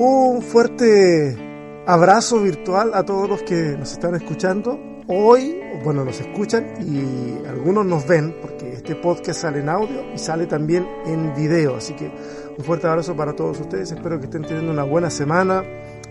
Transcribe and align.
Un 0.00 0.42
fuerte 0.42 1.82
abrazo 1.84 2.38
virtual 2.38 2.92
a 2.94 3.04
todos 3.04 3.28
los 3.28 3.42
que 3.42 3.74
nos 3.76 3.90
están 3.90 4.14
escuchando. 4.14 4.78
Hoy, 5.08 5.60
bueno, 5.82 6.04
nos 6.04 6.20
escuchan 6.20 6.74
y 6.78 7.44
algunos 7.48 7.84
nos 7.84 8.06
ven 8.06 8.36
porque 8.40 8.74
este 8.74 8.94
podcast 8.94 9.40
sale 9.40 9.58
en 9.58 9.68
audio 9.68 10.04
y 10.14 10.18
sale 10.18 10.46
también 10.46 10.86
en 11.04 11.34
video. 11.34 11.74
Así 11.74 11.94
que 11.94 12.12
un 12.56 12.64
fuerte 12.64 12.86
abrazo 12.86 13.16
para 13.16 13.34
todos 13.34 13.58
ustedes. 13.58 13.90
Espero 13.90 14.20
que 14.20 14.26
estén 14.26 14.42
teniendo 14.42 14.70
una 14.70 14.84
buena 14.84 15.10
semana. 15.10 15.64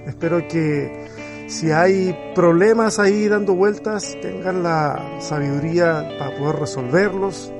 Espero 0.06 0.46
que 0.50 1.08
si 1.48 1.72
hay 1.72 2.14
problemas 2.36 3.00
ahí 3.00 3.30
dando 3.30 3.56
vueltas, 3.56 4.18
tengan 4.22 4.64
la 4.64 5.22
sabiduría 5.22 6.10
para 6.20 6.38
poder 6.38 6.58
resolverlos 6.58 7.54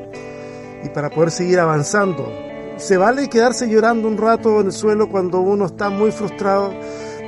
y 0.84 0.90
para 0.90 1.10
poder 1.10 1.32
seguir 1.32 1.62
avanzando 1.62 2.47
se 2.78 2.98
vale 2.98 3.28
quedarse 3.30 3.68
llorando 3.68 4.08
un 4.08 4.18
rato 4.18 4.60
en 4.62 4.68
el 4.68 4.72
suelo 4.72 5.10
cuando 5.10 5.42
uno 5.42 5.66
está 5.66 5.90
muy 5.90 6.12
frustrado, 6.12 6.72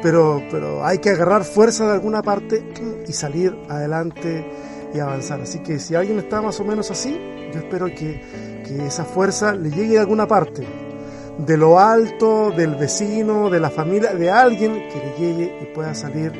pero, 0.02 0.42
pero 0.52 0.86
hay 0.86 1.00
que 1.00 1.10
agarrar 1.10 1.44
fuerza 1.44 1.88
de 1.88 1.94
alguna 1.94 2.22
parte 2.22 2.64
y 3.08 3.14
salir 3.14 3.58
adelante 3.68 4.46
y 4.94 5.00
avanzar. 5.00 5.42
Así 5.42 5.60
que 5.60 5.80
si 5.80 5.96
alguien 5.96 6.20
está 6.20 6.42
más 6.42 6.60
o 6.60 6.64
menos 6.64 6.92
así, 6.92 7.20
yo 7.52 7.60
espero 7.60 7.88
que, 7.88 8.22
que 8.66 8.86
esa 8.86 9.06
fuerza 9.06 9.54
le 9.54 9.72
llegue 9.72 9.98
a 9.98 10.02
alguna 10.02 10.28
parte, 10.28 10.68
de 11.40 11.58
lo 11.58 11.80
alto, 11.80 12.52
del 12.52 12.76
vecino, 12.76 13.50
de 13.50 13.60
la 13.60 13.70
familia, 13.70 14.14
de 14.14 14.30
alguien 14.30 14.74
que 14.90 14.98
le 14.98 15.14
llegue 15.18 15.58
y 15.62 15.66
pueda 15.74 15.96
salir 15.96 16.32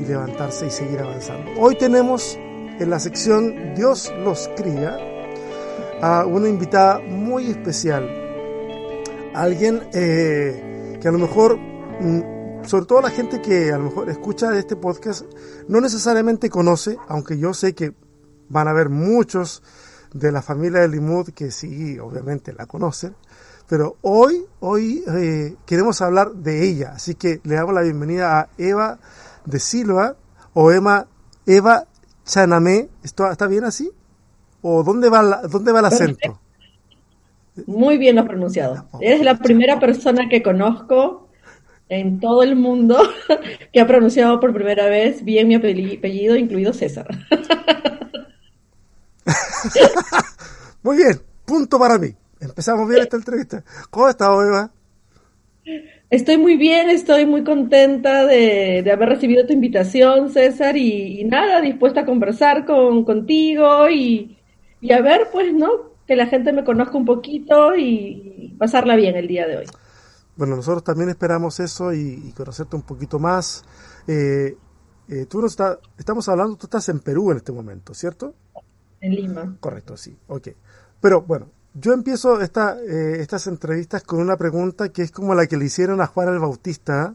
y 0.00 0.04
levantarse 0.04 0.66
y 0.66 0.70
seguir 0.70 1.00
avanzando. 1.00 1.50
Hoy 1.58 1.76
tenemos 1.76 2.38
en 2.78 2.90
la 2.90 2.98
sección 3.00 3.74
Dios 3.74 4.12
los 4.22 4.48
cría 4.56 4.98
a 6.00 6.26
una 6.26 6.48
invitada 6.48 7.00
muy 7.00 7.50
especial 7.50 8.25
alguien 9.36 9.88
eh, 9.92 10.98
que 11.00 11.08
a 11.08 11.12
lo 11.12 11.18
mejor, 11.18 11.58
mm, 11.58 12.64
sobre 12.64 12.86
todo 12.86 13.02
la 13.02 13.10
gente 13.10 13.40
que 13.42 13.72
a 13.72 13.78
lo 13.78 13.84
mejor 13.84 14.08
escucha 14.08 14.56
este 14.58 14.76
podcast, 14.76 15.24
no 15.68 15.80
necesariamente 15.80 16.48
conoce, 16.48 16.96
aunque 17.08 17.38
yo 17.38 17.52
sé 17.52 17.74
que 17.74 17.94
van 18.48 18.66
a 18.68 18.70
haber 18.70 18.88
muchos 18.88 19.62
de 20.12 20.32
la 20.32 20.40
familia 20.40 20.80
de 20.80 20.88
Limud 20.88 21.30
que 21.30 21.50
sí, 21.50 21.98
obviamente 21.98 22.52
la 22.54 22.66
conocen, 22.66 23.14
pero 23.68 23.96
hoy, 24.02 24.46
hoy 24.60 25.04
eh, 25.08 25.56
queremos 25.66 26.00
hablar 26.00 26.32
de 26.32 26.64
ella, 26.64 26.92
así 26.94 27.14
que 27.14 27.40
le 27.44 27.56
damos 27.56 27.74
la 27.74 27.82
bienvenida 27.82 28.40
a 28.40 28.48
Eva 28.56 28.98
de 29.44 29.60
Silva 29.60 30.16
o 30.54 30.72
Emma, 30.72 31.06
Eva 31.44 31.86
Chanamé, 32.24 32.88
¿Esto, 33.02 33.30
¿está 33.30 33.46
bien 33.46 33.64
así? 33.64 33.90
¿O 34.62 34.82
dónde 34.82 35.10
va, 35.10 35.22
la, 35.22 35.42
dónde 35.42 35.72
va 35.72 35.80
el 35.80 35.84
acento? 35.84 36.40
Muy 37.66 37.96
bien 37.96 38.16
lo 38.16 38.26
pronunciado. 38.26 38.86
Eres 39.00 39.22
la 39.22 39.38
primera 39.38 39.80
persona 39.80 40.28
que 40.28 40.42
conozco 40.42 41.26
en 41.88 42.20
todo 42.20 42.42
el 42.42 42.56
mundo 42.56 42.98
que 43.72 43.80
ha 43.80 43.86
pronunciado 43.86 44.40
por 44.40 44.52
primera 44.52 44.86
vez 44.86 45.24
bien 45.24 45.48
mi 45.48 45.54
apellido, 45.54 46.36
incluido 46.36 46.72
César. 46.72 47.06
Muy 50.82 50.98
bien, 50.98 51.20
punto 51.44 51.78
para 51.78 51.98
mí. 51.98 52.14
Empezamos 52.40 52.88
bien 52.88 53.02
esta 53.02 53.16
entrevista. 53.16 53.64
¿Cómo 53.90 54.08
estás, 54.08 54.28
Eva? 54.28 54.70
Estoy 56.10 56.38
muy 56.38 56.56
bien, 56.56 56.90
estoy 56.90 57.26
muy 57.26 57.42
contenta 57.42 58.24
de, 58.24 58.88
haber 58.92 59.08
recibido 59.08 59.44
tu 59.46 59.52
invitación, 59.52 60.30
César, 60.30 60.76
y, 60.76 61.24
nada, 61.24 61.60
dispuesta 61.60 62.02
a 62.02 62.06
conversar 62.06 62.64
con, 62.64 63.04
contigo 63.04 63.90
y, 63.90 64.38
y 64.80 64.92
a 64.92 65.00
ver, 65.00 65.26
pues, 65.32 65.52
¿no? 65.52 65.95
Que 66.06 66.16
la 66.16 66.26
gente 66.26 66.52
me 66.52 66.64
conozca 66.64 66.96
un 66.96 67.04
poquito 67.04 67.74
y 67.76 68.54
pasarla 68.58 68.96
bien 68.96 69.16
el 69.16 69.26
día 69.26 69.46
de 69.46 69.58
hoy. 69.58 69.66
Bueno, 70.36 70.56
nosotros 70.56 70.84
también 70.84 71.08
esperamos 71.08 71.60
eso 71.60 71.92
y, 71.92 72.32
conocerte 72.36 72.76
un 72.76 72.82
poquito 72.82 73.18
más. 73.18 73.64
Eh, 74.06 74.56
eh, 75.08 75.26
tú 75.26 75.40
no 75.40 75.46
está, 75.46 75.78
estamos 75.98 76.28
hablando, 76.28 76.56
tú 76.56 76.66
estás 76.66 76.88
en 76.88 77.00
Perú 77.00 77.30
en 77.30 77.38
este 77.38 77.52
momento, 77.52 77.94
¿cierto? 77.94 78.34
En 79.00 79.14
Lima. 79.14 79.56
Correcto, 79.60 79.96
sí, 79.96 80.16
ok. 80.28 80.48
Pero 81.00 81.22
bueno, 81.22 81.48
yo 81.74 81.92
empiezo 81.92 82.40
esta, 82.40 82.78
eh, 82.80 83.20
estas 83.20 83.46
entrevistas 83.46 84.02
con 84.02 84.20
una 84.20 84.36
pregunta 84.36 84.90
que 84.90 85.02
es 85.02 85.10
como 85.10 85.34
la 85.34 85.46
que 85.46 85.56
le 85.56 85.66
hicieron 85.66 86.00
a 86.00 86.06
Juan 86.06 86.28
el 86.28 86.38
Bautista. 86.38 87.14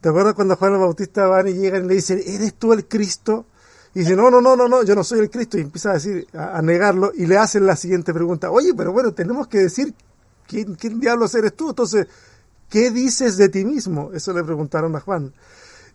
¿Te 0.00 0.08
acuerdas 0.08 0.34
cuando 0.34 0.56
Juan 0.56 0.74
el 0.74 0.80
Bautista 0.80 1.26
van 1.26 1.48
y 1.48 1.54
llegan 1.54 1.86
y 1.86 1.88
le 1.88 1.94
dicen, 1.94 2.20
¿eres 2.24 2.54
tú 2.54 2.72
el 2.72 2.86
Cristo? 2.86 3.46
Y 3.94 4.00
dice, 4.00 4.14
no, 4.14 4.30
no, 4.30 4.40
no, 4.40 4.54
no, 4.54 4.68
no, 4.68 4.82
yo 4.84 4.94
no 4.94 5.02
soy 5.02 5.20
el 5.20 5.30
Cristo. 5.30 5.58
Y 5.58 5.62
empieza 5.62 5.90
a 5.90 5.94
decir, 5.94 6.26
a, 6.34 6.60
negarlo. 6.62 7.12
Y 7.14 7.26
le 7.26 7.36
hacen 7.36 7.66
la 7.66 7.76
siguiente 7.76 8.12
pregunta. 8.12 8.50
Oye, 8.50 8.72
pero 8.76 8.92
bueno, 8.92 9.12
tenemos 9.12 9.48
que 9.48 9.58
decir 9.58 9.94
quién, 10.46 10.74
quién 10.74 11.00
diablos 11.00 11.34
eres 11.34 11.54
tú. 11.54 11.70
Entonces, 11.70 12.06
¿qué 12.68 12.90
dices 12.90 13.36
de 13.36 13.48
ti 13.48 13.64
mismo? 13.64 14.10
Eso 14.12 14.32
le 14.32 14.44
preguntaron 14.44 14.94
a 14.94 15.00
Juan. 15.00 15.32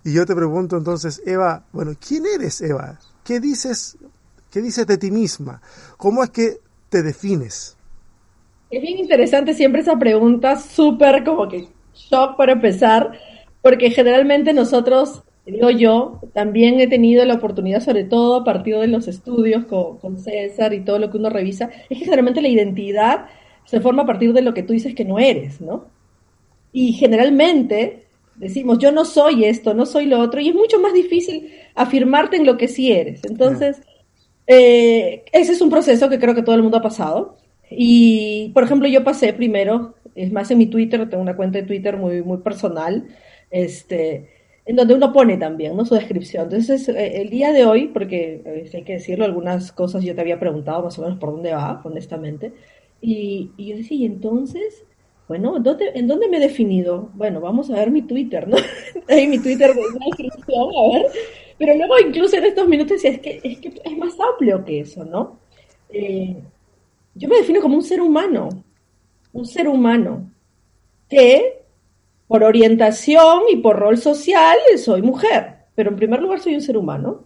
Y 0.04 0.14
yo 0.14 0.26
te 0.26 0.36
pregunto 0.36 0.78
entonces, 0.78 1.22
Eva, 1.26 1.64
bueno, 1.72 1.94
¿quién 2.06 2.26
eres, 2.26 2.62
Eva? 2.62 3.00
¿Qué 3.24 3.40
dices, 3.40 3.98
qué 4.52 4.62
dices 4.62 4.86
de 4.86 4.98
ti 4.98 5.12
misma? 5.12 5.62
¿Cómo 5.98 6.24
es 6.24 6.30
que 6.30 6.60
te 6.90 7.02
defines? 7.04 7.78
Es 8.70 8.82
bien 8.82 8.98
interesante 8.98 9.54
siempre 9.54 9.82
esa 9.82 9.98
pregunta, 9.98 10.60
súper 10.60 11.24
como 11.24 11.48
que 11.48 11.70
shock 11.94 12.36
para 12.36 12.54
empezar, 12.54 13.12
porque 13.62 13.92
generalmente 13.92 14.52
nosotros 14.52 15.24
digo 15.46 15.70
yo, 15.70 16.22
también 16.34 16.80
he 16.80 16.88
tenido 16.88 17.26
la 17.26 17.36
oportunidad, 17.36 17.82
sobre 17.82 18.06
todo 18.06 18.38
a 18.38 18.44
partir 18.44 18.78
de 18.78 18.88
los 18.88 19.08
estudios 19.08 19.66
con, 19.66 20.18
César 20.18 20.74
y 20.74 20.82
todo 20.82 21.00
lo 21.00 21.12
que 21.12 21.18
uno 21.18 21.30
revisa, 21.30 21.70
es 21.90 22.00
que 22.00 22.06
generalmente 22.06 22.42
la 22.42 22.48
identidad 22.48 23.26
se 23.66 23.82
forma 23.82 24.04
a 24.04 24.06
partir 24.06 24.34
de 24.34 24.42
lo 24.42 24.54
que 24.54 24.64
tú 24.64 24.74
dices 24.74 24.96
que 24.96 25.06
no 25.06 25.20
eres, 25.20 25.60
¿no? 25.60 25.88
Y 26.72 26.94
generalmente 26.94 28.04
decimos, 28.36 28.80
yo 28.80 28.92
no 28.92 29.06
soy 29.06 29.46
esto, 29.46 29.74
no 29.74 29.86
soy 29.86 30.06
lo 30.06 30.20
otro, 30.20 30.40
y 30.40 30.50
es 30.50 30.56
mucho 30.56 30.80
más 30.80 30.94
difícil 30.94 31.52
afirmarte 31.76 32.38
en 32.38 32.46
lo 32.46 32.58
que 32.58 32.68
sí 32.68 32.92
eres. 32.92 33.24
Entonces, 33.26 33.82
eh, 34.48 35.24
ese 35.32 35.54
es 35.54 35.62
un 35.62 35.70
proceso 35.70 36.10
que 36.10 36.20
creo 36.20 36.36
que 36.36 36.42
todo 36.42 36.56
el 36.56 36.64
mundo 36.64 36.78
ha 36.78 36.82
pasado. 36.82 37.38
Y, 37.70 38.52
por 38.54 38.64
ejemplo, 38.64 38.88
yo 38.88 39.04
pasé 39.04 39.34
primero, 39.34 39.96
es 40.16 40.32
más 40.32 40.52
en 40.52 40.58
mi 40.58 40.68
Twitter, 40.68 41.10
tengo 41.10 41.24
una 41.24 41.36
cuenta 41.36 41.60
de 41.60 41.66
Twitter 41.66 41.98
muy, 41.98 42.22
muy 42.22 42.38
personal, 42.40 43.08
este, 43.50 44.30
en 44.66 44.76
donde 44.76 44.94
uno 44.94 45.12
pone 45.12 45.38
también 45.38 45.76
¿no? 45.76 45.86
su 45.86 45.96
descripción. 45.96 46.44
Entonces, 46.44 46.88
eh, 46.90 47.22
el 47.22 47.30
día 47.30 47.52
de 47.52 47.66
hoy, 47.66 47.88
porque 47.88 48.42
eh, 48.46 48.70
hay 48.74 48.84
que 48.84 48.94
decirlo, 48.94 49.26
algunas 49.26 49.72
cosas 49.72 50.04
yo 50.04 50.16
te 50.16 50.22
había 50.22 50.40
preguntado 50.40 50.84
más 50.84 50.98
o 51.00 51.02
menos 51.02 51.18
por 51.20 51.32
dónde 51.32 51.54
va, 51.54 51.82
honestamente, 51.84 52.54
y, 53.02 53.52
y 53.58 53.68
yo 53.68 53.78
decía, 53.78 53.98
y 53.98 54.06
entonces, 54.06 54.86
bueno, 55.28 55.60
¿dónde, 55.60 55.92
¿en 55.96 56.08
dónde 56.08 56.30
me 56.30 56.38
he 56.38 56.42
definido? 56.42 57.10
Bueno, 57.14 57.42
vamos 57.42 57.70
a 57.70 57.76
ver 57.76 57.92
mi 57.92 58.02
Twitter, 58.02 58.48
¿no? 58.48 58.58
Ahí 59.10 59.28
mi 59.28 59.40
Twitter 59.40 59.74
de 59.74 59.82
una 59.82 60.06
descripción, 60.06 60.70
a 60.78 60.94
ver. 60.94 61.06
Pero 61.58 61.76
luego, 61.76 62.00
incluso 62.00 62.38
en 62.38 62.46
estos 62.46 62.68
minutos, 62.68 63.04
es 63.04 63.20
que 63.20 63.40
es, 63.44 63.60
que 63.60 63.74
es 63.84 63.98
más 63.98 64.16
amplio 64.20 64.64
que 64.66 64.82
eso, 64.82 65.06
¿no? 65.06 65.40
Eh, 65.90 66.36
yo 67.16 67.30
me 67.30 67.38
defino 67.38 67.62
como 67.62 67.76
un 67.76 67.84
ser 67.84 68.02
humano, 68.02 68.50
un 69.32 69.46
ser 69.46 69.68
humano 69.68 70.32
que 71.10 71.63
por 72.34 72.44
orientación 72.44 73.44
y 73.52 73.58
por 73.58 73.78
rol 73.78 74.00
social 74.00 74.58
soy 74.78 75.04
mujer, 75.04 75.68
pero 75.76 75.92
en 75.92 75.96
primer 75.96 76.20
lugar 76.20 76.40
soy 76.40 76.56
un 76.56 76.62
ser 76.62 76.78
humano. 76.78 77.26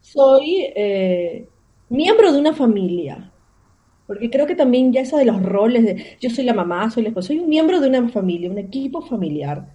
Soy 0.00 0.72
eh, 0.74 1.46
miembro 1.88 2.32
de 2.32 2.40
una 2.40 2.52
familia, 2.52 3.30
porque 4.08 4.30
creo 4.30 4.44
que 4.44 4.56
también 4.56 4.92
ya 4.92 5.02
eso 5.02 5.18
de 5.18 5.24
los 5.24 5.40
roles 5.40 5.84
de 5.84 6.16
yo 6.20 6.30
soy 6.30 6.42
la 6.42 6.52
mamá, 6.52 6.90
soy 6.90 7.04
la 7.04 7.10
esposa, 7.10 7.28
soy 7.28 7.38
un 7.38 7.48
miembro 7.48 7.78
de 7.78 7.88
una 7.88 8.08
familia, 8.08 8.50
un 8.50 8.58
equipo 8.58 9.02
familiar. 9.02 9.68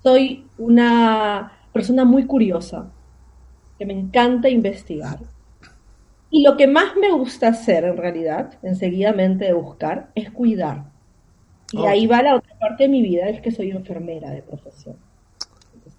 Soy 0.00 0.46
una 0.58 1.66
persona 1.72 2.04
muy 2.04 2.24
curiosa, 2.24 2.92
que 3.80 3.84
me 3.84 3.94
encanta 3.94 4.48
investigar. 4.48 5.18
Y 6.30 6.44
lo 6.44 6.56
que 6.56 6.68
más 6.68 6.94
me 6.94 7.10
gusta 7.10 7.48
hacer 7.48 7.82
en 7.82 7.96
realidad, 7.96 8.60
enseguidamente 8.62 9.46
de 9.46 9.54
buscar, 9.54 10.12
es 10.14 10.30
cuidar. 10.30 10.84
Y 11.72 11.84
ahí 11.84 12.06
va 12.06 12.22
la 12.22 12.36
otra 12.36 12.58
parte 12.58 12.84
de 12.84 12.88
mi 12.88 13.02
vida, 13.02 13.28
es 13.28 13.42
que 13.42 13.50
soy 13.50 13.70
enfermera 13.70 14.30
de 14.30 14.42
profesión. 14.42 14.96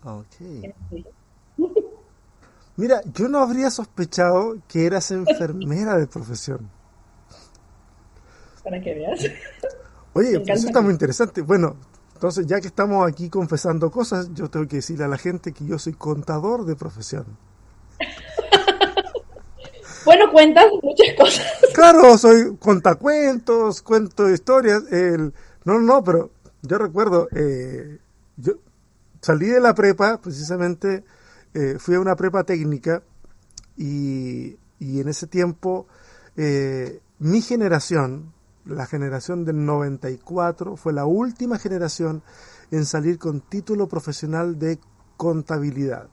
Mira, 2.78 3.02
yo 3.14 3.28
no 3.28 3.40
habría 3.40 3.70
sospechado 3.70 4.58
que 4.68 4.86
eras 4.86 5.12
enfermera 5.12 5.98
de 5.98 6.08
profesión. 6.08 6.70
Para 8.64 8.82
que 8.82 8.94
veas. 8.94 9.20
Oye, 10.14 10.40
pues 10.40 10.60
eso 10.60 10.68
está 10.68 10.82
muy 10.82 10.94
interesante. 10.94 11.42
Bueno, 11.42 11.76
entonces 12.14 12.48
ya 12.48 12.60
que 12.60 12.68
estamos 12.68 13.08
aquí 13.08 13.30
confesando 13.30 13.92
cosas, 13.92 14.34
yo 14.34 14.50
tengo 14.50 14.68
que 14.68 14.78
decirle 14.78 15.06
a 15.06 15.08
la 15.08 15.18
gente 15.18 15.54
que 15.54 15.66
yo 15.66 15.78
soy 15.78 15.94
contador 15.94 16.66
de 16.66 16.76
profesión. 16.76 17.26
bueno, 20.06 20.32
cuentas 20.32 20.66
muchas 20.82 21.16
cosas. 21.18 21.46
Claro, 21.74 22.18
soy 22.18 22.58
contacuentos, 22.58 23.82
cuento 23.82 24.30
historias. 24.30 24.84
El, 24.92 25.34
no, 25.74 25.80
no, 25.80 26.04
pero 26.04 26.32
yo 26.62 26.78
recuerdo, 26.78 27.28
eh, 27.36 28.00
yo 28.38 28.54
salí 29.22 29.48
de 29.48 29.60
la 29.60 29.74
prepa, 29.74 30.20
precisamente, 30.22 31.04
eh, 31.54 31.76
fui 31.80 31.96
a 31.96 32.00
una 32.00 32.16
prepa 32.16 32.44
técnica 32.44 33.04
y, 33.76 34.58
y 34.80 35.00
en 35.00 35.08
ese 35.08 35.28
tiempo 35.28 35.88
eh, 36.42 37.02
mi 37.20 37.42
generación, 37.42 38.32
la 38.66 38.86
generación 38.86 39.44
del 39.44 39.66
94 39.66 40.78
fue 40.78 40.94
la 40.94 41.06
última 41.06 41.60
generación 41.60 42.24
en 42.72 42.86
salir 42.86 43.20
con 43.20 43.42
título 43.42 43.88
profesional 43.88 44.58
de 44.58 44.80
contabilidad. 45.18 46.08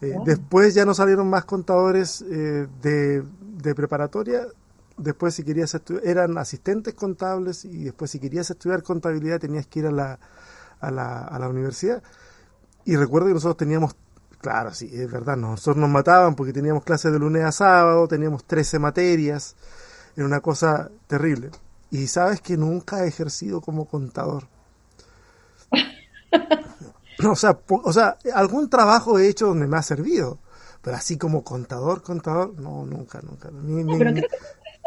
Eh, 0.00 0.14
después 0.24 0.74
ya 0.74 0.86
no 0.86 0.94
salieron 0.94 1.28
más 1.28 1.44
contadores 1.44 2.22
eh, 2.22 2.66
de, 2.80 3.24
de, 3.40 3.74
preparatoria. 3.74 4.46
Después 4.96 5.34
si 5.34 5.44
querías 5.44 5.74
estudiar, 5.74 6.06
eran 6.06 6.38
asistentes 6.38 6.94
contables 6.94 7.64
y 7.64 7.84
después 7.84 8.10
si 8.10 8.18
querías 8.18 8.50
estudiar 8.50 8.82
contabilidad 8.82 9.38
tenías 9.38 9.66
que 9.66 9.80
ir 9.80 9.86
a 9.86 9.90
la, 9.90 10.18
a 10.80 10.90
la, 10.90 11.18
a 11.24 11.38
la 11.38 11.48
universidad. 11.48 12.02
Y 12.84 12.96
recuerdo 12.96 13.28
que 13.28 13.34
nosotros 13.34 13.56
teníamos, 13.56 13.96
claro, 14.40 14.72
sí, 14.72 14.88
es 14.92 15.10
verdad, 15.10 15.36
nosotros 15.36 15.76
nos 15.76 15.90
mataban 15.90 16.34
porque 16.34 16.52
teníamos 16.52 16.84
clases 16.84 17.12
de 17.12 17.18
lunes 17.18 17.44
a 17.44 17.52
sábado, 17.52 18.08
teníamos 18.08 18.44
13 18.44 18.78
materias, 18.78 19.56
era 20.16 20.26
una 20.26 20.40
cosa 20.40 20.90
terrible. 21.06 21.50
Y 21.90 22.06
sabes 22.06 22.40
que 22.40 22.56
nunca 22.56 23.04
he 23.04 23.08
ejercido 23.08 23.60
como 23.60 23.86
contador. 23.86 24.48
O 27.24 27.34
sea, 27.34 27.58
o 27.68 27.92
sea, 27.94 28.18
algún 28.34 28.68
trabajo 28.68 29.18
he 29.18 29.28
hecho 29.28 29.46
donde 29.46 29.66
me 29.66 29.78
ha 29.78 29.82
servido, 29.82 30.38
pero 30.82 30.96
así 30.96 31.16
como 31.16 31.42
contador, 31.42 32.02
contador, 32.02 32.60
no, 32.60 32.84
nunca, 32.84 33.20
nunca. 33.22 33.48
pero 33.50 33.98
creo 33.98 34.14
que 34.14 34.20
es 34.20 34.26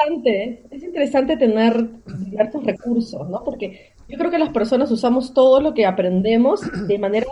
interesante, 0.07 0.63
es 0.72 0.84
interesante 0.84 1.38
tener 1.38 1.90
diversos 2.06 2.63
recursos, 2.63 3.30
¿no? 3.30 3.44
Porque 3.44 3.94
yo 4.07 4.18
creo 4.18 4.31
que 4.31 4.40
las 4.40 4.50
personas 4.50 4.92
usamos 4.92 5.34
todo 5.34 5.62
lo 5.62 5.74
que 5.74 5.86
aprendemos 5.86 6.62
de 6.88 6.98
manera 6.98 7.28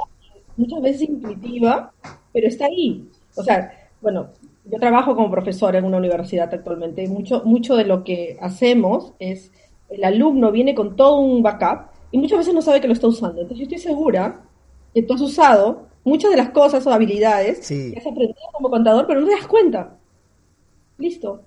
muchas 0.55 0.81
veces 0.81 1.09
intuitiva, 1.09 1.93
pero 2.33 2.47
está 2.47 2.65
ahí. 2.65 3.07
O 3.35 3.43
sea, 3.43 3.71
bueno, 4.01 4.27
yo 4.65 4.79
trabajo 4.79 5.15
como 5.15 5.31
profesora 5.31 5.79
en 5.79 5.85
una 5.85 5.97
universidad 5.97 6.53
actualmente 6.53 7.03
y 7.03 7.07
mucho, 7.07 7.43
mucho 7.45 7.75
de 7.75 7.85
lo 7.85 8.03
que 8.03 8.37
hacemos 8.41 9.13
es 9.19 9.51
el 9.89 10.03
alumno 10.03 10.51
viene 10.51 10.75
con 10.75 10.95
todo 10.95 11.19
un 11.19 11.41
backup 11.41 11.89
y 12.11 12.17
muchas 12.17 12.39
veces 12.39 12.53
no 12.53 12.61
sabe 12.61 12.81
que 12.81 12.87
lo 12.87 12.93
está 12.93 13.07
usando. 13.07 13.41
Entonces 13.41 13.59
yo 13.59 13.63
estoy 13.75 13.91
segura 13.91 14.41
que 14.93 15.03
tú 15.03 15.13
has 15.13 15.21
usado 15.21 15.87
muchas 16.03 16.31
de 16.31 16.37
las 16.37 16.49
cosas 16.49 16.85
o 16.85 16.91
habilidades 16.91 17.67
que 17.67 17.97
has 17.97 18.07
aprendido 18.07 18.35
como 18.53 18.69
contador, 18.69 19.05
pero 19.07 19.21
no 19.21 19.27
te 19.27 19.33
das 19.33 19.47
cuenta. 19.47 19.97
Listo. 20.97 21.46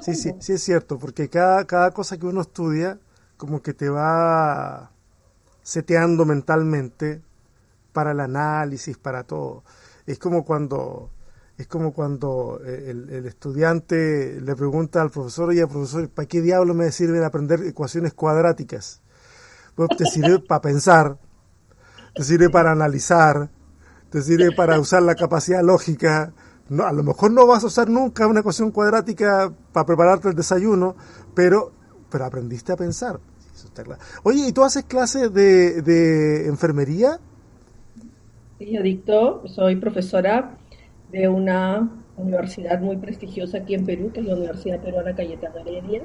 Sí, 0.00 0.14
sí, 0.14 0.32
sí 0.40 0.52
es 0.52 0.62
cierto, 0.62 0.98
porque 0.98 1.28
cada, 1.28 1.64
cada 1.66 1.90
cosa 1.90 2.16
que 2.18 2.26
uno 2.26 2.40
estudia 2.42 2.98
como 3.36 3.62
que 3.62 3.74
te 3.74 3.88
va 3.88 4.90
seteando 5.62 6.24
mentalmente 6.24 7.22
para 7.92 8.12
el 8.12 8.20
análisis, 8.20 8.96
para 8.98 9.24
todo. 9.24 9.64
Es 10.06 10.18
como 10.18 10.44
cuando 10.44 11.10
es 11.56 11.68
como 11.68 11.92
cuando 11.92 12.60
eh, 12.64 12.90
el, 12.90 13.26
estudiante 13.26 14.40
le 14.40 14.56
pregunta 14.56 15.00
al 15.00 15.10
profesor, 15.10 15.50
oye, 15.50 15.64
profesor, 15.66 16.08
¿para 16.08 16.26
qué 16.26 16.40
diablo 16.40 16.74
me 16.74 16.90
sirven 16.90 17.22
aprender 17.22 17.62
ecuaciones 17.62 18.12
cuadráticas? 18.12 19.00
Pues 19.76 19.88
te 19.96 20.04
sirve 20.04 20.40
para 20.40 20.60
pensar, 20.60 21.16
te 22.14 22.24
sirve 22.24 22.50
para 22.50 22.72
analizar, 22.72 23.50
te 24.10 24.22
sirve 24.22 24.50
para 24.56 24.80
usar 24.80 25.02
la 25.02 25.14
capacidad 25.14 25.62
lógica. 25.62 26.32
No, 26.68 26.84
a 26.84 26.92
lo 26.92 27.02
mejor 27.02 27.30
no 27.30 27.46
vas 27.46 27.62
a 27.62 27.66
usar 27.66 27.88
nunca 27.88 28.26
una 28.26 28.40
ecuación 28.40 28.70
cuadrática 28.70 29.52
para 29.72 29.86
prepararte 29.86 30.28
el 30.28 30.34
desayuno, 30.34 30.96
pero, 31.34 31.72
pero 32.10 32.24
aprendiste 32.24 32.72
a 32.72 32.76
pensar. 32.76 33.20
Oye, 34.22 34.48
¿y 34.48 34.52
tú 34.52 34.62
haces 34.62 34.84
clases 34.84 35.32
de, 35.32 35.82
de 35.82 36.48
enfermería? 36.48 37.18
Sí, 38.58 38.72
yo 38.72 38.82
dicto, 38.82 39.46
soy 39.46 39.76
profesora 39.76 40.56
de 41.10 41.28
una 41.28 41.90
universidad 42.16 42.80
muy 42.80 42.96
prestigiosa 42.96 43.58
aquí 43.58 43.74
en 43.74 43.84
Perú, 43.84 44.10
que 44.12 44.20
es 44.20 44.26
la 44.26 44.34
Universidad 44.34 44.80
Peruana 44.80 45.14
Cayetano 45.14 45.58
Heredia. 45.58 46.02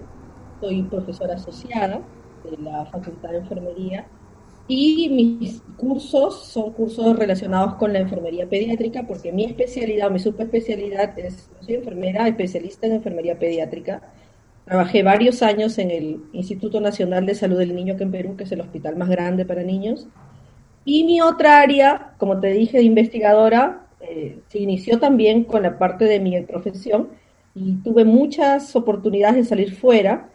Soy 0.60 0.84
profesora 0.84 1.36
asociada 1.36 2.02
de 2.44 2.58
la 2.58 2.86
Facultad 2.86 3.30
de 3.30 3.38
Enfermería 3.38 4.08
y 4.72 5.10
mis 5.10 5.64
cursos 5.78 6.46
son 6.46 6.74
cursos 6.74 7.18
relacionados 7.18 7.74
con 7.74 7.92
la 7.92 8.00
enfermería 8.00 8.48
pediátrica 8.48 9.08
porque 9.08 9.32
mi 9.32 9.46
especialidad 9.46 10.10
o 10.10 10.12
mi 10.12 10.20
subespecialidad 10.20 11.18
es, 11.18 11.50
soy 11.62 11.74
enfermera, 11.74 12.28
especialista 12.28 12.86
en 12.86 12.94
enfermería 12.94 13.40
pediátrica. 13.40 14.04
Trabajé 14.66 15.02
varios 15.02 15.42
años 15.42 15.80
en 15.80 15.90
el 15.90 16.22
Instituto 16.34 16.80
Nacional 16.80 17.26
de 17.26 17.34
Salud 17.34 17.58
del 17.58 17.76
Niño 17.76 17.98
que 17.98 18.04
en 18.04 18.12
Perú, 18.12 18.38
que 18.38 18.44
es 18.44 18.52
el 18.52 18.62
hospital 18.62 18.96
más 18.96 19.10
grande 19.10 19.44
para 19.44 19.64
niños. 19.64 20.08
Y 20.86 21.04
mi 21.04 21.20
otra 21.20 21.62
área, 21.62 22.14
como 22.20 22.40
te 22.40 22.50
dije, 22.50 22.78
de 22.78 22.84
investigadora, 22.84 23.88
eh, 24.02 24.38
se 24.50 24.60
inició 24.60 25.00
también 25.00 25.46
con 25.46 25.64
la 25.64 25.80
parte 25.80 26.06
de 26.06 26.20
mi 26.20 26.40
profesión 26.42 27.10
y 27.56 27.74
tuve 27.78 28.06
muchas 28.06 28.76
oportunidades 28.76 29.38
de 29.38 29.46
salir 29.46 29.76
fuera. 29.76 30.30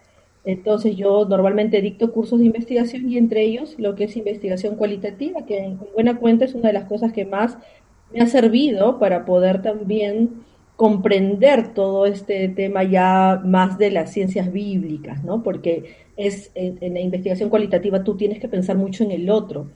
Entonces 0.45 0.97
yo 0.97 1.25
normalmente 1.25 1.81
dicto 1.81 2.13
cursos 2.13 2.39
de 2.39 2.47
investigación 2.47 3.09
y 3.09 3.17
entre 3.17 3.43
ellos 3.43 3.77
lo 3.79 3.95
que 3.95 4.05
es 4.05 4.17
investigación 4.17 4.77
cualitativa, 4.77 5.47
que 5.47 5.59
en 5.59 5.79
buena 5.95 6.19
cuenta 6.19 6.45
es 6.45 6.55
una 6.55 6.69
de 6.69 6.75
las 6.75 6.85
cosas 6.85 7.13
que 7.13 7.25
más 7.25 7.57
me 8.13 8.21
ha 8.21 8.27
servido 8.27 8.99
para 8.99 9.25
poder 9.25 9.63
también 9.63 10.45
comprender 10.77 11.73
todo 11.73 12.05
este 12.05 12.49
tema 12.49 12.83
ya 12.83 13.41
más 13.45 13.79
de 13.79 13.91
las 13.91 14.13
ciencias 14.13 14.53
bíblicas, 14.53 15.25
¿no? 15.25 15.43
Porque 15.43 15.95
es 16.17 16.51
en 16.55 16.95
la 16.95 17.01
investigación 17.01 17.49
cualitativa 17.49 18.05
tú 18.05 18.17
tienes 18.17 18.39
que 18.39 18.49
pensar 18.49 18.77
mucho 18.77 19.05
en 19.05 19.13
el 19.13 19.31
otro 19.31 19.69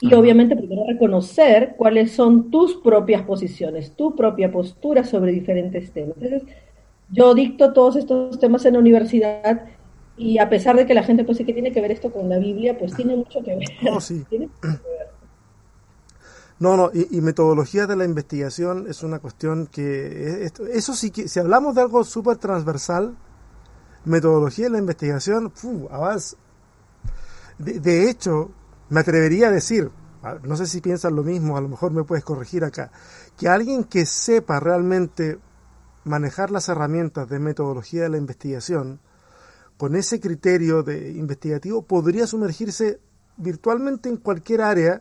y 0.00 0.14
obviamente 0.14 0.56
primero 0.56 0.82
reconocer 0.86 1.74
cuáles 1.76 2.12
son 2.12 2.50
tus 2.50 2.74
propias 2.76 3.22
posiciones, 3.22 3.92
tu 3.92 4.16
propia 4.16 4.50
postura 4.50 5.04
sobre 5.04 5.32
diferentes 5.32 5.92
temas. 5.92 6.16
Entonces, 6.20 6.48
yo 7.10 7.34
dicto 7.34 7.72
todos 7.72 7.96
estos 7.96 8.38
temas 8.38 8.64
en 8.64 8.74
la 8.74 8.78
universidad 8.78 9.64
y 10.20 10.38
a 10.38 10.50
pesar 10.50 10.76
de 10.76 10.86
que 10.86 10.92
la 10.92 11.02
gente 11.02 11.24
sí 11.34 11.46
que 11.46 11.54
tiene 11.54 11.72
que 11.72 11.80
ver 11.80 11.92
esto 11.92 12.12
con 12.12 12.28
la 12.28 12.38
Biblia, 12.38 12.76
pues 12.78 12.94
tiene 12.94 13.16
mucho 13.16 13.42
que 13.42 13.56
ver. 13.56 13.68
No, 13.82 14.00
sí. 14.00 14.24
No, 16.58 16.76
no, 16.76 16.90
y, 16.92 17.22
metodología 17.22 17.86
de 17.86 17.96
la 17.96 18.04
investigación 18.04 18.84
es 18.86 19.02
una 19.02 19.18
cuestión 19.18 19.66
que, 19.66 20.46
eso 20.74 20.92
sí 20.92 21.10
que, 21.10 21.26
si 21.26 21.40
hablamos 21.40 21.74
de 21.74 21.80
algo 21.80 22.04
súper 22.04 22.36
transversal, 22.36 23.16
metodología 24.04 24.66
de 24.66 24.72
la 24.72 24.78
investigación, 24.78 25.50
de 27.56 28.10
hecho, 28.10 28.50
me 28.90 29.00
atrevería 29.00 29.48
a 29.48 29.50
decir, 29.50 29.90
no 30.42 30.54
sé 30.54 30.66
si 30.66 30.82
piensan 30.82 31.16
lo 31.16 31.22
mismo, 31.22 31.56
a 31.56 31.62
lo 31.62 31.68
mejor 31.70 31.92
me 31.92 32.04
puedes 32.04 32.24
corregir 32.24 32.62
acá, 32.62 32.92
que 33.38 33.48
alguien 33.48 33.84
que 33.84 34.04
sepa 34.04 34.60
realmente 34.60 35.38
manejar 36.04 36.50
las 36.50 36.68
herramientas 36.68 37.26
de 37.30 37.38
metodología 37.38 38.02
de 38.02 38.10
la 38.10 38.18
investigación, 38.18 39.00
con 39.80 39.96
ese 39.96 40.20
criterio 40.20 40.82
de 40.82 41.12
investigativo, 41.12 41.80
podría 41.80 42.26
sumergirse 42.26 43.00
virtualmente 43.38 44.10
en 44.10 44.18
cualquier 44.18 44.60
área 44.60 45.00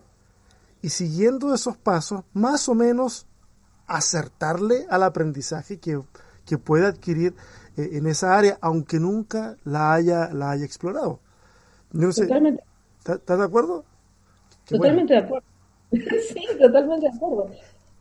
y 0.81 0.87
siguiendo 0.87 1.53
esos 1.53 1.75
pasos, 1.75 2.23
más 2.31 2.69
o 2.69 2.75
menos 2.75 3.27
acertarle 3.87 4.85
al 4.89 5.04
aprendizaje 5.04 5.80
que, 5.80 5.99
que 6.45 6.57
puede 6.57 6.85
adquirir 6.85 7.35
eh, 7.75 7.89
en 7.92 8.07
esa 8.07 8.37
área, 8.37 8.57
aunque 8.61 9.01
nunca 9.01 9.57
la 9.65 9.92
haya, 9.92 10.30
la 10.33 10.51
haya 10.51 10.63
explorado. 10.63 11.19
No 11.92 12.13
sé, 12.13 12.30
¿Estás 13.06 13.37
de 13.37 13.44
acuerdo? 13.44 13.83
totalmente 14.63 15.13
de 15.13 15.19
acuerdo. 15.19 15.47
sí, 15.92 16.45
totalmente 16.57 17.06
de 17.06 17.18
acuerdo. 17.18 17.49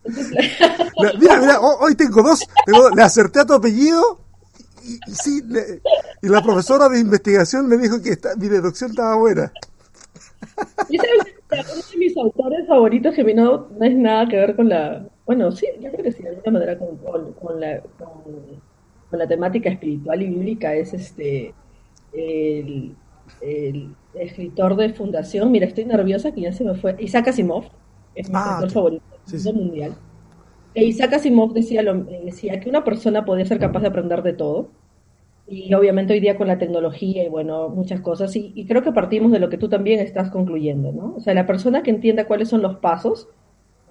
mira, 1.18 1.40
mira, 1.40 1.60
hoy 1.60 1.96
tengo 1.96 2.22
dos. 2.22 2.46
le 2.94 3.02
acerté 3.02 3.40
a 3.40 3.46
tu 3.46 3.54
apellido 3.54 4.27
y, 4.88 5.12
sí, 5.12 5.42
y 6.22 6.28
la 6.28 6.42
profesora 6.42 6.88
de 6.88 7.00
investigación 7.00 7.68
me 7.68 7.76
dijo 7.76 8.00
que 8.02 8.16
mi 8.38 8.48
deducción 8.48 8.90
estaba 8.90 9.16
buena. 9.16 9.52
Y 10.88 10.98
uno 10.98 11.08
de 11.90 11.98
mis 11.98 12.16
autores 12.16 12.66
favoritos 12.66 13.14
que 13.14 13.34
no, 13.34 13.68
no 13.78 13.84
es 13.84 13.96
nada 13.96 14.28
que 14.28 14.36
ver 14.36 14.56
con 14.56 14.68
la. 14.68 15.06
Bueno, 15.26 15.52
sí, 15.52 15.66
yo 15.80 15.90
creo 15.90 16.04
que 16.04 16.12
sí, 16.12 16.22
de 16.22 16.30
alguna 16.30 16.52
manera 16.52 16.78
con, 16.78 16.96
con, 17.34 17.60
la, 17.60 17.80
con, 17.80 19.18
la 19.18 19.26
temática 19.26 19.68
espiritual 19.68 20.22
y 20.22 20.28
bíblica 20.28 20.74
es 20.74 20.94
este. 20.94 21.54
El, 22.12 22.96
el 23.42 23.94
escritor 24.14 24.76
de 24.76 24.94
fundación, 24.94 25.50
mira, 25.50 25.66
estoy 25.66 25.84
nerviosa 25.84 26.32
que 26.32 26.42
ya 26.42 26.52
se 26.52 26.64
me 26.64 26.74
fue, 26.74 26.96
Isaac 26.98 27.28
Asimov, 27.28 27.64
es 28.14 28.28
mi 28.28 28.36
ah, 28.36 28.44
escritor 28.48 28.70
favorito 28.70 29.04
del 29.26 29.54
mundial. 29.54 29.96
E 30.78 30.84
Isaac 30.84 31.14
Asimov 31.14 31.54
decía, 31.54 31.82
lo, 31.82 32.04
decía 32.04 32.60
que 32.60 32.68
una 32.68 32.84
persona 32.84 33.24
podía 33.24 33.44
ser 33.44 33.58
capaz 33.58 33.80
de 33.80 33.88
aprender 33.88 34.22
de 34.22 34.32
todo, 34.32 34.68
y 35.48 35.74
obviamente 35.74 36.12
hoy 36.12 36.20
día 36.20 36.36
con 36.36 36.46
la 36.46 36.58
tecnología 36.58 37.24
y 37.24 37.28
bueno, 37.28 37.68
muchas 37.68 38.00
cosas, 38.00 38.36
y, 38.36 38.64
creo 38.66 38.84
que 38.84 38.92
partimos 38.92 39.32
de 39.32 39.40
lo 39.40 39.48
que 39.48 39.58
tú 39.58 39.68
también 39.68 39.98
estás 39.98 40.30
concluyendo, 40.30 40.92
¿no? 40.92 41.14
O 41.16 41.20
sea, 41.20 41.34
la 41.34 41.46
persona 41.46 41.82
que 41.82 41.90
entienda 41.90 42.26
cuáles 42.28 42.48
son 42.48 42.62
los 42.62 42.76
pasos, 42.76 43.28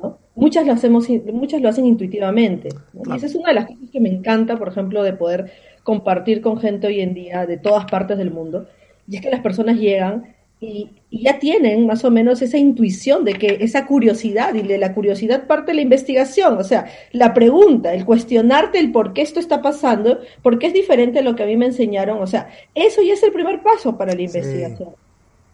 ¿no? 0.02 0.18
Muchas 0.34 0.66
lo 0.66 0.72
hacemos, 0.72 1.10
muchas 1.34 1.62
lo 1.62 1.68
hacen 1.68 1.86
intuitivamente, 1.86 2.70
y 2.94 3.16
esa 3.18 3.26
es 3.26 3.36
una 3.36 3.50
de 3.50 3.56
las 3.56 3.66
cosas 3.66 3.90
que 3.92 4.00
me 4.00 4.10
encanta, 4.10 4.56
por 4.56 4.70
ejemplo, 4.70 5.04
de 5.04 5.12
poder 5.12 5.52
compartir 5.84 6.40
con 6.40 6.58
gente 6.58 6.88
hoy 6.88 7.02
en 7.02 7.14
día 7.14 7.46
de 7.46 7.58
todas 7.58 7.84
partes 7.92 8.18
del 8.18 8.32
mundo, 8.32 8.66
y 9.10 9.18
es 9.18 9.22
que 9.22 9.30
las 9.30 9.42
personas 9.42 9.78
llegan 9.78 10.37
y, 10.60 10.90
ya 11.10 11.40
tienen 11.40 11.88
más 11.88 12.04
o 12.04 12.12
menos 12.12 12.42
esa 12.42 12.58
intuición 12.58 13.24
de 13.24 13.34
que 13.34 13.58
esa 13.62 13.86
curiosidad, 13.86 14.54
y 14.56 14.62
de 14.62 14.78
la 14.78 14.94
curiosidad 14.94 15.48
parte 15.48 15.72
de 15.72 15.76
la 15.76 15.82
investigación, 15.82 16.58
o 16.58 16.64
sea, 16.64 16.86
la 17.12 17.34
pregunta, 17.34 17.94
el 17.94 18.06
cuestionarte 18.06 18.78
el 18.80 18.92
por 18.92 19.14
qué 19.14 19.22
esto 19.22 19.40
está 19.40 19.62
pasando, 19.62 20.20
por 20.42 20.60
qué 20.60 20.68
es 20.68 20.74
diferente 20.74 21.20
a 21.20 21.22
lo 21.22 21.36
que 21.36 21.44
a 21.44 21.46
mí 21.46 21.58
me 21.58 21.68
enseñaron, 21.68 22.22
o 22.22 22.28
sea, 22.28 22.50
eso 22.76 23.02
ya 23.02 23.14
es 23.14 23.24
el 23.24 23.32
primer 23.32 23.64
paso 23.64 23.98
para 23.98 24.14
la 24.14 24.22
investigación. 24.22 24.90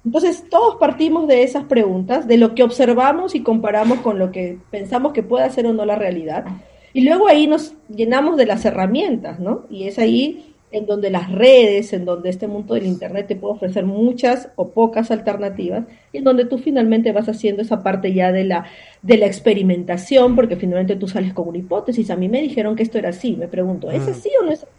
Entonces, 0.05 0.43
todos 0.49 0.75
partimos 0.75 1.27
de 1.27 1.43
esas 1.43 1.63
preguntas, 1.63 2.27
de 2.27 2.37
lo 2.37 2.55
que 2.55 2.63
observamos 2.63 3.35
y 3.35 3.41
comparamos 3.41 3.99
con 3.99 4.19
lo 4.19 4.31
que 4.31 4.57
pensamos 4.69 5.13
que 5.13 5.23
puede 5.23 5.49
ser 5.49 5.65
o 5.65 5.73
no 5.73 5.85
la 5.85 5.95
realidad. 5.95 6.45
Y 6.93 7.01
luego 7.01 7.27
ahí 7.27 7.47
nos 7.47 7.73
llenamos 7.87 8.37
de 8.37 8.45
las 8.45 8.65
herramientas, 8.65 9.39
¿no? 9.39 9.65
Y 9.69 9.87
es 9.87 9.97
ahí 9.99 10.52
en 10.73 10.87
donde 10.87 11.11
las 11.11 11.31
redes, 11.31 11.93
en 11.93 12.03
donde 12.03 12.29
este 12.29 12.47
mundo 12.47 12.73
del 12.73 12.87
Internet 12.87 13.27
te 13.27 13.35
puede 13.35 13.53
ofrecer 13.53 13.85
muchas 13.85 14.49
o 14.55 14.69
pocas 14.69 15.11
alternativas, 15.11 15.85
y 16.11 16.17
en 16.17 16.23
donde 16.23 16.45
tú 16.45 16.57
finalmente 16.57 17.11
vas 17.11 17.29
haciendo 17.29 17.61
esa 17.61 17.83
parte 17.83 18.11
ya 18.13 18.31
de 18.31 18.43
la, 18.43 18.65
de 19.01 19.17
la 19.17 19.27
experimentación, 19.27 20.35
porque 20.35 20.55
finalmente 20.55 20.95
tú 20.95 21.07
sales 21.07 21.33
con 21.33 21.47
una 21.47 21.59
hipótesis. 21.59 22.09
A 22.09 22.15
mí 22.15 22.27
me 22.27 22.41
dijeron 22.41 22.75
que 22.75 22.83
esto 22.83 22.97
era 22.97 23.09
así, 23.09 23.35
me 23.35 23.47
pregunto, 23.47 23.91
¿es 23.91 24.07
así 24.07 24.29
o 24.41 24.43
no 24.43 24.51
es 24.51 24.63
así? 24.63 24.71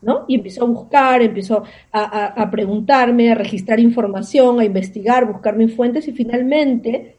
¿No? 0.00 0.24
Y 0.28 0.36
empiezo 0.36 0.62
a 0.62 0.68
buscar, 0.68 1.22
empiezo 1.22 1.64
a, 1.90 2.40
a, 2.40 2.50
preguntarme, 2.52 3.32
a 3.32 3.34
registrar 3.34 3.80
información, 3.80 4.60
a 4.60 4.64
investigar, 4.64 5.26
buscar 5.26 5.56
mis 5.56 5.74
fuentes 5.74 6.06
y 6.06 6.12
finalmente 6.12 7.16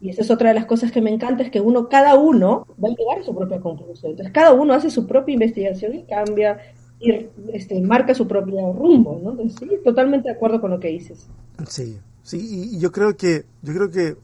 y 0.00 0.08
esa 0.08 0.22
es 0.22 0.30
otra 0.30 0.48
de 0.48 0.54
las 0.54 0.64
cosas 0.64 0.90
que 0.90 1.02
me 1.02 1.10
encanta, 1.10 1.42
es 1.42 1.50
que 1.50 1.60
uno, 1.60 1.88
cada 1.88 2.14
uno 2.14 2.66
va 2.82 2.88
a 2.88 2.92
llegar 2.92 3.18
a 3.18 3.22
su 3.22 3.34
propia 3.34 3.60
conclusión. 3.60 4.12
Entonces, 4.12 4.32
cada 4.32 4.54
uno 4.54 4.72
hace 4.72 4.88
su 4.88 5.06
propia 5.06 5.34
investigación 5.34 5.94
y 5.94 6.04
cambia, 6.04 6.58
y 7.00 7.30
este, 7.54 7.80
marca 7.80 8.14
su 8.14 8.28
propio 8.28 8.74
rumbo, 8.74 9.18
¿no? 9.24 9.36
sí, 9.48 9.70
totalmente 9.82 10.28
de 10.28 10.34
acuerdo 10.34 10.60
con 10.60 10.70
lo 10.70 10.78
que 10.78 10.88
dices. 10.88 11.26
Sí, 11.66 11.98
sí, 12.22 12.68
y 12.74 12.78
yo 12.78 12.92
creo 12.92 13.16
que, 13.16 13.46
yo 13.62 13.72
creo 13.72 13.90
que 13.90 14.16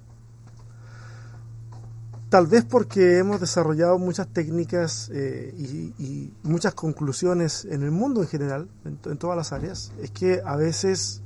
tal 2.29 2.47
vez 2.49 2.67
porque 2.67 3.17
hemos 3.17 3.41
desarrollado 3.41 3.99
muchas 3.99 4.29
técnicas 4.29 5.11
eh, 5.15 5.55
y, 5.57 6.35
muchas 6.43 6.75
conclusiones 6.75 7.65
en 7.65 7.83
el 7.83 7.91
mundo 7.91 8.21
en 8.21 8.29
general, 8.29 8.69
en, 8.85 9.17
todas 9.17 9.39
las 9.39 9.53
áreas, 9.53 9.93
es 10.03 10.11
que 10.11 10.43
a 10.45 10.57
veces 10.57 11.23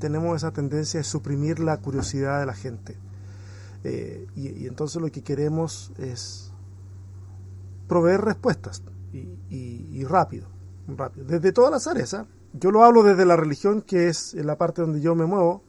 tenemos 0.00 0.36
esa 0.36 0.50
tendencia 0.50 0.98
de 0.98 1.04
suprimir 1.04 1.60
la 1.60 1.76
curiosidad 1.76 2.40
de 2.40 2.46
la 2.46 2.54
gente. 2.54 2.96
Eh, 3.84 4.26
y, 4.34 4.66
entonces 4.66 5.00
lo 5.00 5.08
que 5.12 5.22
queremos 5.22 5.92
es 5.96 6.52
proveer 7.86 8.20
respuestas 8.20 8.82
y 9.12 10.04
rápido 10.04 10.57
desde 11.16 11.52
todas 11.52 11.70
las 11.70 11.86
áreas. 11.86 12.14
¿ah? 12.14 12.26
Yo 12.52 12.70
lo 12.70 12.84
hablo 12.84 13.02
desde 13.02 13.24
la 13.24 13.36
religión, 13.36 13.82
que 13.82 14.08
es 14.08 14.34
la 14.34 14.56
parte 14.56 14.82
donde 14.82 15.00
yo 15.00 15.14
me 15.14 15.26
muevo, 15.26 15.62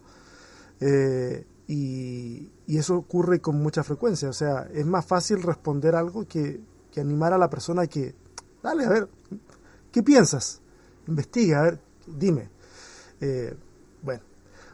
eh, 0.80 1.46
y, 1.68 2.50
eso 2.68 2.96
ocurre 2.96 3.42
con 3.42 3.62
mucha 3.62 3.84
frecuencia. 3.84 4.30
O 4.30 4.34
sea, 4.34 4.68
es 4.74 4.86
más 4.86 5.06
fácil 5.06 5.42
responder 5.42 5.96
algo 5.96 6.28
que, 6.28 6.62
animar 6.98 7.32
a 7.32 7.38
la 7.38 7.50
persona 7.50 7.88
que, 7.88 8.14
dale, 8.62 8.84
a 8.84 8.90
ver, 8.90 9.10
¿qué 9.90 10.04
piensas? 10.04 10.62
Investiga, 11.08 11.60
a 11.60 11.64
ver, 11.64 11.80
dime. 12.08 12.50
Eh, 13.22 13.56
bueno, 14.02 14.22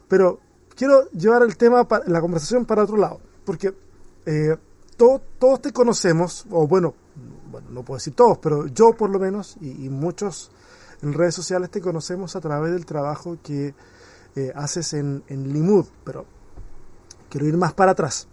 pero 0.07 0.39
quiero 0.75 1.07
llevar 1.11 1.43
el 1.43 1.55
tema, 1.55 1.87
la 2.07 2.21
conversación 2.21 2.65
para 2.65 2.83
otro 2.83 2.97
lado, 2.97 3.21
porque 3.45 3.75
eh, 4.25 4.57
todos 4.97 5.61
te 5.61 5.71
conocemos, 5.71 6.47
o 6.49 6.67
bueno, 6.67 6.95
bueno, 7.49 7.69
no 7.71 7.83
puedo 7.83 7.97
decir 7.97 8.13
todos, 8.13 8.37
pero 8.39 8.67
yo 8.67 8.95
por 8.97 9.09
lo 9.09 9.19
menos 9.19 9.57
y, 9.61 9.89
muchos 9.89 10.51
en 11.01 11.13
redes 11.13 11.35
sociales 11.35 11.69
te 11.69 11.81
conocemos 11.81 12.35
a 12.35 12.41
través 12.41 12.71
del 12.71 12.85
trabajo 12.85 13.37
que 13.43 13.73
eh, 14.35 14.51
haces 14.55 14.93
en, 14.93 15.23
en 15.27 15.53
Limud, 15.53 15.85
pero 16.03 16.25
quiero 17.29 17.47
ir 17.47 17.57
más 17.57 17.73
para 17.73 17.91
atrás, 17.91 18.27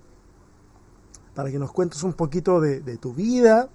para 1.35 1.50
que 1.50 1.59
nos 1.59 1.73
cuentes 1.73 2.02
un 2.02 2.12
poquito 2.12 2.61
de, 2.61 2.81
tu 2.99 3.12
vida, 3.12 3.69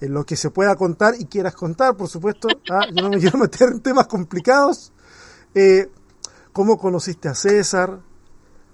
en 0.00 0.12
lo 0.12 0.24
que 0.26 0.36
se 0.36 0.50
pueda 0.50 0.74
contar 0.76 1.14
y 1.18 1.26
quieras 1.26 1.54
contar, 1.54 1.96
por 1.96 2.08
supuesto. 2.08 2.48
Ah, 2.70 2.86
yo 2.92 3.02
no 3.02 3.10
me 3.10 3.18
quiero 3.18 3.38
meter 3.38 3.68
en 3.70 3.80
temas 3.80 4.06
complicados. 4.06 4.92
Eh, 5.54 5.90
¿Cómo 6.52 6.78
conociste 6.78 7.28
a 7.28 7.34
César? 7.34 8.00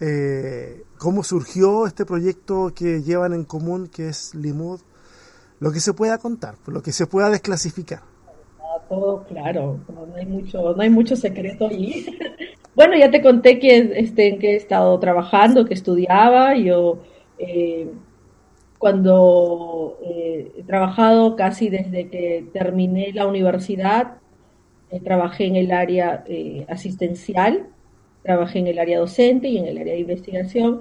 Eh, 0.00 0.84
¿Cómo 0.98 1.22
surgió 1.22 1.86
este 1.86 2.04
proyecto 2.04 2.72
que 2.74 3.02
llevan 3.02 3.32
en 3.32 3.44
común, 3.44 3.88
que 3.88 4.08
es 4.08 4.34
Limud? 4.34 4.80
Lo 5.60 5.70
que 5.70 5.80
se 5.80 5.92
pueda 5.92 6.18
contar, 6.18 6.54
lo 6.66 6.82
que 6.82 6.90
se 6.90 7.06
pueda 7.06 7.30
desclasificar. 7.30 8.00
todo 8.88 9.24
claro, 9.24 9.78
no 9.88 10.16
hay 10.16 10.26
mucho, 10.26 10.74
no 10.74 10.82
hay 10.82 10.90
mucho 10.90 11.14
secreto 11.14 11.68
ahí. 11.68 12.06
bueno, 12.74 12.96
ya 12.96 13.10
te 13.10 13.22
conté 13.22 13.58
que, 13.58 13.92
este, 13.96 14.28
en 14.28 14.38
que 14.38 14.52
he 14.52 14.56
estado 14.56 14.98
trabajando, 14.98 15.66
que 15.66 15.74
estudiaba, 15.74 16.56
yo 16.56 16.98
eh, 17.38 17.88
cuando 18.78 19.98
eh, 20.02 20.50
he 20.56 20.62
trabajado 20.62 21.36
casi 21.36 21.68
desde 21.68 22.08
que 22.08 22.46
terminé 22.52 23.12
la 23.12 23.26
universidad, 23.26 24.14
eh, 24.90 24.98
trabajé 25.00 25.44
en 25.44 25.56
el 25.56 25.70
área 25.72 26.24
asistencial, 26.68 27.66
trabajé 28.22 28.60
en 28.60 28.66
el 28.66 28.78
área 28.78 28.98
docente 28.98 29.48
y 29.48 29.58
en 29.58 29.66
el 29.66 29.78
área 29.78 29.92
de 29.92 30.00
investigación 30.00 30.80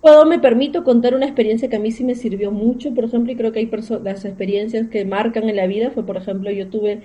Puedo, 0.00 0.26
me 0.26 0.38
permito 0.38 0.84
contar 0.84 1.14
una 1.14 1.26
experiencia 1.26 1.68
que 1.68 1.76
a 1.76 1.80
mí 1.80 1.90
sí 1.90 2.04
me 2.04 2.14
sirvió 2.14 2.52
mucho, 2.52 2.94
por 2.94 3.04
ejemplo, 3.04 3.32
y 3.32 3.36
creo 3.36 3.50
que 3.50 3.58
hay 3.58 3.70
las 4.04 4.24
experiencias 4.24 4.88
que 4.88 5.04
marcan 5.04 5.48
en 5.48 5.56
la 5.56 5.66
vida, 5.66 5.90
fue 5.90 6.06
por 6.06 6.16
ejemplo, 6.16 6.50
yo 6.52 6.68
tuve 6.68 7.02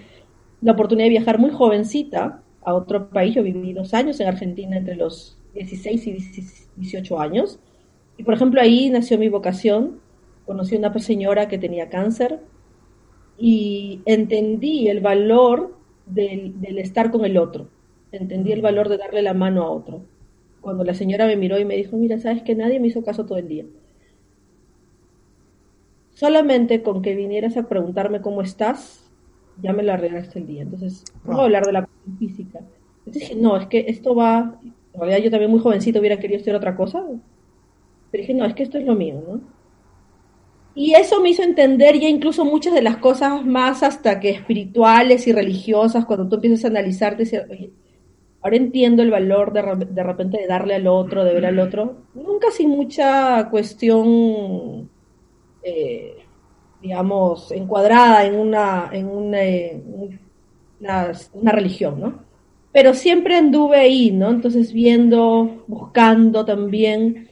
la 0.62 0.74
oportunidad 0.74 1.06
de 1.06 1.12
viajar 1.12 1.40
muy 1.40 1.50
jovencita 1.50 2.44
a 2.62 2.74
otro 2.76 3.10
país, 3.10 3.34
yo 3.34 3.42
viví 3.42 3.74
dos 3.74 3.96
años 3.96 4.20
en 4.20 4.28
Argentina 4.28 4.78
entre 4.78 4.96
los 4.96 5.40
16 5.56 6.08
y 6.08 6.18
18 6.78 7.20
años, 7.20 7.60
y 8.18 8.24
por 8.24 8.36
ejemplo 8.36 8.62
ahí 8.62 8.92
nació 8.92 9.18
mi 9.18 9.28
vocación, 9.28 10.00
conocí 10.46 10.76
a 10.76 10.80
una 10.80 11.00
señora 11.00 11.48
que 11.48 11.58
tenía 11.58 11.90
cáncer 11.90 12.42
y 13.40 14.02
entendí 14.06 14.88
el 14.88 15.02
valor 15.02 15.76
del 16.06 16.78
estar 16.78 17.10
con 17.10 17.26
el 17.26 17.38
otro, 17.38 17.70
entendí 18.12 18.52
el 18.52 18.62
valor 18.62 18.88
de 18.88 18.98
darle 18.98 19.24
la 19.24 19.34
mano 19.34 19.64
a 19.64 19.72
otro 19.72 20.13
cuando 20.64 20.86
la 20.86 20.94
señora 20.94 21.28
me 21.28 21.36
miró 21.36 21.60
y 21.60 21.66
me 21.66 21.76
dijo, 21.76 21.98
mira, 21.98 22.18
sabes 22.20 22.42
que 22.42 22.56
nadie 22.56 22.80
me 22.80 22.88
hizo 22.88 23.04
caso 23.04 23.26
todo 23.26 23.38
el 23.38 23.50
día. 23.50 23.66
Solamente 26.14 26.82
con 26.82 27.02
que 27.02 27.16
vinieras 27.16 27.58
a 27.58 27.68
preguntarme 27.68 28.22
cómo 28.22 28.42
estás, 28.42 29.12
ya 29.62 29.74
me 29.74 29.84
lo 29.84 29.92
arreglaste 29.92 30.40
el 30.40 30.48
día. 30.48 30.62
Entonces, 30.62 31.04
vamos 31.26 31.42
a 31.42 31.44
hablar 31.44 31.66
de 31.66 31.74
la 31.74 31.90
física. 32.18 32.62
Entonces 33.00 33.30
dije, 33.30 33.36
no, 33.36 33.58
es 33.58 33.68
que 33.68 33.86
esto 33.90 34.16
va, 34.16 34.58
en 34.64 35.00
realidad 35.00 35.20
yo 35.20 35.32
también 35.32 35.52
muy 35.52 35.60
jovencito 35.60 36.00
hubiera 36.00 36.18
querido 36.18 36.38
estudiar 36.38 36.56
otra 36.56 36.78
cosa, 36.78 37.04
pero 38.10 38.22
dije, 38.22 38.34
no, 38.34 38.46
es 38.46 38.54
que 38.54 38.64
esto 38.64 38.78
es 38.78 38.86
lo 38.86 38.96
mío, 38.96 39.22
¿no? 39.28 39.42
Y 40.76 40.94
eso 40.94 41.22
me 41.22 41.30
hizo 41.30 41.44
entender 41.44 42.00
ya 42.00 42.08
incluso 42.08 42.46
muchas 42.46 42.74
de 42.74 42.82
las 42.82 42.98
cosas 42.98 43.46
más 43.46 43.84
hasta 43.84 44.20
que 44.20 44.30
espirituales 44.30 45.28
y 45.28 45.34
religiosas, 45.34 46.06
cuando 46.06 46.28
tú 46.30 46.36
empiezas 46.36 46.64
a 46.64 46.70
analizarte, 46.70 47.26
ahora 48.44 48.58
entiendo 48.58 49.02
el 49.02 49.10
valor 49.10 49.54
de, 49.54 49.86
de 49.86 50.04
repente 50.04 50.38
de 50.38 50.48
darle 50.48 50.76
al 50.76 50.88
otro, 50.88 51.24
de 51.24 51.34
ver 51.34 51.46
al 51.46 51.60
otro, 51.60 52.04
nunca 52.14 52.52
sin 52.52 52.70
mucha 52.70 53.50
cuestión, 53.50 54.90
eh, 55.64 56.18
digamos, 56.82 57.52
encuadrada 57.54 58.26
en 58.26 58.36
una, 58.36 58.90
en 58.92 59.08
una, 59.08 59.40
una, 61.34 61.52
religión, 61.54 62.02
¿no? 62.02 62.24
Pero 62.74 62.94
siempre 62.94 63.38
anduve 63.38 63.78
ahí, 63.78 64.12
¿no? 64.12 64.30
Entonces 64.30 64.74
viendo, 64.74 65.64
buscando 65.68 66.44
también. 66.44 67.30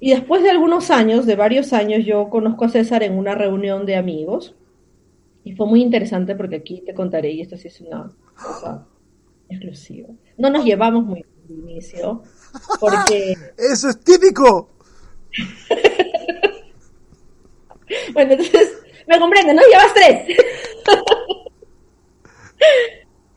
Y 0.00 0.10
después 0.10 0.42
de 0.42 0.50
algunos 0.50 0.90
años, 0.90 1.24
de 1.26 1.36
varios 1.36 1.72
años, 1.72 2.04
yo 2.04 2.28
conozco 2.30 2.64
a 2.64 2.68
César 2.68 3.04
en 3.04 3.16
una 3.16 3.34
reunión 3.36 3.86
de 3.86 3.96
amigos. 3.96 4.56
Y 5.44 5.52
fue 5.52 5.66
muy 5.66 5.82
interesante 5.82 6.34
porque 6.34 6.56
aquí 6.56 6.82
te 6.84 6.94
contaré, 6.94 7.30
y 7.30 7.42
esto 7.42 7.56
sí 7.56 7.68
es 7.68 7.80
una 7.80 8.10
cosa 8.34 8.86
exclusiva. 9.48 10.08
No 10.36 10.50
nos 10.50 10.64
llevamos 10.64 11.04
muy 11.04 11.24
de 11.48 11.54
inicio, 11.54 12.22
porque... 12.80 13.34
¡Eso 13.58 13.88
es 13.88 14.00
típico! 14.00 14.70
bueno, 18.12 18.32
entonces, 18.32 18.78
me 19.06 19.18
comprende, 19.18 19.54
¿no? 19.54 19.62
Llevas 19.62 19.94
tres. 19.94 20.36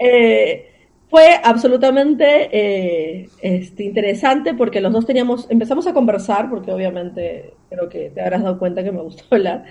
Eh, 0.03 0.71
fue 1.11 1.39
absolutamente 1.43 2.49
eh, 2.51 3.29
este, 3.41 3.83
interesante 3.83 4.55
porque 4.55 4.81
los 4.81 4.91
dos 4.91 5.05
teníamos, 5.05 5.45
empezamos 5.51 5.85
a 5.85 5.93
conversar, 5.93 6.49
porque 6.49 6.71
obviamente 6.71 7.53
creo 7.69 7.87
que 7.87 8.09
te 8.09 8.19
habrás 8.19 8.41
dado 8.41 8.57
cuenta 8.57 8.83
que 8.83 8.91
me 8.91 9.03
gustó 9.03 9.25
hablar. 9.29 9.65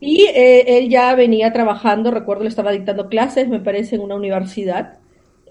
Y 0.00 0.26
eh, 0.26 0.78
él 0.78 0.88
ya 0.88 1.14
venía 1.14 1.52
trabajando, 1.52 2.10
recuerdo, 2.10 2.44
le 2.44 2.48
estaba 2.48 2.70
dictando 2.70 3.08
clases, 3.08 3.48
me 3.48 3.60
parece, 3.60 3.96
en 3.96 4.02
una 4.02 4.14
universidad. 4.14 4.98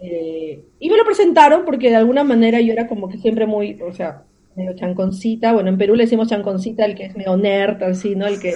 Eh, 0.02 0.64
y 0.80 0.90
me 0.90 0.98
lo 0.98 1.06
presentaron 1.06 1.66
porque 1.66 1.90
de 1.90 1.96
alguna 1.96 2.24
manera 2.24 2.60
yo 2.62 2.74
era 2.74 2.88
como 2.88 3.10
que 3.10 3.18
siempre 3.18 3.46
muy, 3.46 3.82
o 3.82 3.94
sea, 3.94 4.24
medio 4.56 4.74
chanconcita. 4.76 5.54
Bueno, 5.54 5.70
en 5.70 5.78
Perú 5.78 5.96
le 5.96 6.04
decimos 6.04 6.30
chanconcita, 6.30 6.86
el 6.86 6.96
que 6.96 7.06
es 7.06 7.16
medio 7.16 7.38
nerd, 7.38 7.82
así, 7.84 8.16
¿no? 8.16 8.28
El 8.28 8.40
que, 8.40 8.56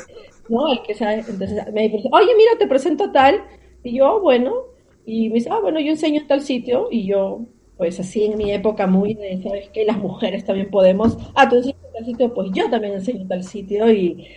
¿no? 0.50 0.72
El 0.72 0.82
que 0.82 0.94
sabe. 0.94 1.24
Entonces 1.28 1.74
me 1.74 1.90
dice, 1.90 2.10
oye, 2.12 2.36
mira, 2.38 2.52
te 2.58 2.68
presento 2.68 3.12
tal. 3.12 3.42
Y 3.84 3.98
yo, 3.98 4.20
bueno, 4.22 4.54
y 5.06 5.30
me 5.30 5.36
dice, 5.36 5.50
ah, 5.52 5.60
bueno, 5.62 5.80
yo 5.80 5.92
enseño 5.92 6.22
en 6.22 6.28
tal 6.28 6.42
sitio. 6.42 6.88
Y 6.92 7.06
yo, 7.06 7.42
pues 7.78 8.00
así 8.00 8.26
en 8.26 8.38
mi 8.38 8.52
época 8.52 8.88
muy 8.88 9.14
de, 9.14 9.42
¿sabes 9.42 9.70
qué? 9.70 9.86
Las 9.86 9.98
mujeres 9.98 10.46
también 10.46 10.70
podemos. 10.70 11.18
Ah, 11.36 11.48
tú 11.48 11.58
enseñas 11.58 11.80
tal 11.94 12.06
sitio, 12.06 12.34
pues 12.34 12.50
yo 12.54 12.70
también 12.70 12.94
enseño 12.94 13.28
tal 13.28 13.44
sitio 13.44 13.92
y... 13.92 14.28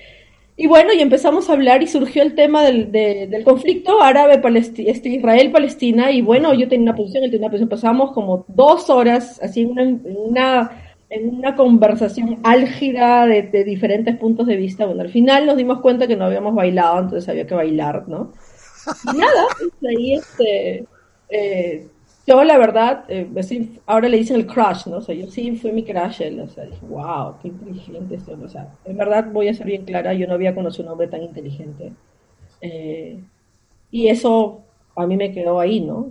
Y 0.56 0.66
bueno, 0.66 0.92
y 0.92 1.00
empezamos 1.00 1.48
a 1.48 1.54
hablar 1.54 1.82
y 1.82 1.86
surgió 1.86 2.22
el 2.22 2.34
tema 2.34 2.62
del, 2.62 2.92
del 2.92 3.42
conflicto 3.42 4.02
árabe-israel-palestina. 4.02 6.10
Este, 6.10 6.18
y 6.18 6.22
bueno, 6.22 6.52
yo 6.54 6.68
tenía 6.68 6.90
una 6.90 6.96
posición, 6.96 7.24
él 7.24 7.30
tenía 7.30 7.46
una 7.46 7.52
posición. 7.52 7.70
Pasamos 7.70 8.12
como 8.12 8.44
dos 8.48 8.90
horas 8.90 9.40
así 9.42 9.62
en 9.62 9.70
una, 9.70 9.82
en 9.82 10.16
una 10.16 10.70
en 11.12 11.28
una 11.28 11.54
conversación 11.54 12.38
álgida 12.42 13.26
de, 13.26 13.64
diferentes 13.64 14.16
puntos 14.16 14.46
de 14.46 14.56
vista. 14.56 14.86
Bueno, 14.86 15.02
al 15.02 15.10
final 15.10 15.44
nos 15.44 15.58
dimos 15.58 15.80
cuenta 15.80 16.06
que 16.06 16.16
no 16.16 16.24
habíamos 16.24 16.54
bailado, 16.54 17.00
entonces 17.00 17.28
había 17.28 17.46
que 17.46 17.54
bailar, 17.54 18.08
¿no? 18.08 18.32
Y 19.12 19.18
nada, 19.18 19.46
pues 19.58 19.94
ahí 19.94 20.14
este, 20.14 20.86
eh, 21.28 21.86
yo 22.26 22.44
la 22.44 22.58
verdad, 22.58 23.04
eh, 23.08 23.28
ahora 23.86 24.08
le 24.08 24.18
dicen 24.18 24.36
el 24.36 24.46
crush, 24.46 24.86
¿no? 24.86 24.98
O 24.98 25.00
sea, 25.00 25.14
yo 25.14 25.26
sí 25.28 25.56
fue 25.56 25.72
mi 25.72 25.82
crush, 25.84 26.22
él, 26.22 26.40
o 26.40 26.48
sea, 26.48 26.64
dije, 26.64 26.84
wow, 26.88 27.34
qué 27.40 27.48
inteligente 27.48 28.14
es 28.16 28.28
o 28.28 28.48
sea, 28.48 28.68
en 28.84 28.96
verdad 28.96 29.26
voy 29.32 29.48
a 29.48 29.54
ser 29.54 29.66
bien 29.66 29.84
clara, 29.84 30.14
yo 30.14 30.26
no 30.26 30.34
había 30.34 30.54
conocido 30.54 30.86
un 30.86 30.92
hombre 30.92 31.08
tan 31.08 31.22
inteligente. 31.22 31.92
Eh, 32.60 33.18
y 33.90 34.08
eso 34.08 34.62
a 34.94 35.06
mí 35.06 35.16
me 35.16 35.32
quedó 35.32 35.58
ahí, 35.58 35.80
¿no? 35.80 36.10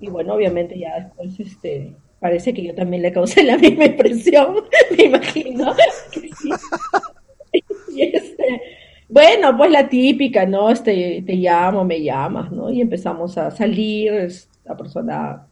Y 0.00 0.08
bueno, 0.08 0.34
obviamente 0.34 0.78
ya 0.78 1.00
después, 1.00 1.40
este, 1.40 1.94
Parece 2.20 2.52
que 2.52 2.64
yo 2.64 2.74
también 2.74 3.02
le 3.02 3.12
causé 3.12 3.44
la 3.44 3.56
misma 3.58 3.86
impresión, 3.86 4.56
me 4.96 5.04
imagino. 5.04 5.74
Este, 8.00 8.62
bueno, 9.08 9.56
pues 9.56 9.72
la 9.72 9.88
típica, 9.88 10.46
¿no? 10.46 10.70
Este, 10.70 11.24
te 11.26 11.34
llamo, 11.34 11.84
me 11.84 12.00
llamas, 12.00 12.52
¿no? 12.52 12.70
Y 12.70 12.80
empezamos 12.80 13.36
a 13.36 13.50
salir, 13.50 14.28
la 14.64 14.76
persona 14.76 15.47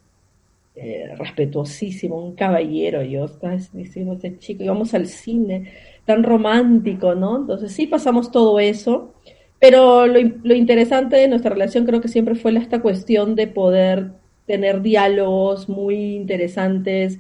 eh, 0.76 1.14
respetuosísimo, 1.16 2.18
un 2.22 2.34
caballero, 2.34 3.02
yo 3.02 3.24
estaba 3.24 3.56
diciendo 3.72 4.12
este 4.12 4.38
chico, 4.38 4.62
íbamos 4.62 4.92
al 4.94 5.06
cine, 5.06 5.72
tan 6.04 6.22
romántico, 6.22 7.14
¿no? 7.14 7.38
Entonces 7.38 7.72
sí 7.72 7.86
pasamos 7.86 8.30
todo 8.30 8.60
eso, 8.60 9.14
pero 9.58 10.06
lo, 10.06 10.20
lo 10.42 10.54
interesante 10.54 11.16
de 11.16 11.28
nuestra 11.28 11.50
relación 11.50 11.86
creo 11.86 12.00
que 12.00 12.08
siempre 12.08 12.34
fue 12.34 12.54
esta 12.56 12.82
cuestión 12.82 13.34
de 13.34 13.46
poder 13.46 14.12
tener 14.46 14.82
diálogos 14.82 15.68
muy 15.68 16.14
interesantes, 16.14 17.18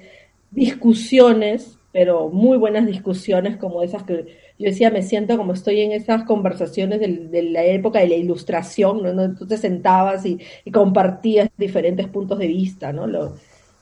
discusiones, 0.50 1.78
pero 1.92 2.28
muy 2.28 2.58
buenas 2.58 2.86
discusiones 2.86 3.56
como 3.56 3.82
esas 3.82 4.02
que 4.02 4.26
yo 4.58 4.70
decía, 4.70 4.90
me 4.90 5.02
siento 5.02 5.36
como 5.36 5.52
estoy 5.52 5.80
en 5.80 5.92
esas 5.92 6.24
conversaciones 6.24 7.00
de, 7.00 7.42
la 7.42 7.64
época 7.64 8.00
de 8.00 8.08
la 8.08 8.14
ilustración, 8.14 9.02
¿no? 9.02 9.34
Tú 9.34 9.46
te 9.46 9.58
sentabas 9.58 10.24
y, 10.24 10.38
compartías 10.72 11.50
diferentes 11.58 12.08
puntos 12.08 12.38
de 12.38 12.46
vista, 12.46 12.92
¿no? 12.92 13.06
Lo, 13.06 13.34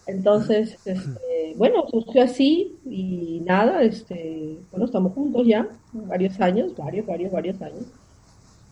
entonces, 0.07 0.79
este, 0.85 1.55
bueno, 1.57 1.85
surgió 1.91 2.23
así 2.23 2.77
y 2.85 3.41
nada, 3.45 3.83
este, 3.83 4.59
bueno, 4.71 4.87
estamos 4.87 5.13
juntos 5.13 5.47
ya, 5.47 5.69
varios 5.93 6.41
años, 6.41 6.77
varios, 6.77 7.07
varios, 7.07 7.33
varios 7.33 7.63
años. 7.63 7.85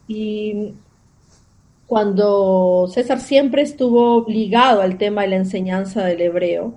Y 0.09 0.75
cuando 1.87 2.89
César 2.89 3.21
siempre 3.21 3.63
estuvo 3.63 4.25
ligado 4.29 4.81
al 4.81 4.99
tema 4.99 5.23
de 5.23 5.29
la 5.29 5.37
enseñanza 5.37 6.05
del 6.05 6.21
hebreo. 6.23 6.75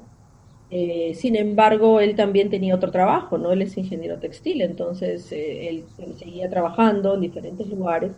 Eh, 0.72 1.14
sin 1.16 1.36
embargo, 1.36 2.00
él 2.00 2.16
también 2.16 2.50
tenía 2.50 2.76
otro 2.76 2.92
trabajo, 2.92 3.38
¿no? 3.38 3.52
Él 3.52 3.62
es 3.62 3.78
ingeniero 3.78 4.18
textil, 4.18 4.62
entonces 4.62 5.32
eh, 5.32 5.70
él, 5.70 5.84
seguía 6.18 6.50
trabajando 6.50 7.16
en 7.16 7.22
diferentes 7.22 7.68
lugares, 7.68 8.14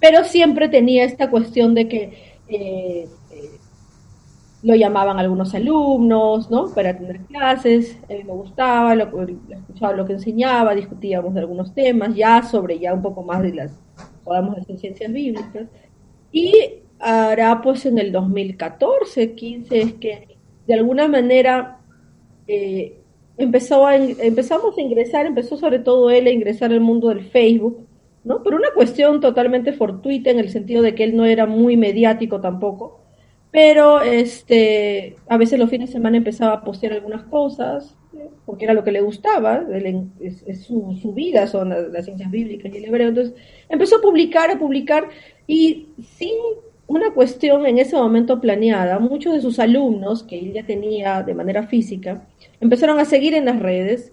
pero 0.00 0.24
siempre 0.24 0.68
tenía 0.68 1.04
esta 1.04 1.30
cuestión 1.30 1.74
de 1.74 1.88
que 1.88 2.12
eh, 2.48 3.08
lo 4.62 4.74
llamaban 4.74 5.18
algunos 5.18 5.54
alumnos, 5.54 6.50
¿no? 6.50 6.72
Para 6.74 6.96
tener 6.96 7.20
clases, 7.20 7.96
a 8.10 8.12
mí 8.14 8.24
me 8.24 8.32
gustaba, 8.32 8.94
lo, 8.96 9.04
escuchaba 9.50 9.92
lo 9.92 10.04
que 10.04 10.14
enseñaba, 10.14 10.74
discutíamos 10.74 11.34
de 11.34 11.40
algunos 11.40 11.72
temas, 11.72 12.14
ya 12.16 12.42
sobre 12.42 12.78
ya 12.78 12.94
un 12.94 13.02
poco 13.02 13.22
más 13.22 13.42
de 13.42 13.54
las, 13.54 13.72
podemos 14.24 14.56
decir, 14.56 14.78
ciencias 14.78 15.12
bíblicas. 15.12 15.68
Y 16.32 16.54
hará 16.98 17.60
pues 17.60 17.86
en 17.86 17.98
el 17.98 18.10
2014, 18.10 19.34
15, 19.34 19.80
es 19.80 19.92
que 19.94 20.36
de 20.66 20.74
alguna 20.74 21.08
manera 21.08 21.81
eh, 22.46 22.98
empezó 23.36 23.86
a, 23.86 23.96
empezamos 23.96 24.76
a 24.76 24.80
ingresar, 24.80 25.26
empezó 25.26 25.56
sobre 25.56 25.78
todo 25.78 26.10
él 26.10 26.26
a 26.26 26.30
ingresar 26.30 26.72
al 26.72 26.80
mundo 26.80 27.08
del 27.08 27.24
Facebook, 27.24 27.86
¿no? 28.24 28.42
Por 28.42 28.54
una 28.54 28.68
cuestión 28.74 29.20
totalmente 29.20 29.72
fortuita 29.72 30.30
en 30.30 30.38
el 30.38 30.50
sentido 30.50 30.82
de 30.82 30.94
que 30.94 31.04
él 31.04 31.16
no 31.16 31.24
era 31.24 31.46
muy 31.46 31.76
mediático 31.76 32.40
tampoco, 32.40 33.00
pero 33.50 34.00
este, 34.00 35.16
a 35.28 35.36
veces 35.36 35.58
los 35.58 35.70
fines 35.70 35.90
de 35.90 35.94
semana 35.94 36.16
empezaba 36.16 36.54
a 36.54 36.64
postear 36.64 36.94
algunas 36.94 37.24
cosas, 37.24 37.96
porque 38.46 38.64
era 38.64 38.74
lo 38.74 38.84
que 38.84 38.92
le 38.92 39.00
gustaba, 39.00 39.64
es, 40.20 40.64
su, 40.64 41.12
vida, 41.14 41.46
son 41.46 41.70
las, 41.70 42.04
ciencias 42.04 42.30
bíblicas 42.30 42.72
y 42.72 42.78
el 42.78 42.86
hebreo. 42.86 43.08
Entonces 43.08 43.34
empezó 43.68 43.96
a 43.96 44.00
publicar, 44.00 44.50
a 44.50 44.58
publicar, 44.58 45.08
y 45.46 45.88
sin 46.16 46.34
una 46.86 47.12
cuestión 47.12 47.66
en 47.66 47.78
ese 47.78 47.96
momento 47.96 48.40
planeada, 48.40 48.98
muchos 48.98 49.34
de 49.34 49.40
sus 49.40 49.58
alumnos, 49.58 50.22
que 50.22 50.38
él 50.38 50.52
ya 50.52 50.64
tenía 50.64 51.22
de 51.22 51.34
manera 51.34 51.66
física, 51.66 52.26
empezaron 52.62 52.98
a 52.98 53.04
seguir 53.04 53.34
en 53.34 53.44
las 53.44 53.60
redes 53.60 54.12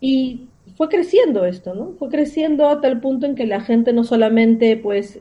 y 0.00 0.48
fue 0.76 0.88
creciendo 0.88 1.44
esto, 1.44 1.74
¿no? 1.74 1.92
Fue 1.98 2.08
creciendo 2.08 2.66
a 2.68 2.80
tal 2.80 3.00
punto 3.00 3.26
en 3.26 3.34
que 3.34 3.46
la 3.46 3.60
gente 3.60 3.92
no 3.92 4.02
solamente, 4.02 4.78
pues, 4.78 5.20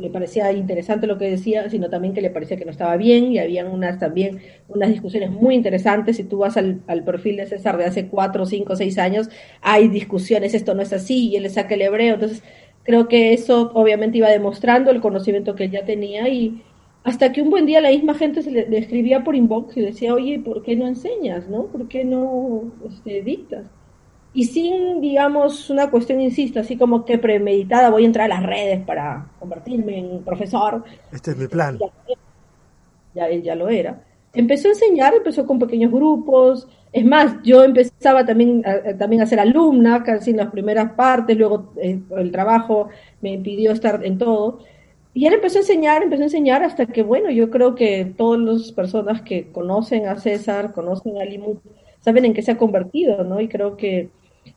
le 0.00 0.10
parecía 0.10 0.50
interesante 0.52 1.06
lo 1.06 1.18
que 1.18 1.30
decía, 1.30 1.70
sino 1.70 1.88
también 1.88 2.14
que 2.14 2.20
le 2.20 2.30
parecía 2.30 2.56
que 2.56 2.64
no 2.64 2.72
estaba 2.72 2.96
bien 2.96 3.32
y 3.32 3.38
habían 3.38 3.68
unas 3.68 4.00
también 4.00 4.40
unas 4.68 4.90
discusiones 4.90 5.30
muy 5.30 5.54
interesantes. 5.54 6.16
Si 6.16 6.24
tú 6.24 6.38
vas 6.38 6.56
al, 6.56 6.80
perfil 7.04 7.36
de 7.36 7.46
César 7.46 7.76
de 7.76 7.84
hace 7.84 8.08
cuatro, 8.08 8.44
cinco, 8.44 8.74
seis 8.74 8.98
años, 8.98 9.30
hay 9.60 9.86
discusiones, 9.86 10.54
esto 10.54 10.74
no 10.74 10.82
es 10.82 10.92
así, 10.92 11.28
y 11.28 11.36
él 11.36 11.44
le 11.44 11.50
saca 11.50 11.74
el 11.76 11.82
hebreo. 11.82 12.14
Entonces, 12.14 12.42
creo 12.82 13.06
que 13.06 13.32
eso 13.34 13.70
obviamente 13.74 14.18
iba 14.18 14.30
demostrando 14.30 14.90
el 14.90 15.00
conocimiento 15.00 15.54
que 15.54 15.64
él 15.64 15.70
ya 15.70 15.84
tenía 15.84 16.28
y 16.28 16.60
hasta 17.04 17.32
que 17.32 17.42
un 17.42 17.50
buen 17.50 17.66
día 17.66 17.80
la 17.80 17.90
misma 17.90 18.14
gente 18.14 18.42
se 18.42 18.50
le, 18.50 18.78
escribía 18.78 19.24
por 19.24 19.34
inbox 19.34 19.76
y 19.76 19.82
decía, 19.82 20.14
oye, 20.14 20.38
¿por 20.38 20.62
qué 20.62 20.76
no 20.76 20.86
enseñas? 20.86 21.48
¿no? 21.48 21.66
¿Por 21.66 21.88
qué 21.88 22.04
no 22.04 22.70
este, 22.86 23.22
dictas? 23.22 23.64
y 24.38 24.44
sin, 24.44 25.00
digamos, 25.00 25.68
una 25.70 25.90
cuestión, 25.90 26.20
insisto, 26.20 26.60
así 26.60 26.76
como 26.76 27.04
que 27.04 27.18
premeditada, 27.18 27.90
voy 27.90 28.04
a 28.04 28.06
entrar 28.06 28.30
a 28.30 28.36
las 28.36 28.44
redes 28.44 28.84
para 28.84 29.26
convertirme 29.38 29.98
en 29.98 30.22
profesor. 30.22 30.84
Este 31.10 31.32
es 31.32 31.36
mi 31.36 31.48
plan. 31.48 31.78
Ya, 33.14 33.26
él 33.26 33.42
ya 33.42 33.54
lo 33.54 33.68
era. 33.68 34.04
Empezó 34.32 34.68
a 34.68 34.72
enseñar, 34.72 35.14
empezó 35.14 35.46
con 35.46 35.58
pequeños 35.58 35.90
grupos. 35.90 36.68
Es 36.92 37.04
más, 37.04 37.36
yo 37.42 37.64
empezaba 37.64 38.24
también 38.24 38.62
a, 38.64 38.96
también 38.96 39.22
a 39.22 39.26
ser 39.26 39.40
alumna, 39.40 40.04
casi 40.04 40.30
en 40.30 40.36
las 40.36 40.50
primeras 40.50 40.92
partes, 40.92 41.36
luego 41.36 41.72
eh, 41.82 41.98
el 42.16 42.30
trabajo 42.30 42.90
me 43.20 43.32
impidió 43.32 43.72
estar 43.72 44.04
en 44.04 44.18
todo. 44.18 44.60
Y 45.18 45.26
él 45.26 45.34
empezó 45.34 45.58
a 45.58 45.62
enseñar, 45.62 46.04
empezó 46.04 46.22
a 46.22 46.26
enseñar 46.26 46.62
hasta 46.62 46.86
que, 46.86 47.02
bueno, 47.02 47.28
yo 47.28 47.50
creo 47.50 47.74
que 47.74 48.04
todas 48.04 48.38
las 48.38 48.70
personas 48.70 49.20
que 49.22 49.50
conocen 49.50 50.06
a 50.06 50.16
César, 50.16 50.72
conocen 50.72 51.20
a 51.20 51.24
Limut, 51.24 51.60
saben 51.98 52.24
en 52.24 52.34
qué 52.34 52.40
se 52.40 52.52
ha 52.52 52.56
convertido, 52.56 53.24
¿no? 53.24 53.40
Y 53.40 53.48
creo 53.48 53.76
que 53.76 54.10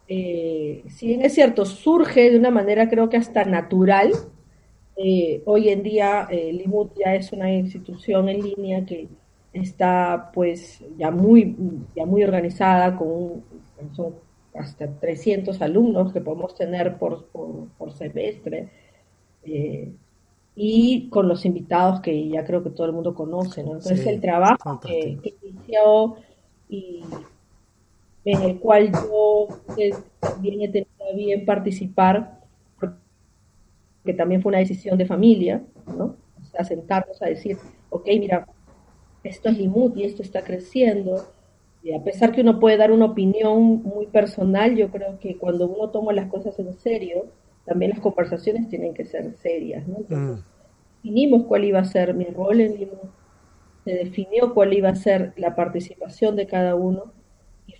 eh, 0.08 0.84
si 0.88 1.08
bien 1.08 1.24
es 1.24 1.34
cierto, 1.34 1.66
surge 1.66 2.30
de 2.30 2.38
una 2.38 2.52
manera 2.52 2.88
creo 2.92 3.10
que 3.10 3.18
hasta 3.18 3.44
natural, 3.44 4.12
eh, 4.98 5.42
hoy 5.46 5.70
en 5.70 5.82
día 5.82 6.28
eh, 6.30 6.54
Limut 6.54 6.92
ya 6.96 7.16
es 7.16 7.32
una 7.32 7.52
institución 7.52 8.30
en 8.30 8.44
línea 8.44 8.86
que 8.86 9.08
está 9.54 10.30
pues 10.32 10.86
ya 10.96 11.10
muy, 11.10 11.56
ya 11.96 12.06
muy 12.06 12.24
organizada, 12.24 12.96
con 12.96 13.44
son 13.96 14.14
hasta 14.54 14.88
300 14.88 15.60
alumnos 15.60 16.14
que 16.14 16.22
podemos 16.22 16.54
tener 16.54 17.00
por, 17.00 17.26
por, 17.32 17.94
semestre. 17.94 18.70
Eh, 19.44 19.92
y 20.56 21.10
con 21.10 21.28
los 21.28 21.46
invitados 21.46 22.02
que 22.02 22.28
ya 22.30 22.44
creo 22.44 22.64
que 22.64 22.70
todo 22.70 22.88
el 22.88 22.94
mundo 22.94 23.14
conoce, 23.14 23.62
Entonces 23.62 24.06
el 24.06 24.20
trabajo 24.20 24.80
que, 24.80 25.18
que, 25.24 25.36
inició 25.42 26.16
y 26.70 27.02
en 28.26 28.42
el 28.42 28.60
cual 28.60 28.92
yo 28.92 29.48
pues, 29.68 29.96
también 30.20 30.62
he 30.62 30.68
tenido 30.68 31.16
bien 31.16 31.46
participar, 31.46 32.40
que 34.04 34.14
también 34.14 34.42
fue 34.42 34.50
una 34.50 34.60
decisión 34.60 34.98
de 34.98 35.06
familia, 35.06 35.64
¿no? 35.88 36.16
O 36.40 36.44
sea, 36.52 36.64
sentarnos 36.64 37.22
a 37.22 37.28
decir, 37.28 37.58
ok, 37.90 38.06
mira, 38.20 38.48
esto 39.24 39.50
es 39.50 39.58
limut 39.58 39.96
y 39.98 40.04
esto 40.04 40.24
está 40.24 40.44
creciendo, 40.44 41.28
y 41.84 41.94
a 41.94 42.04
pesar 42.04 42.32
que 42.32 42.42
uno 42.42 42.60
puede 42.60 42.78
dar 42.78 42.92
una 42.92 43.06
opinión 43.06 43.82
muy 43.84 44.06
personal, 44.06 44.76
yo 44.76 44.90
creo 44.92 45.18
que 45.20 45.38
cuando 45.38 45.68
uno 45.68 45.90
toma 45.90 46.14
las 46.14 46.30
cosas 46.30 46.58
en 46.60 46.74
serio, 46.74 47.26
también 47.72 47.92
las 47.92 48.02
conversaciones 48.02 48.68
tienen 48.68 48.94
que 48.94 49.06
ser 49.06 49.34
serias, 49.38 49.88
¿no? 49.88 50.00
Entonces, 50.00 50.44
mm. 50.44 50.98
definimos 50.98 51.46
cuál 51.46 51.64
iba 51.64 51.80
a 51.80 51.86
ser 51.86 52.14
mi 52.14 52.26
rol 52.26 52.60
en 52.60 52.78
Limut, 52.78 53.10
se 53.86 53.94
definió 53.94 54.54
cuál 54.54 54.74
iba 54.74 54.90
a 54.90 54.96
ser 54.96 55.32
la 55.38 55.56
participación 55.56 56.36
de 56.36 56.48
cada 56.48 56.76
uno, 56.76 57.14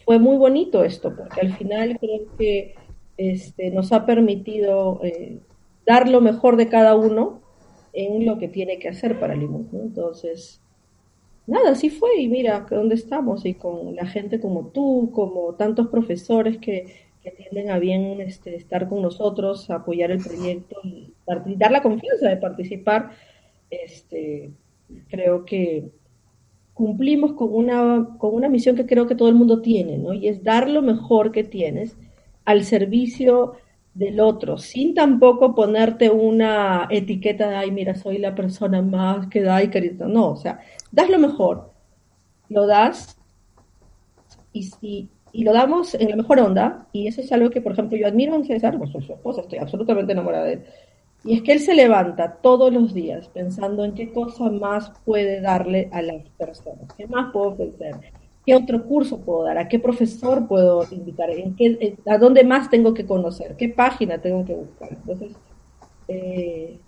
fue 0.06 0.18
muy 0.18 0.38
bonito 0.38 0.86
esto, 0.86 1.14
porque 1.14 1.42
al 1.42 1.58
final 1.58 1.98
creo 2.00 2.22
que 2.38 2.76
este, 3.18 3.70
nos 3.72 3.92
ha 3.92 4.06
permitido 4.06 5.02
eh, 5.04 5.40
dar 5.86 6.08
lo 6.08 6.22
mejor 6.22 6.56
de 6.56 6.70
cada 6.70 6.96
uno 6.96 7.42
en 7.92 8.26
lo 8.26 8.40
que 8.40 8.48
tiene 8.48 8.80
que 8.80 8.88
hacer 8.88 9.20
para 9.20 9.36
Limón. 9.36 9.68
Entonces, 9.74 10.62
nada, 11.48 11.72
así 11.72 11.90
fue 11.90 12.22
y 12.22 12.30
mira 12.30 12.66
dónde 12.70 12.96
estamos 12.96 13.46
y 13.46 13.56
con 13.56 13.94
la 13.94 14.06
gente 14.06 14.40
como 14.40 14.68
tú, 14.68 15.12
como 15.14 15.56
tantos 15.56 15.90
profesores 15.90 16.60
que, 16.60 17.11
que 17.24 17.32
tienden 17.32 17.70
a 17.70 17.80
bien 17.80 18.20
este, 18.22 18.56
estar 18.56 18.90
con 18.90 19.02
nosotros, 19.02 19.70
apoyar 19.70 20.12
el 20.12 20.24
proyecto 20.24 20.78
y, 20.84 21.14
dar 21.56 21.72
la 21.72 21.82
confianza 21.82 22.30
de 22.30 22.38
participar, 22.38 23.12
este, 23.70 24.52
creo 25.08 25.46
que 25.46 25.92
cumplimos 26.74 27.34
con 27.34 27.54
una, 27.54 28.16
con 28.18 28.34
una 28.34 28.50
misión 28.50 28.76
que 28.76 28.86
creo 28.86 29.08
que 29.08 29.16
todo 29.16 29.30
el 29.30 29.36
mundo 29.36 29.62
tiene, 29.62 29.98
¿no? 29.98 30.14
Y 30.14 30.28
es 30.28 30.44
dar 30.44 30.70
lo 30.70 30.82
mejor 30.82 31.32
que 31.32 31.44
tienes 31.44 31.96
al 32.46 32.64
servicio 32.64 33.54
del 33.94 34.20
otro, 34.20 34.58
sin 34.58 34.94
tampoco 34.96 35.54
ponerte 35.54 36.10
una 36.10 36.88
etiqueta 36.90 37.50
de, 37.50 37.56
ay, 37.56 37.72
mira, 37.72 37.94
soy 37.96 38.18
la 38.18 38.36
persona 38.36 38.82
más 38.82 39.28
que 39.28 39.42
da 39.42 39.62
y. 39.64 39.70
No, 40.08 40.32
o 40.32 40.36
sea, 40.38 40.60
das 40.92 41.10
lo 41.10 41.20
mejor, 41.20 41.72
lo 42.50 42.68
das 42.68 43.18
y, 44.54 45.10
y, 45.32 45.44
lo 45.44 45.54
damos 45.54 45.94
en 45.96 46.10
la 46.10 46.16
mejor 46.16 46.40
onda, 46.40 46.88
y 46.92 47.08
eso 47.08 47.22
es 47.22 47.32
algo 47.32 47.50
que, 47.50 47.62
por 47.62 47.74
ejemplo, 47.74 47.98
yo 47.98 48.08
admiro 48.08 48.36
en 48.36 48.46
César, 48.46 48.78
pues 48.78 48.92
su 48.92 48.98
esposa, 49.00 49.42
estoy 49.42 49.60
absolutamente 49.60 50.14
enamorada 50.14 50.46
de 50.46 50.54
él, 50.54 50.64
y 51.24 51.36
es 51.36 51.42
que 51.44 51.52
él 51.52 51.60
se 51.60 51.76
levanta 51.76 52.38
todos 52.42 52.74
los 52.74 52.94
días 52.94 53.28
pensando 53.28 53.86
en 53.86 53.94
qué 53.94 54.12
cosa 54.12 54.50
más 54.50 54.92
puede 55.06 55.40
darle 55.40 55.90
a 55.92 56.02
las 56.02 56.28
personas, 56.38 56.92
qué 56.98 57.06
más 57.08 57.32
puedo 57.32 57.50
ofrecer, 57.50 57.96
qué 58.46 58.56
otro 58.56 58.84
curso 58.86 59.20
puedo 59.20 59.44
dar, 59.44 59.58
a 59.60 59.68
qué 59.68 59.78
profesor 59.78 60.48
puedo 60.48 60.86
invitar, 60.90 61.30
en 61.30 61.56
qué, 61.56 61.96
a 62.08 62.18
dónde 62.18 62.44
más 62.44 62.70
tengo 62.70 62.94
que 62.94 63.06
conocer, 63.06 63.56
qué 63.56 63.70
página 63.70 64.18
tengo 64.20 64.44
que 64.46 64.56
buscar. 64.56 64.90
Entonces, 64.92 65.38
eh, 66.08 66.80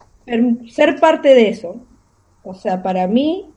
ser 0.68 1.00
parte 1.00 1.30
de 1.30 1.50
eso, 1.50 1.86
o 2.44 2.56
sea, 2.56 2.82
para 2.82 3.08
mí 3.08 3.52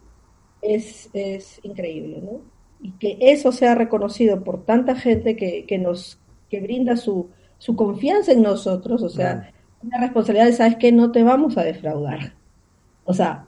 es, 0.61 1.09
es 1.15 1.59
increíble, 1.63 2.21
¿no? 2.23 2.56
Y 2.81 2.93
que 2.93 3.19
eso 3.21 3.53
sea 3.53 3.75
reconocido 3.75 4.45
por 4.45 4.65
tanta 4.65 4.95
gente 4.97 5.37
que, 5.37 5.65
que 5.67 5.79
nos 5.79 6.19
que 6.51 6.61
brinda 6.61 6.97
su, 6.97 7.31
su 7.59 7.75
confianza 7.75 8.33
en 8.33 8.43
nosotros, 8.43 9.03
o 9.03 9.09
sea, 9.09 9.53
una 9.83 9.99
responsabilidad 9.99 10.47
de, 10.47 10.53
¿sabes 10.53 10.77
qué? 10.79 10.93
No 10.93 11.11
te 11.11 11.23
vamos 11.23 11.57
a 11.59 11.65
defraudar. 11.65 12.35
O 13.05 13.15
sea, 13.15 13.47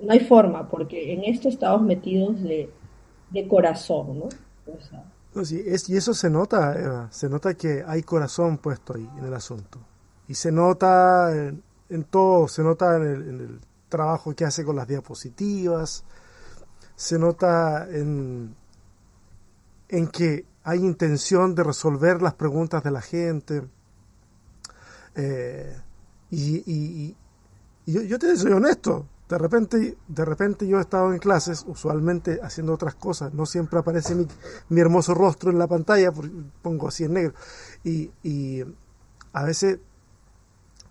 no 0.00 0.12
hay 0.12 0.20
forma, 0.20 0.68
porque 0.68 1.12
en 1.12 1.24
esto 1.24 1.48
estamos 1.48 1.82
metidos 1.82 2.42
de, 2.42 2.70
de 3.30 3.48
corazón, 3.48 4.18
¿no? 4.20 4.28
y 5.32 5.96
eso 5.96 6.12
se 6.12 6.28
nota, 6.28 6.76
Eva, 6.76 7.08
se 7.12 7.28
nota 7.28 7.54
que 7.54 7.84
hay 7.86 8.02
corazón 8.02 8.58
puesto 8.58 8.94
ahí 8.94 9.08
en 9.18 9.24
el 9.24 9.34
asunto. 9.34 9.78
Y 10.26 10.34
se 10.34 10.50
nota 10.50 11.30
en, 11.32 12.04
todo, 12.04 12.48
se 12.48 12.62
nota 12.62 12.96
en 12.96 13.02
el, 13.04 13.60
trabajo 13.88 14.32
que 14.34 14.44
hace 14.44 14.64
con 14.64 14.76
las 14.76 14.86
diapositivas, 14.86 16.04
se 16.94 17.18
nota 17.18 17.88
en, 17.90 18.54
en 19.90 20.06
que 20.08 20.46
hay 20.62 20.78
intención 20.78 21.54
de 21.54 21.64
resolver 21.64 22.22
las 22.22 22.34
preguntas 22.34 22.82
de 22.82 22.90
la 22.90 23.02
gente. 23.02 23.68
Eh, 25.16 25.76
y, 26.30 27.16
yo, 27.86 28.02
yo, 28.02 28.18
te 28.18 28.36
soy 28.36 28.52
honesto, 28.52 29.06
de 29.28 29.36
repente, 29.36 29.98
de 30.06 30.24
repente 30.24 30.66
yo 30.68 30.78
he 30.78 30.80
estado 30.80 31.12
en 31.12 31.18
clases, 31.18 31.64
usualmente 31.66 32.38
haciendo 32.40 32.72
otras 32.72 32.94
cosas, 32.94 33.34
no 33.34 33.46
siempre 33.46 33.80
aparece 33.80 34.14
mi, 34.14 34.28
mi 34.68 34.80
hermoso 34.80 35.12
rostro 35.12 35.50
en 35.50 35.58
la 35.58 35.66
pantalla, 35.66 36.12
pongo 36.62 36.86
así 36.86 37.04
en 37.04 37.14
negro, 37.14 37.34
y, 37.82 38.12
y 38.22 38.62
a 39.32 39.42
veces 39.42 39.80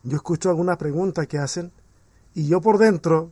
yo 0.03 0.17
escucho 0.17 0.49
alguna 0.49 0.77
pregunta 0.77 1.25
que 1.25 1.37
hacen 1.37 1.71
y 2.33 2.47
yo 2.47 2.59
por 2.59 2.77
dentro, 2.77 3.31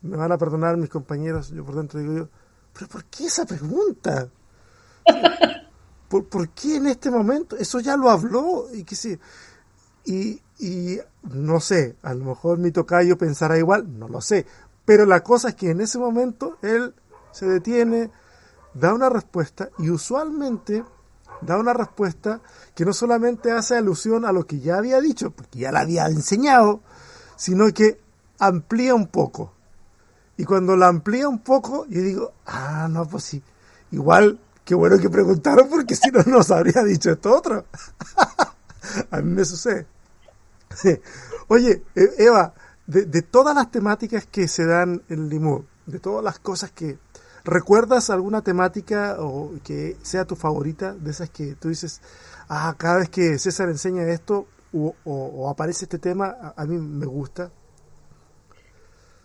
me 0.00 0.16
van 0.16 0.32
a 0.32 0.38
perdonar 0.38 0.78
mis 0.78 0.88
compañeros, 0.88 1.50
yo 1.50 1.64
por 1.66 1.76
dentro 1.76 2.00
digo 2.00 2.14
yo, 2.14 2.28
pero 2.72 2.88
¿por 2.88 3.04
qué 3.04 3.26
esa 3.26 3.44
pregunta? 3.44 4.30
¿Por, 6.08 6.26
¿por 6.26 6.48
qué 6.50 6.76
en 6.76 6.86
este 6.86 7.10
momento? 7.10 7.56
Eso 7.56 7.80
ya 7.80 7.96
lo 7.96 8.10
habló 8.10 8.66
y 8.72 8.84
que 8.84 8.94
sí. 8.94 9.18
Y, 10.04 10.42
y 10.58 10.98
no 11.22 11.60
sé, 11.60 11.96
a 12.02 12.14
lo 12.14 12.24
mejor 12.26 12.58
mi 12.58 12.70
tocayo 12.70 13.16
pensará 13.16 13.58
igual, 13.58 13.98
no 13.98 14.08
lo 14.08 14.20
sé. 14.20 14.46
Pero 14.84 15.06
la 15.06 15.22
cosa 15.22 15.50
es 15.50 15.54
que 15.54 15.70
en 15.70 15.80
ese 15.80 15.98
momento 15.98 16.58
él 16.62 16.94
se 17.30 17.46
detiene, 17.46 18.10
da 18.74 18.92
una 18.92 19.08
respuesta 19.08 19.70
y 19.78 19.90
usualmente 19.90 20.84
da 21.40 21.58
una 21.58 21.72
respuesta 21.72 22.40
que 22.74 22.84
no 22.84 22.92
solamente 22.92 23.50
hace 23.50 23.76
alusión 23.76 24.24
a 24.24 24.32
lo 24.32 24.46
que 24.46 24.60
ya 24.60 24.76
había 24.76 25.00
dicho, 25.00 25.30
porque 25.30 25.60
ya 25.60 25.72
la 25.72 25.80
había 25.80 26.06
enseñado, 26.06 26.80
sino 27.36 27.72
que 27.72 28.00
amplía 28.38 28.94
un 28.94 29.08
poco. 29.08 29.52
Y 30.36 30.44
cuando 30.44 30.76
la 30.76 30.88
amplía 30.88 31.28
un 31.28 31.40
poco, 31.40 31.86
yo 31.86 32.00
digo, 32.00 32.32
ah, 32.46 32.88
no, 32.90 33.06
pues 33.06 33.24
sí, 33.24 33.42
igual, 33.90 34.38
qué 34.64 34.74
bueno 34.74 34.98
que 34.98 35.10
preguntaron 35.10 35.68
porque 35.68 35.94
si 35.96 36.10
no 36.10 36.22
nos 36.24 36.50
habría 36.50 36.82
dicho 36.82 37.10
esto 37.10 37.36
otro. 37.36 37.64
a 39.10 39.16
mí 39.18 39.32
me 39.32 39.44
sucede. 39.44 39.86
Oye, 41.48 41.82
e, 41.94 42.08
Eva, 42.18 42.54
de, 42.86 43.22
todas 43.22 43.54
las 43.54 43.70
temáticas 43.70 44.26
que 44.26 44.48
se 44.48 44.66
dan 44.66 45.02
en 45.08 45.28
Limud, 45.28 45.62
de 45.86 45.98
todas 45.98 46.24
las 46.24 46.38
cosas 46.38 46.70
que... 46.72 46.98
¿Recuerdas 47.44 48.08
alguna 48.08 48.42
temática 48.42 49.16
o 49.18 49.50
que 49.64 49.96
sea 50.02 50.24
tu 50.24 50.36
favorita, 50.36 50.92
de 50.92 51.10
esas 51.10 51.28
que 51.28 51.56
tú 51.56 51.70
dices, 51.70 52.00
ah, 52.48 52.72
cada 52.78 52.98
vez 52.98 53.08
que 53.08 53.36
César 53.36 53.68
enseña 53.68 54.04
esto 54.04 54.46
o, 54.72 55.50
aparece 55.50 55.86
este 55.86 55.98
tema, 55.98 56.54
a, 56.56 56.64
mí 56.66 56.78
me 56.78 57.04
gusta? 57.04 57.50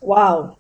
Wow. 0.02 0.58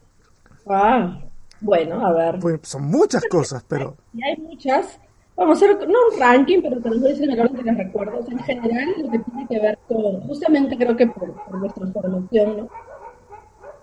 Wow. 0.65 1.31
Bueno, 1.61 2.05
a 2.05 2.13
ver. 2.13 2.39
Pues 2.39 2.59
son 2.63 2.85
muchas 2.85 3.23
cosas, 3.25 3.63
pero... 3.67 3.95
Y 4.13 4.23
hay 4.23 4.37
muchas, 4.37 4.99
Vamos 5.37 5.61
a 5.61 5.65
hacer, 5.65 5.87
no 5.87 5.99
un 6.11 6.19
ranking, 6.19 6.61
pero 6.63 6.81
te 6.81 6.89
lo 6.89 6.99
voy 6.99 7.05
a 7.05 7.09
decir 7.09 7.25
en 7.25 7.31
el 7.33 7.39
orden 7.39 7.63
de 7.63 7.71
los 7.71 7.77
recuerdos. 7.77 8.27
En 8.27 8.39
general, 8.39 8.95
lo 8.97 9.11
que 9.11 9.19
tiene 9.19 9.47
que 9.47 9.59
ver 9.59 9.77
con, 9.87 10.21
justamente 10.21 10.75
creo 10.75 10.97
que 10.97 11.05
por, 11.05 11.59
nuestra 11.59 11.85
formación, 11.87 12.57
¿no? 12.57 12.69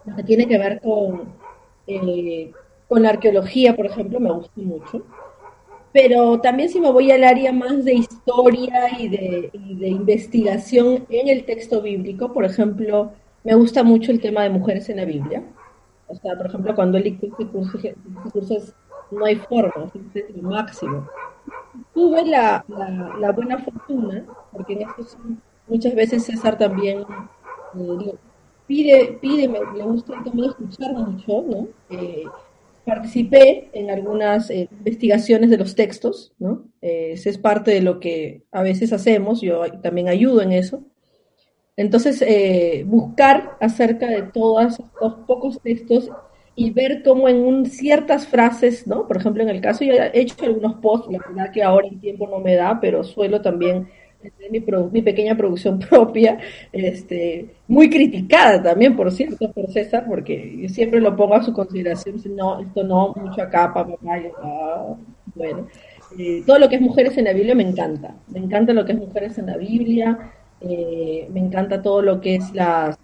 Lo 0.04 0.16
que 0.16 0.22
tiene 0.24 0.48
que 0.48 0.58
ver 0.58 0.80
con, 0.80 1.28
eh, 1.86 2.50
con 2.88 3.04
la 3.04 3.10
arqueología, 3.10 3.76
por 3.76 3.86
ejemplo, 3.86 4.18
me 4.18 4.32
gusta 4.32 4.52
mucho. 4.56 5.04
Pero 5.92 6.40
también 6.40 6.70
si 6.70 6.80
me 6.80 6.90
voy 6.90 7.12
al 7.12 7.22
área 7.22 7.52
más 7.52 7.84
de 7.84 7.94
historia 7.94 8.98
y 8.98 9.08
de, 9.08 9.50
y 9.52 9.76
de 9.76 9.88
investigación 9.88 11.06
en 11.08 11.28
el 11.28 11.44
texto 11.44 11.80
bíblico, 11.80 12.32
por 12.32 12.44
ejemplo, 12.44 13.12
me 13.44 13.54
gusta 13.54 13.84
mucho 13.84 14.10
el 14.10 14.20
tema 14.20 14.42
de 14.42 14.50
mujeres 14.50 14.88
en 14.88 14.96
la 14.96 15.04
Biblia. 15.04 15.44
O 16.06 16.14
sea, 16.14 16.36
por 16.36 16.46
ejemplo, 16.46 16.74
cuando 16.74 16.98
él 16.98 17.04
dictó 17.04 17.26
este 17.26 17.46
curso, 17.46 17.78
este 17.78 18.30
curso 18.32 18.56
es, 18.56 18.74
no 19.10 19.24
hay 19.24 19.36
forma, 19.36 19.90
es 20.14 20.36
lo 20.36 20.50
máximo 20.50 21.08
tuve 21.92 22.24
la, 22.24 22.64
la, 23.18 23.32
buena 23.32 23.58
fortuna, 23.58 24.24
porque 24.52 24.74
en 24.74 24.82
esto 24.82 25.06
muchas 25.66 25.94
veces 25.94 26.24
César 26.24 26.58
también 26.58 27.00
eh, 27.00 28.14
pide, 28.66 29.18
pide, 29.20 29.48
me, 29.48 29.60
gusta 29.82 30.14
también 30.24 30.50
escuchar 30.50 30.92
mucho, 30.92 31.44
¿no? 31.48 31.68
Eh, 31.90 32.24
participé 32.84 33.70
en 33.72 33.90
algunas 33.90 34.50
eh, 34.50 34.68
investigaciones 34.70 35.50
de 35.50 35.56
los 35.56 35.74
textos, 35.74 36.32
¿no? 36.38 36.66
ese 36.82 37.30
es 37.30 37.38
parte 37.38 37.70
de 37.70 37.80
lo 37.80 37.98
que 37.98 38.42
a 38.52 38.62
veces 38.62 38.92
hacemos, 38.92 39.40
yo 39.40 39.62
también 39.80 40.08
ayudo 40.08 40.42
en 40.42 40.52
eso. 40.52 40.84
Entonces, 41.76 42.24
buscar 42.86 43.56
acerca 43.60 44.06
de 44.06 44.22
todos 44.22 44.78
estos 44.78 45.14
pocos 45.26 45.60
textos 45.60 46.10
y 46.56 46.70
ver 46.70 47.02
cómo 47.02 47.28
en 47.28 47.44
un, 47.44 47.66
ciertas 47.66 48.26
frases, 48.26 48.86
¿no? 48.86 49.06
Por 49.06 49.16
ejemplo, 49.16 49.42
en 49.42 49.48
el 49.48 49.60
caso, 49.60 49.84
yo 49.84 49.94
he 49.94 50.20
hecho 50.20 50.44
algunos 50.44 50.74
posts, 50.74 51.10
la 51.10 51.18
verdad 51.26 51.52
que 51.52 51.62
ahora 51.62 51.88
el 51.88 51.98
tiempo 51.98 52.28
no 52.28 52.38
me 52.38 52.54
da, 52.54 52.78
pero 52.80 53.02
suelo 53.02 53.40
también 53.40 53.88
tener 54.30 54.50
mi, 54.50 54.64
mi 54.92 55.02
pequeña 55.02 55.36
producción 55.36 55.78
propia, 55.90 56.38
este, 56.72 57.46
muy 57.68 57.90
criticada 57.90 58.62
también, 58.62 58.96
por 58.96 59.10
cierto, 59.10 59.50
por 59.52 59.70
César, 59.70 60.04
porque 60.08 60.56
yo 60.62 60.68
siempre 60.68 61.00
lo 61.00 61.16
pongo 61.16 61.34
a 61.34 61.42
su 61.42 61.52
consideración, 61.52 62.16
no, 62.36 62.60
esto 62.60 62.84
no, 62.84 63.12
mucho 63.16 63.42
acá, 63.42 63.72
papá, 63.74 63.98
ah, 64.42 64.94
bueno. 65.34 65.66
Eh, 66.16 66.44
todo 66.46 66.60
lo 66.60 66.68
que 66.68 66.76
es 66.76 66.80
mujeres 66.80 67.18
en 67.18 67.24
la 67.24 67.32
Biblia 67.32 67.56
me 67.56 67.64
encanta, 67.64 68.14
me 68.28 68.38
encanta 68.38 68.72
lo 68.72 68.84
que 68.84 68.92
es 68.92 68.98
mujeres 68.98 69.36
en 69.38 69.46
la 69.46 69.56
Biblia, 69.56 70.32
eh, 70.68 71.28
me 71.32 71.40
encanta 71.40 71.82
todo 71.82 72.02
lo 72.02 72.20
que 72.20 72.36
es 72.36 72.52
las, 72.54 72.98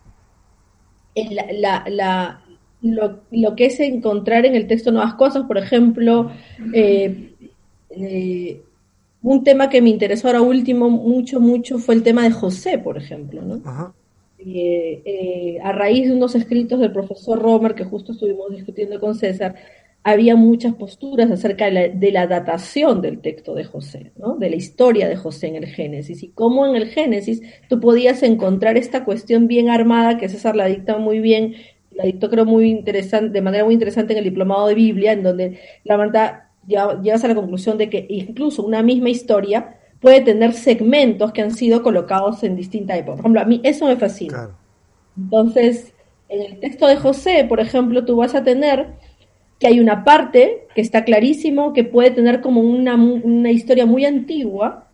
la, 1.14 1.84
la 1.88 2.40
lo, 2.82 3.20
lo, 3.30 3.56
que 3.56 3.66
es 3.66 3.80
encontrar 3.80 4.46
en 4.46 4.54
el 4.54 4.66
texto 4.66 4.90
nuevas 4.90 5.14
cosas, 5.14 5.44
por 5.44 5.58
ejemplo, 5.58 6.30
eh, 6.72 7.34
eh, 7.90 8.62
un 9.22 9.44
tema 9.44 9.68
que 9.68 9.82
me 9.82 9.90
interesó 9.90 10.28
ahora 10.28 10.40
último 10.40 10.88
mucho, 10.88 11.40
mucho 11.40 11.78
fue 11.78 11.94
el 11.94 12.02
tema 12.02 12.22
de 12.22 12.30
José, 12.30 12.78
por 12.78 12.96
ejemplo, 12.96 13.42
¿no? 13.42 13.94
Eh, 14.38 15.58
a 15.62 15.72
raíz 15.72 16.08
de 16.08 16.14
unos 16.14 16.34
escritos 16.34 16.80
del 16.80 16.92
profesor 16.92 17.38
Romer 17.38 17.74
que 17.74 17.84
justo 17.84 18.12
estuvimos 18.12 18.50
discutiendo 18.50 18.98
con 18.98 19.14
César, 19.14 19.54
había 20.02 20.34
muchas 20.34 20.74
posturas 20.74 21.30
acerca 21.30 21.66
de 21.66 21.70
la, 21.72 21.88
de 21.88 22.12
la, 22.12 22.26
datación 22.26 23.02
del 23.02 23.20
texto 23.20 23.54
de 23.54 23.64
José, 23.64 24.12
¿no? 24.16 24.36
de 24.36 24.50
la 24.50 24.56
historia 24.56 25.08
de 25.08 25.16
José 25.16 25.48
en 25.48 25.56
el 25.56 25.66
Génesis, 25.66 26.22
y 26.22 26.28
cómo 26.28 26.66
en 26.66 26.74
el 26.74 26.88
Génesis 26.88 27.42
tú 27.68 27.80
podías 27.80 28.22
encontrar 28.22 28.76
esta 28.76 29.04
cuestión 29.04 29.46
bien 29.46 29.68
armada, 29.68 30.16
que 30.16 30.28
César 30.28 30.56
la 30.56 30.66
dicta 30.66 30.96
muy 30.98 31.20
bien, 31.20 31.54
la 31.92 32.04
dictó 32.04 32.30
creo 32.30 32.46
muy 32.46 32.70
interesante, 32.70 33.30
de 33.30 33.42
manera 33.42 33.64
muy 33.64 33.74
interesante 33.74 34.14
en 34.14 34.18
el 34.18 34.24
diplomado 34.24 34.66
de 34.68 34.74
Biblia, 34.74 35.12
en 35.12 35.22
donde 35.22 35.58
la 35.84 35.96
verdad 35.96 36.44
llegas 36.66 37.24
a 37.24 37.28
la 37.28 37.34
conclusión 37.34 37.78
de 37.78 37.90
que 37.90 38.06
incluso 38.08 38.62
una 38.62 38.82
misma 38.82 39.10
historia 39.10 39.76
puede 40.00 40.22
tener 40.22 40.54
segmentos 40.54 41.32
que 41.32 41.42
han 41.42 41.50
sido 41.50 41.82
colocados 41.82 42.42
en 42.42 42.56
distintas 42.56 42.98
épocas. 42.98 43.16
Por 43.16 43.26
ejemplo, 43.26 43.40
a 43.42 43.44
mí 43.44 43.60
eso 43.64 43.86
me 43.86 43.96
fascina. 43.96 44.56
Entonces, 45.16 45.92
en 46.28 46.42
el 46.42 46.60
texto 46.60 46.86
de 46.86 46.96
José, 46.96 47.44
por 47.46 47.60
ejemplo, 47.60 48.04
tú 48.04 48.16
vas 48.16 48.34
a 48.34 48.42
tener 48.42 48.94
que 49.60 49.66
hay 49.66 49.78
una 49.78 50.02
parte 50.04 50.66
que 50.74 50.80
está 50.80 51.04
clarísimo, 51.04 51.74
que 51.74 51.84
puede 51.84 52.10
tener 52.10 52.40
como 52.40 52.62
una, 52.62 52.94
una 52.96 53.50
historia 53.50 53.84
muy 53.84 54.06
antigua, 54.06 54.88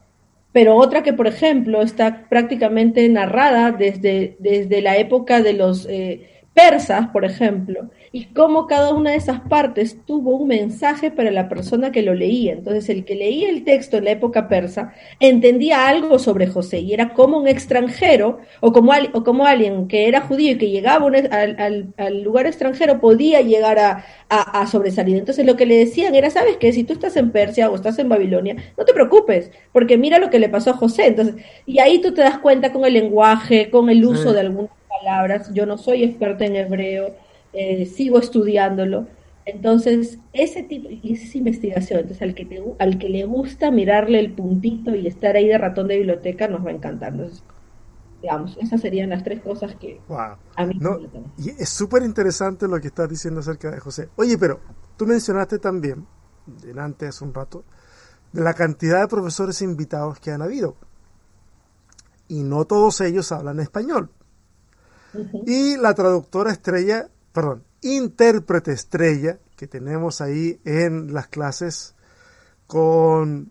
pero 0.53 0.75
otra 0.75 1.05
que, 1.05 1.13
por 1.13 1.29
ejemplo, 1.29 1.83
está 1.83 2.27
prácticamente 2.29 3.09
narrada 3.09 3.71
desde, 3.71 4.37
desde 4.41 4.83
la 4.83 4.97
época 4.97 5.41
de 5.41 5.53
los 5.53 5.87
eh, 5.89 6.43
persas, 6.53 7.09
por 7.09 7.25
ejemplo, 7.25 7.91
y 8.17 8.25
cómo 8.33 8.67
cada 8.67 8.95
una 8.95 9.11
de 9.11 9.19
esas 9.19 9.43
partes 9.43 9.99
tuvo 10.07 10.39
un 10.39 10.49
mensaje 10.49 11.11
para 11.11 11.31
la 11.31 11.51
persona 11.51 11.93
que 11.93 12.01
lo 12.01 12.15
leía. 12.15 12.55
Entonces, 12.55 12.89
el 12.89 13.05
que 13.05 13.15
leía 13.15 13.51
el 13.51 13.63
texto 13.63 13.99
en 13.99 14.07
la 14.07 14.13
época 14.13 14.49
persa 14.49 14.95
entendía 15.21 15.87
algo 15.87 16.19
sobre 16.19 16.47
José 16.47 16.79
y 16.79 16.95
era 16.95 17.13
como 17.13 17.37
un 17.37 17.47
extranjero 17.47 18.39
o 18.61 18.73
como, 18.73 18.93
o 19.13 19.23
como 19.23 19.45
alguien 19.45 19.87
que 19.87 20.09
era 20.09 20.23
judío 20.23 20.53
y 20.53 20.57
que 20.57 20.71
llegaba 20.71 21.09
al, 21.09 21.93
al, 21.99 22.23
lugar 22.23 22.47
extranjero 22.47 23.03
podía 23.03 23.43
llegar 23.43 23.79
a, 23.79 24.07
a, 24.31 24.67
sobresalir. 24.67 25.19
Entonces, 25.19 25.45
lo 25.45 25.57
que 25.57 25.67
le 25.67 25.77
decían 25.77 26.15
era, 26.15 26.31
¿sabes 26.31 26.57
qué? 26.57 26.73
Si 26.73 26.85
tú 26.85 26.95
estás 26.95 27.19
en 27.19 27.33
Persia 27.33 27.69
o 27.69 27.75
estás 27.75 27.99
en 27.99 28.09
Babilonia, 28.09 28.57
no 28.79 28.87
te 28.87 28.95
preocupes, 28.95 29.51
porque 29.73 29.99
mira 29.99 30.19
lo 30.19 30.31
que 30.31 30.39
le 30.39 30.49
pasó 30.49 30.71
a 30.71 30.79
José. 30.79 31.09
Entonces, 31.09 31.35
y 31.67 31.81
ahí 31.81 32.01
tú 32.01 32.15
te 32.15 32.23
das 32.23 32.39
cuenta 32.39 32.73
con 32.73 32.87
el 32.87 32.95
lenguaje, 32.95 33.69
con 33.69 33.91
el 33.91 34.03
uso 34.07 34.33
de 34.33 34.41
algunas 34.41 34.71
palabras. 34.89 35.53
Yo 35.53 35.67
no 35.67 35.77
soy 35.77 36.03
experta 36.03 36.47
en 36.47 36.57
hebreo 36.57 37.26
eh, 37.57 37.87
sigo 37.87 38.19
estudiándolo. 38.19 39.07
Entonces, 39.47 40.19
ese 40.33 40.63
tipo, 40.63 40.89
y 40.91 41.15
esa 41.15 41.39
investigación, 41.39 42.01
entonces 42.01 42.21
al 42.23 42.35
que, 42.35 42.45
te, 42.45 42.63
al 42.79 42.99
que 42.99 43.09
le 43.09 43.25
gusta 43.25 43.71
mirarle 43.71 44.21
el 44.21 44.33
puntito 44.33 44.95
y 44.95 45.07
estar 45.07 45.37
ahí 45.37 45.49
de 45.49 45.57
ratón 45.57 45.89
de 45.89 45.97
biblioteca, 45.97 46.49
nos 46.49 46.67
va 46.67 46.71
a 46.71 46.75
encantar. 46.75 47.13
Entonces, 47.13 47.43
digamos, 48.21 48.59
esas 48.61 48.81
serían 48.81 49.11
las 49.11 49.25
tres 49.25 49.41
cosas 49.41 49.75
que 49.77 50.01
a 50.09 50.67
mí 50.67 50.77
no, 50.81 50.99
Y 51.39 51.51
es 51.51 51.69
súper 51.69 52.03
interesante 52.03 52.69
lo 52.69 52.79
que 52.81 52.89
estás 52.89 53.09
diciendo 53.09 53.41
acerca 53.41 53.71
de 53.71 53.81
José. 53.81 54.09
Oye, 54.17 54.37
pero 54.37 54.61
tú 54.99 55.07
mencionaste 55.07 55.59
también, 55.59 56.07
delante 56.47 57.07
hace 57.07 57.25
un 57.25 57.33
rato, 57.33 57.65
de 58.33 58.43
la 58.43 58.53
cantidad 58.53 59.01
de 59.01 59.09
profesores 59.09 59.63
invitados 59.63 60.21
que 60.21 60.31
han 60.31 60.43
habido. 60.43 60.77
Y 62.29 62.43
no 62.43 62.65
todos 62.65 63.01
ellos 63.01 63.33
hablan 63.33 63.61
español. 63.61 64.11
Y 65.47 65.77
la 65.77 65.95
traductora 65.95 66.51
estrella 66.51 67.09
perdón, 67.37 67.65
intérprete 67.83 68.73
estrella 68.73 69.39
que 69.57 69.67
tenemos 69.67 70.23
ahí 70.23 70.59
en 70.65 71.13
las 71.13 71.29
clases 71.29 71.95
con, 72.67 73.51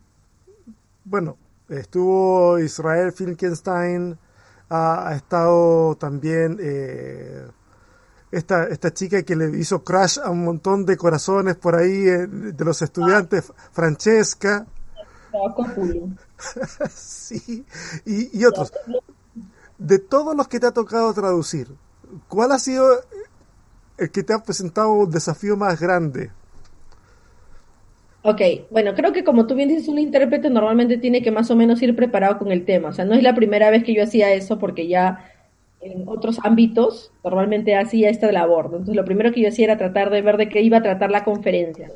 bueno, 1.04 1.38
estuvo 1.70 2.58
Israel 2.58 3.12
Finkenstein, 3.12 4.18
ha, 4.72 5.14
estado 5.16 5.96
también 5.98 6.58
eh, 6.60 7.46
esta, 8.32 8.64
esta 8.70 8.92
chica 8.92 9.22
que 9.22 9.36
le 9.36 9.56
hizo 9.56 9.84
crash 9.84 10.18
a 10.18 10.32
un 10.32 10.46
montón 10.46 10.84
de 10.88 10.98
corazones 10.98 11.56
por 11.56 11.76
ahí 11.76 12.08
eh, 12.10 12.26
de 12.26 12.66
los 12.66 12.82
estudiantes, 12.82 13.54
Francesca. 13.72 14.66
sí, 16.90 17.64
y, 18.04 18.40
y 18.40 18.46
otros. 18.46 18.74
De 19.78 20.00
todos 20.00 20.36
los 20.36 20.48
que 20.48 20.60
te 20.60 20.66
ha 20.66 20.72
tocado 20.72 21.14
traducir, 21.14 21.70
¿cuál 22.28 22.52
ha 22.52 22.58
sido 22.58 22.88
el 23.98 24.12
que 24.12 24.24
te 24.24 24.34
ha 24.34 24.40
presentado 24.40 24.92
un 24.94 25.12
desafío 25.12 25.56
más 25.56 25.80
grande? 25.80 26.30
Ok, 28.28 28.42
bueno, 28.72 28.96
creo 28.96 29.14
que 29.14 29.24
como 29.24 29.46
tú 29.46 29.54
bien 29.54 29.70
dices, 29.70 29.88
un 29.88 30.00
intérprete 30.00 30.50
normalmente 30.50 30.98
tiene 30.98 31.22
que 31.22 31.30
más 31.30 31.52
o 31.52 31.56
menos 31.56 31.82
ir 31.84 31.96
preparado 31.96 32.40
con 32.40 32.52
el 32.52 32.66
tema. 32.66 32.90
O 32.90 32.94
sea, 32.94 33.06
no 33.06 33.14
es 33.14 33.22
la 33.22 33.36
primera 33.36 33.70
vez 33.70 33.84
que 33.84 33.94
yo 33.94 34.02
hacía 34.02 34.34
eso 34.34 34.58
porque 34.58 34.88
ya 34.88 35.32
en 35.80 36.08
otros 36.08 36.40
ámbitos 36.44 37.12
normalmente 37.24 37.76
hacía 37.76 38.10
esta 38.10 38.32
labor. 38.32 38.66
Entonces, 38.66 38.96
lo 38.96 39.06
primero 39.06 39.32
que 39.32 39.42
yo 39.42 39.50
hacía 39.50 39.66
era 39.66 39.78
tratar 39.78 40.10
de 40.10 40.24
ver 40.24 40.38
de 40.38 40.50
qué 40.50 40.62
iba 40.62 40.78
a 40.78 40.82
tratar 40.82 41.12
la 41.12 41.24
conferencia. 41.24 41.92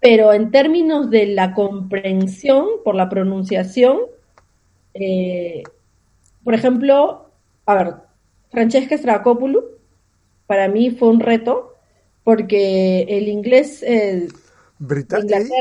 Pero 0.00 0.32
en 0.32 0.50
términos 0.50 1.10
de 1.10 1.26
la 1.26 1.52
comprensión 1.52 2.66
por 2.82 2.94
la 2.94 3.10
pronunciación, 3.10 3.98
eh, 4.94 5.62
por 6.42 6.54
ejemplo, 6.54 7.28
a 7.66 7.74
ver, 7.74 7.94
Francesca 8.50 8.96
Stracopoulos 8.96 9.64
para 10.46 10.68
mí 10.68 10.90
fue 10.90 11.08
un 11.08 11.20
reto 11.20 11.74
porque 12.24 13.02
el 13.08 13.28
inglés 13.28 13.82
eh, 13.82 14.28
británico, 14.78 15.54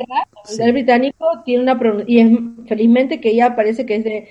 el 0.59 0.73
británico 0.73 1.25
tiene 1.45 1.63
una 1.63 2.03
y 2.07 2.19
es 2.19 2.39
felizmente 2.67 3.21
que 3.21 3.29
ella 3.29 3.55
parece 3.55 3.85
que 3.85 3.95
es 3.95 4.03
de 4.03 4.27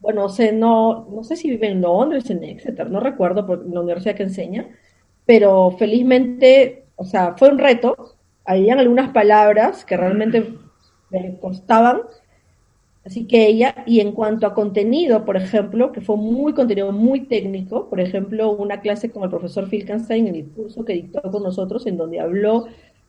bueno, 0.00 0.26
no 0.54 1.08
no 1.10 1.24
sé 1.24 1.36
si 1.36 1.50
vive 1.50 1.68
en 1.68 1.80
Londres, 1.80 2.30
en 2.30 2.44
Exeter, 2.44 2.90
no 2.90 3.00
recuerdo 3.00 3.46
por 3.46 3.66
la 3.68 3.80
universidad 3.80 4.14
que 4.14 4.22
enseña, 4.24 4.68
pero 5.26 5.72
felizmente, 5.72 6.86
o 6.96 7.04
sea, 7.04 7.34
fue 7.36 7.50
un 7.50 7.58
reto. 7.58 8.16
Habían 8.44 8.78
algunas 8.78 9.10
palabras 9.12 9.84
que 9.84 9.96
realmente 9.96 10.54
me 11.10 11.38
costaban, 11.38 12.02
Así 13.08 13.24
que 13.24 13.46
ella, 13.46 13.74
y 13.86 14.00
en 14.00 14.12
cuanto 14.12 14.46
a 14.46 14.52
contenido, 14.52 15.24
por 15.24 15.38
ejemplo, 15.38 15.92
que 15.92 16.02
fue 16.02 16.18
muy 16.18 16.52
contenido 16.52 16.92
muy 16.92 17.20
técnico, 17.24 17.88
por 17.88 18.00
ejemplo, 18.00 18.50
una 18.50 18.82
clase 18.82 19.10
con 19.10 19.22
el 19.22 19.30
profesor 19.30 19.66
Filkenstein 19.66 20.26
en 20.26 20.34
el 20.34 20.44
curso 20.44 20.84
que 20.84 20.92
dictó 20.92 21.22
con 21.22 21.42
nosotros, 21.42 21.86
en 21.86 21.96
donde 21.96 22.20
habló 22.20 22.66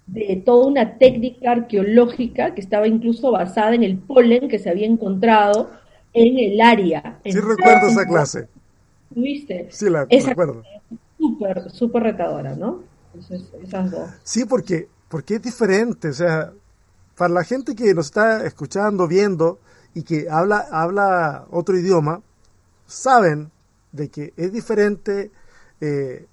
de 0.08 0.42
toda 0.46 0.68
una 0.68 0.98
técnica 0.98 1.52
arqueológica 1.52 2.56
que 2.56 2.62
estaba 2.62 2.88
incluso 2.88 3.30
basada 3.32 3.76
en 3.76 3.84
el 3.84 3.98
polen 3.98 4.48
que 4.48 4.58
se 4.58 4.70
había 4.70 4.88
encontrado 4.88 5.70
en 6.14 6.40
el 6.40 6.62
área. 6.62 7.20
Sí, 7.26 7.38
recuerdo 7.38 7.88
esa 7.88 8.06
clase. 8.06 8.48
¿Viste? 9.10 9.68
Sí, 9.70 9.90
la 9.90 10.06
recuerdo. 10.06 10.64
Súper, 11.18 11.70
súper 11.72 12.04
retadora, 12.04 12.56
¿no? 12.56 12.84
Entonces, 13.14 13.52
esas 13.62 13.92
dos. 13.92 14.10
Sí, 14.24 14.46
porque, 14.46 14.88
porque 15.10 15.36
es 15.36 15.42
diferente, 15.42 16.08
o 16.08 16.14
sea, 16.14 16.54
para 17.18 17.34
la 17.34 17.44
gente 17.44 17.76
que 17.76 17.94
nos 17.94 18.06
está 18.06 18.46
escuchando, 18.46 19.10
viendo, 19.10 19.60
y 19.94 20.04
que 20.04 20.28
habla, 20.30 20.68
habla 20.72 21.46
otro 21.52 21.78
idioma, 21.78 22.22
saben 22.86 23.52
de 23.92 24.10
que 24.10 24.34
es 24.38 24.52
diferente 24.52 25.32
eh, 25.82 26.28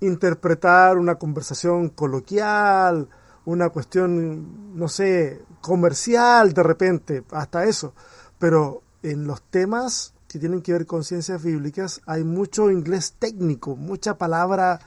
interpretar 0.00 0.98
una 0.98 1.16
conversación 1.16 1.90
coloquial, 1.90 3.08
una 3.44 3.68
cuestión, 3.70 4.76
no 4.76 4.88
sé, 4.88 5.42
comercial 5.60 6.52
de 6.52 6.62
repente, 6.62 7.24
hasta 7.30 7.64
eso. 7.64 7.94
Pero 8.38 8.82
en 9.02 9.26
los 9.26 9.42
temas 9.42 10.14
que 10.28 10.38
tienen 10.38 10.62
que 10.62 10.72
ver 10.72 10.86
con 10.86 11.04
ciencias 11.04 11.42
bíblicas 11.42 12.00
hay 12.06 12.24
mucho 12.24 12.70
inglés 12.70 13.14
técnico, 13.18 13.76
mucha 13.76 14.16
palabra 14.16 14.80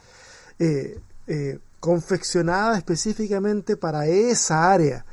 eh, 0.57 0.99
eh, 1.27 1.59
confeccionada 1.79 2.77
específicamente 2.77 3.77
para 3.77 4.07
esa 4.07 4.71
área. 4.71 5.05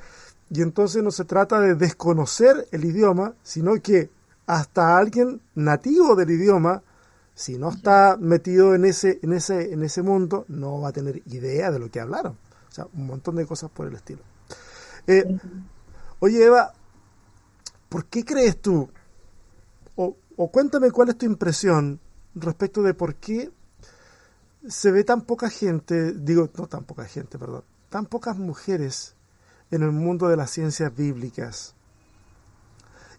Y 0.52 0.60
entonces 0.60 1.02
no 1.02 1.10
se 1.10 1.24
trata 1.24 1.60
de 1.60 1.74
desconocer 1.74 2.68
el 2.72 2.84
idioma, 2.84 3.34
sino 3.42 3.72
que 3.76 4.10
hasta 4.44 4.98
alguien 4.98 5.40
nativo 5.54 6.14
del 6.14 6.30
idioma, 6.30 6.82
si 7.34 7.56
no 7.56 7.70
está 7.70 8.18
metido 8.20 8.74
en 8.74 8.84
ese, 8.84 9.18
en 9.22 9.32
ese, 9.32 9.72
en 9.72 9.82
ese 9.82 10.02
mundo, 10.02 10.44
no 10.48 10.78
va 10.82 10.90
a 10.90 10.92
tener 10.92 11.22
idea 11.24 11.70
de 11.70 11.78
lo 11.78 11.90
que 11.90 12.00
hablaron. 12.00 12.36
O 12.68 12.70
sea, 12.70 12.86
un 12.92 13.06
montón 13.06 13.36
de 13.36 13.46
cosas 13.46 13.70
por 13.70 13.86
el 13.86 13.94
estilo. 13.94 14.20
Eh, 15.06 15.24
oye, 16.18 16.44
Eva, 16.44 16.74
¿por 17.88 18.04
qué 18.04 18.22
crees 18.22 18.60
tú, 18.60 18.90
o, 19.96 20.16
o 20.36 20.48
cuéntame 20.50 20.90
cuál 20.90 21.08
es 21.08 21.16
tu 21.16 21.24
impresión 21.24 21.98
respecto 22.34 22.82
de 22.82 22.92
por 22.92 23.14
qué 23.14 23.50
se 24.68 24.90
ve 24.90 25.02
tan 25.02 25.22
poca 25.22 25.48
gente, 25.48 26.12
digo, 26.12 26.50
no 26.58 26.66
tan 26.66 26.84
poca 26.84 27.06
gente, 27.06 27.38
perdón, 27.38 27.64
tan 27.88 28.04
pocas 28.04 28.36
mujeres 28.36 29.16
en 29.72 29.82
el 29.82 29.90
mundo 29.90 30.28
de 30.28 30.37
las 30.37 30.50
ciencias 30.50 30.94
bíblicas. 30.94 31.74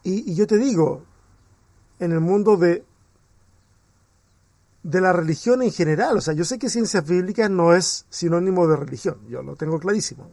Y, 0.03 0.35
yo 0.35 0.45
te 0.45 0.57
digo, 0.57 1.03
en 1.99 2.11
el 2.11 2.19
mundo 2.19 2.57
de, 2.57 2.85
de 4.83 5.01
la 5.01 5.11
religión 5.11 5.63
en 5.63 5.71
general, 5.71 6.17
o 6.17 6.21
sea, 6.21 6.33
yo 6.35 6.45
sé 6.45 6.59
que 6.59 6.69
ciencias 6.69 7.05
bíblicas 7.05 7.49
no 7.49 7.73
es 7.73 8.05
sinónimo 8.09 8.67
de 8.67 8.75
religión, 8.75 9.17
yo 9.27 9.41
lo 9.41 9.55
tengo 9.55 9.79
clarísimo, 9.79 10.29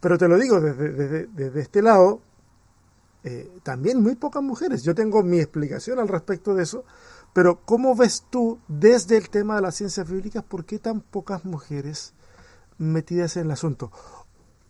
pero 0.00 0.18
te 0.18 0.26
lo 0.26 0.38
digo 0.38 0.60
desde, 0.60 1.26
desde, 1.26 1.60
este 1.60 1.82
lado, 1.82 2.20
eh, 3.22 3.48
también 3.62 4.02
muy 4.02 4.16
pocas 4.16 4.42
mujeres. 4.42 4.82
Yo 4.82 4.94
tengo 4.94 5.22
mi 5.22 5.38
explicación 5.38 5.98
al 6.00 6.08
respecto 6.08 6.54
de 6.54 6.64
eso, 6.64 6.84
pero 7.32 7.60
¿cómo 7.64 7.94
ves 7.94 8.24
tú 8.28 8.58
desde 8.66 9.16
el 9.18 9.30
tema 9.30 9.56
de 9.56 9.62
las 9.62 9.76
ciencias 9.76 10.10
bíblicas 10.10 10.42
por 10.42 10.64
qué 10.64 10.80
tan 10.80 11.00
pocas 11.00 11.44
mujeres 11.44 12.14
metidas 12.78 13.36
en 13.36 13.44
el 13.44 13.50
asunto? 13.52 13.92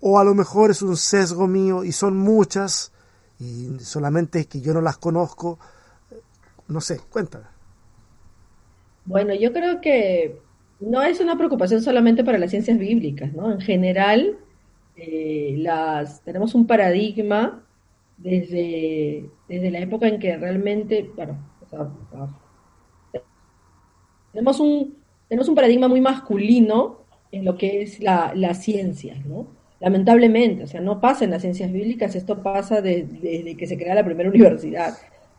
O 0.01 0.19
a 0.19 0.25
lo 0.25 0.35
mejor 0.35 0.71
es 0.71 0.83
un 0.83 0.97
sesgo 0.97 1.47
mío 1.47 1.85
y 1.85 1.93
son 1.93 2.17
muchas 2.17 2.93
y 3.39 3.79
solamente 3.81 4.47
que 4.47 4.61
yo 4.61 4.73
no 4.73 4.81
las 4.81 4.99
conozco. 4.99 5.59
No 6.69 6.81
sé, 6.81 7.01
cuéntame. 7.11 7.47
Bueno, 9.05 9.35
yo 9.35 9.53
creo 9.53 9.81
que 9.81 10.41
no 10.79 11.03
es 11.03 11.21
una 11.21 11.37
preocupación 11.37 11.83
solamente 11.83 12.23
para 12.25 12.39
las 12.39 12.51
ciencias 12.51 12.79
bíblicas, 12.79 13.33
¿no? 13.33 13.51
En 13.51 13.61
general, 13.61 14.39
eh, 14.97 15.55
las, 15.59 16.23
tenemos 16.23 16.55
un 16.55 16.67
paradigma 16.67 17.65
desde, 18.17 19.29
desde 19.49 19.71
la 19.71 19.81
época 19.81 20.07
en 20.07 20.19
que 20.19 20.37
realmente, 20.37 21.11
bueno, 21.17 21.39
tenemos 24.33 24.61
un, 24.61 24.97
tenemos 25.29 25.49
un 25.49 25.55
paradigma 25.55 25.89
muy 25.89 26.01
masculino 26.01 27.01
en 27.33 27.45
lo 27.45 27.57
que 27.57 27.83
es 27.83 28.01
la, 28.01 28.33
la 28.35 28.55
ciencia, 28.55 29.17
¿no? 29.27 29.60
Lamentablemente, 29.81 30.65
o 30.65 30.67
sea, 30.67 30.81
no 30.81 31.01
pasa 31.01 31.25
en 31.25 31.31
las 31.31 31.43
ciencias 31.43 31.73
bíblicas, 31.73 32.15
esto 32.15 32.43
pasa 32.43 32.83
desde 32.83 33.57
que 33.57 33.67
se 33.67 33.79
crea 33.79 33.95
la 33.95 34.05
primera 34.05 34.29
universidad. 34.35 34.95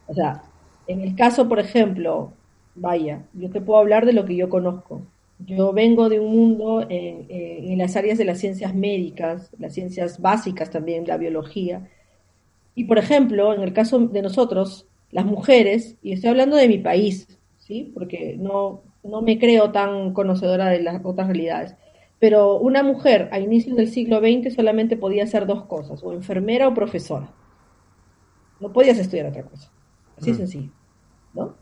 O 0.08 0.13
sea, 0.13 0.43
en 0.88 1.01
el 1.01 1.15
caso, 1.15 1.47
por 1.47 1.60
ejemplo, 1.60 2.34
vaya, 2.75 3.21
yo 3.34 3.49
te 3.51 3.62
puedo 3.62 3.80
hablar 3.80 4.06
de 4.06 4.13
lo 4.13 4.25
que 4.25 4.36
yo 4.36 4.49
conozco. 4.49 5.04
Yo 5.39 5.73
vengo 5.73 6.10
de 6.10 6.19
un 6.19 6.36
mundo 6.36 6.82
en, 6.88 7.25
en, 7.30 7.77
las 7.77 7.95
áreas 7.95 8.17
de 8.17 8.25
las 8.25 8.39
ciencias 8.39 8.75
médicas, 8.75 9.49
las 9.58 9.73
ciencias 9.73 10.21
básicas 10.21 10.69
también, 10.69 11.08
la 11.08 11.17
biología. 11.17 11.88
Y 12.75 12.84
por 12.84 12.99
ejemplo, 12.99 13.54
en 13.54 13.62
el 13.62 13.73
caso 13.73 13.99
de 13.99 14.21
nosotros, 14.21 14.88
las 15.10 15.25
mujeres, 15.25 15.97
y 16.04 16.13
estoy 16.13 16.30
hablando 16.30 16.58
de 16.58 16.67
mi 16.67 16.77
país, 16.77 17.27
¿sí? 17.58 17.91
Porque 17.93 18.38
no, 18.39 18.82
no 19.04 19.21
me 19.21 19.39
creo 19.39 19.71
tan 19.71 20.13
conocedora 20.13 20.69
de 20.69 20.82
las 20.82 21.01
otras 21.04 21.27
realidades. 21.27 21.75
Pero 22.22 22.60
una 22.60 22.84
mujer 22.84 23.30
a 23.32 23.40
inicios 23.40 23.76
del 23.76 23.90
siglo 23.90 24.20
XX 24.20 24.54
solamente 24.54 24.96
podía 24.96 25.24
hacer 25.24 25.48
dos 25.48 25.66
cosas, 25.66 26.04
o 26.04 26.14
enfermera 26.14 26.68
o 26.68 26.74
profesora. 26.74 27.34
No 28.60 28.72
podías 28.72 29.00
estudiar 29.00 29.26
otra 29.26 29.42
cosa. 29.42 29.72
Así 30.18 30.32
mm. 30.32 30.36
sencillo, 30.36 30.72
¿no? 31.34 31.56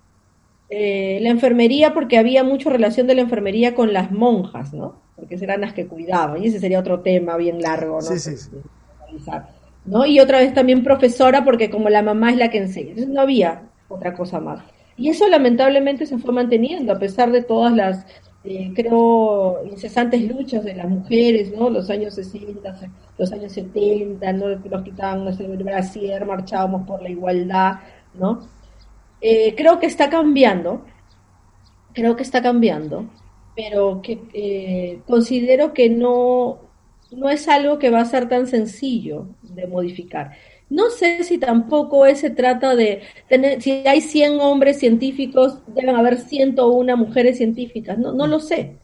Eh, 0.69 1.19
la 1.21 1.29
enfermería, 1.29 1.93
porque 1.93 2.17
había 2.17 2.43
mucha 2.43 2.69
relación 2.69 3.07
de 3.07 3.15
la 3.15 3.21
enfermería 3.21 3.73
con 3.73 3.93
las 3.93 4.11
monjas, 4.11 4.73
¿no? 4.73 5.01
Porque 5.15 5.35
eran 5.35 5.61
las 5.61 5.73
que 5.73 5.87
cuidaban, 5.87 6.43
y 6.43 6.47
ese 6.47 6.59
sería 6.59 6.79
otro 6.79 6.99
tema 6.99 7.37
bien 7.37 7.61
largo, 7.61 7.95
¿no? 7.95 8.01
Sí, 8.01 8.19
sí, 8.19 8.35
sí. 8.35 8.51
¿no? 9.85 10.05
Y 10.05 10.19
otra 10.19 10.39
vez 10.39 10.53
también 10.53 10.83
profesora, 10.83 11.45
porque 11.45 11.69
como 11.69 11.89
la 11.89 12.03
mamá 12.03 12.31
es 12.31 12.37
la 12.37 12.49
que 12.49 12.57
enseña. 12.57 12.89
Entonces 12.89 13.13
no 13.13 13.21
había 13.21 13.69
otra 13.87 14.13
cosa 14.13 14.41
más. 14.41 14.61
Y 14.97 15.07
eso 15.07 15.25
lamentablemente 15.29 16.05
se 16.05 16.17
fue 16.17 16.33
manteniendo, 16.33 16.91
a 16.91 16.99
pesar 16.99 17.31
de 17.31 17.41
todas 17.41 17.73
las, 17.73 18.05
eh, 18.43 18.71
creo, 18.73 19.63
incesantes 19.65 20.21
luchas 20.23 20.63
de 20.63 20.73
las 20.73 20.87
mujeres, 20.87 21.51
¿no? 21.51 21.69
Los 21.69 21.89
años 21.89 22.15
60, 22.15 22.73
los 23.17 23.31
años 23.33 23.51
70, 23.51 24.31
¿no? 24.33 24.47
Los 24.47 24.83
quitaban 24.83 25.27
el 25.27 25.63
brasier, 25.63 26.25
marchábamos 26.25 26.87
por 26.87 27.01
la 27.01 27.09
igualdad, 27.09 27.79
¿no? 28.13 28.47
Eh, 29.21 29.53
creo 29.55 29.79
que 29.79 29.87
está 29.87 30.09
cambiando, 30.09 30.85
creo 31.93 32.15
que 32.15 32.23
está 32.23 32.41
cambiando, 32.41 33.09
pero 33.55 34.01
que 34.01 34.21
eh, 34.33 35.01
considero 35.05 35.73
que 35.73 35.89
no, 35.89 36.59
no 37.11 37.29
es 37.29 37.47
algo 37.49 37.77
que 37.77 37.89
va 37.89 38.01
a 38.01 38.05
ser 38.05 38.29
tan 38.29 38.47
sencillo 38.47 39.27
de 39.41 39.67
modificar. 39.67 40.31
No 40.69 40.89
sé 40.89 41.23
si 41.23 41.37
tampoco 41.37 42.05
se 42.15 42.29
trata 42.29 42.75
de 42.75 43.01
tener, 43.27 43.61
si 43.61 43.71
hay 43.87 44.01
100 44.01 44.39
hombres 44.39 44.79
científicos, 44.79 45.59
deben 45.67 45.95
haber 45.95 46.17
101 46.17 46.97
mujeres 46.97 47.37
científicas, 47.37 47.97
no, 47.97 48.13
no 48.13 48.27
lo 48.27 48.39
sé, 48.39 48.75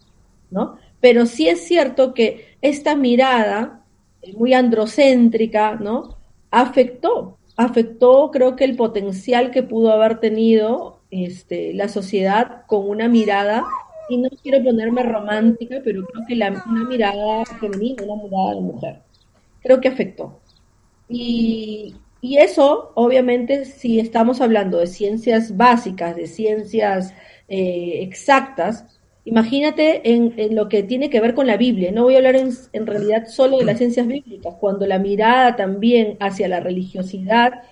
¿no? 0.49 0.77
Pero 0.99 1.25
sí 1.25 1.47
es 1.47 1.61
cierto 1.67 2.13
que 2.13 2.57
esta 2.61 2.95
mirada 2.95 3.83
eh, 4.21 4.33
muy 4.37 4.53
androcéntrica, 4.53 5.75
¿no? 5.75 6.17
Afectó 6.51 7.37
afectó 7.57 8.31
creo 8.31 8.55
que 8.55 8.65
el 8.65 8.75
potencial 8.75 9.51
que 9.51 9.63
pudo 9.63 9.91
haber 9.91 10.19
tenido 10.19 10.99
este, 11.11 11.73
la 11.73 11.87
sociedad 11.87 12.65
con 12.67 12.89
una 12.89 13.07
mirada, 13.07 13.63
y 14.09 14.17
no 14.17 14.29
quiero 14.43 14.63
ponerme 14.63 15.01
romántica, 15.03 15.77
pero 15.83 16.05
creo 16.05 16.25
que 16.27 16.35
la, 16.35 16.63
una 16.69 16.83
mirada 16.83 17.45
femenina, 17.45 18.03
una 18.03 18.23
mirada 18.23 18.55
de 18.55 18.61
mujer, 18.61 19.01
creo 19.61 19.81
que 19.81 19.87
afectó. 19.87 20.39
Y, 21.09 21.95
y 22.21 22.37
eso, 22.37 22.91
obviamente, 22.95 23.65
si 23.65 23.99
estamos 23.99 24.41
hablando 24.41 24.79
de 24.79 24.87
ciencias 24.87 25.55
básicas, 25.55 26.15
de 26.15 26.27
ciencias 26.27 27.13
eh, 27.47 27.99
exactas, 28.01 28.85
Imagínate 29.27 30.07
en, 30.13 30.55
lo 30.55 30.69
que 30.69 30.83
tiene 30.83 31.09
que 31.09 31.19
ver 31.19 31.33
con 31.33 31.47
la 31.47 31.57
Biblia. 31.57 31.91
No 31.91 32.03
voy 32.03 32.13
a 32.13 32.17
hablar 32.17 32.35
en, 32.35 32.51
en, 32.73 32.85
realidad 32.85 33.25
solo 33.27 33.57
de 33.57 33.65
las 33.65 33.79
ciencias 33.79 34.05
bíblicas, 34.05 34.53
cuando 34.59 34.85
la 34.85 34.99
mirada 34.99 35.55
también 35.55 36.15
hacia 36.19 36.47
la 36.47 36.59
religiosidad 36.59 37.63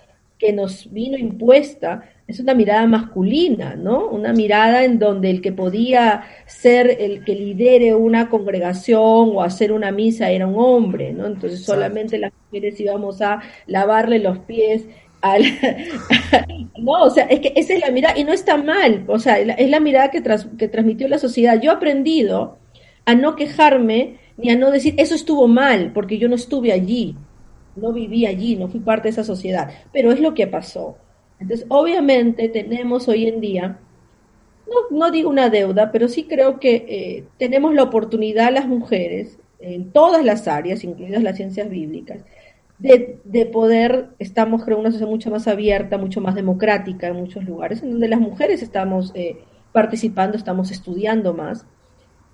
que 0.43 0.51
nos 0.51 0.91
vino 0.91 1.17
impuesta 1.17 2.03
es 2.27 2.41
una 2.41 2.53
mirada 2.53 2.86
masculina, 2.86 3.75
¿no? 3.77 4.10
Una 4.10 4.34
mirada 4.34 4.84
en 4.84 4.99
donde 4.99 5.29
el 5.29 5.41
que 5.41 5.53
podía 5.53 6.23
ser 6.45 6.97
el 6.99 7.23
que 7.23 7.34
lidere 7.34 7.95
una 7.95 8.29
congregación 8.29 9.32
o 9.34 9.41
hacer 9.41 9.71
una 9.71 9.91
misa 9.91 10.32
era 10.32 10.45
un 10.45 10.56
hombre, 10.58 11.13
¿no? 11.13 11.27
Entonces 11.27 11.63
solamente 11.63 12.17
las 12.17 12.34
mujeres 12.45 12.77
íbamos 12.79 13.21
a 13.21 13.41
lavarle 13.67 14.19
los 14.19 14.39
pies 14.39 14.86
no, 16.77 17.03
o 17.03 17.10
sea, 17.10 17.23
es 17.27 17.39
que 17.39 17.53
esa 17.56 17.73
es 17.73 17.79
la 17.79 17.91
mirada, 17.91 18.19
y 18.19 18.25
no 18.25 18.34
está 18.34 18.58
mal, 18.58 19.06
o 19.08 19.19
sea, 19.19 19.39
es 19.39 19.69
la 19.69 19.79
mirada 19.79 20.12
que, 20.12 20.21
que 20.58 20.67
transmitió 20.67 21.08
la 21.08 21.17
sociedad. 21.17 21.62
Yo 21.62 21.71
he 21.71 21.75
aprendido 21.75 22.58
a 23.06 23.15
no 23.15 23.38
quejarme 23.38 24.17
ni 24.36 24.49
a 24.49 24.58
no 24.58 24.69
decir, 24.69 24.95
eso 24.97 25.15
estuvo 25.15 25.47
mal, 25.47 25.91
porque 25.93 26.17
yo 26.17 26.27
no 26.27 26.36
estuve 26.36 26.73
allí, 26.73 27.15
no 27.75 27.93
viví 27.93 28.25
allí, 28.25 28.55
no 28.55 28.67
fui 28.67 28.79
parte 28.79 29.03
de 29.03 29.12
esa 29.12 29.23
sociedad, 29.23 29.69
pero 29.91 30.12
es 30.12 30.19
lo 30.19 30.33
que 30.33 30.47
pasó. 30.47 30.97
Entonces, 31.39 31.65
obviamente 31.69 32.49
tenemos 32.49 33.07
hoy 33.07 33.27
en 33.27 33.41
día, 33.41 33.79
no, 34.67 34.97
no 34.97 35.12
digo 35.12 35.29
una 35.29 35.49
deuda, 35.49 35.91
pero 35.91 36.07
sí 36.07 36.23
creo 36.23 36.59
que 36.59 36.86
eh, 36.88 37.23
tenemos 37.38 37.73
la 37.73 37.83
oportunidad 37.83 38.53
las 38.53 38.67
mujeres, 38.67 39.39
en 39.59 39.91
todas 39.91 40.25
las 40.25 40.47
áreas, 40.47 40.83
incluidas 40.83 41.23
las 41.23 41.38
ciencias 41.38 41.69
bíblicas, 41.69 42.23
de, 42.79 43.49
poder, 43.51 44.09
estamos 44.19 44.63
creo 44.65 44.77
una 44.77 44.91
sociedad 44.91 45.09
mucho 45.09 45.31
más 45.31 45.47
abierta, 45.47 45.97
mucho 45.97 46.19
más 46.19 46.36
democrática 46.36 47.07
en 47.07 47.15
muchos 47.15 47.45
lugares, 47.45 47.81
en 47.81 47.91
donde 47.91 48.09
las 48.09 48.19
mujeres 48.19 48.62
estamos 48.62 49.12
eh, 49.15 49.38
participando, 49.71 50.36
estamos 50.38 50.69
estudiando 50.69 51.33
más. 51.33 51.65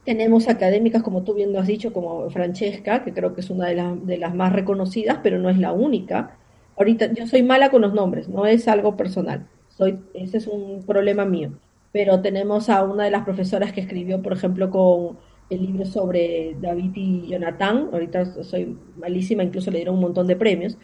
Tenemos 0.06 0.48
académicas, 0.48 1.04
como 1.04 1.24
tú 1.24 1.34
bien 1.34 1.54
lo 1.54 1.60
has 1.60 1.68
dicho, 1.68 1.94
como 1.94 2.30
Francesca, 2.30 3.04
que 3.04 3.14
creo 3.14 3.36
que 3.36 3.42
es 3.42 3.50
una 3.50 3.68
de, 3.68 3.76
las 3.76 4.06
de 4.06 4.18
las 4.18 4.34
más 4.34 4.54
reconocidas, 4.54 5.20
pero 5.22 5.40
no 5.40 5.50
es 5.50 5.58
la 5.58 5.72
única. 5.74 6.38
Ahorita 6.78 7.14
yo 7.14 7.28
soy 7.28 7.44
mala 7.44 7.70
con 7.70 7.82
los 7.82 7.94
nombres, 7.94 8.30
no 8.30 8.46
es 8.46 8.68
algo 8.68 8.96
personal, 8.96 9.48
soy, 9.70 10.00
ese 10.14 10.38
es 10.38 10.48
un 10.48 10.84
problema 10.86 11.26
mío. 11.26 11.52
Pero 11.92 12.22
tenemos 12.22 12.70
a 12.70 12.84
una 12.84 13.04
de 13.06 13.12
las 13.12 13.24
profesoras 13.24 13.74
que 13.74 13.82
escribió, 13.82 14.22
por 14.22 14.34
ejemplo, 14.34 14.70
con 14.70 15.18
el 15.50 15.62
libro 15.62 15.86
sobre 15.86 16.56
David 16.62 16.92
y 16.96 17.28
Jonathan, 17.28 17.90
ahorita 17.92 18.44
soy 18.44 18.78
malísima, 18.98 19.44
incluso 19.44 19.72
le 19.72 19.80
dieron 19.80 19.96
un 19.96 20.02
montón 20.02 20.28
de 20.28 20.36
premios. 20.36 20.78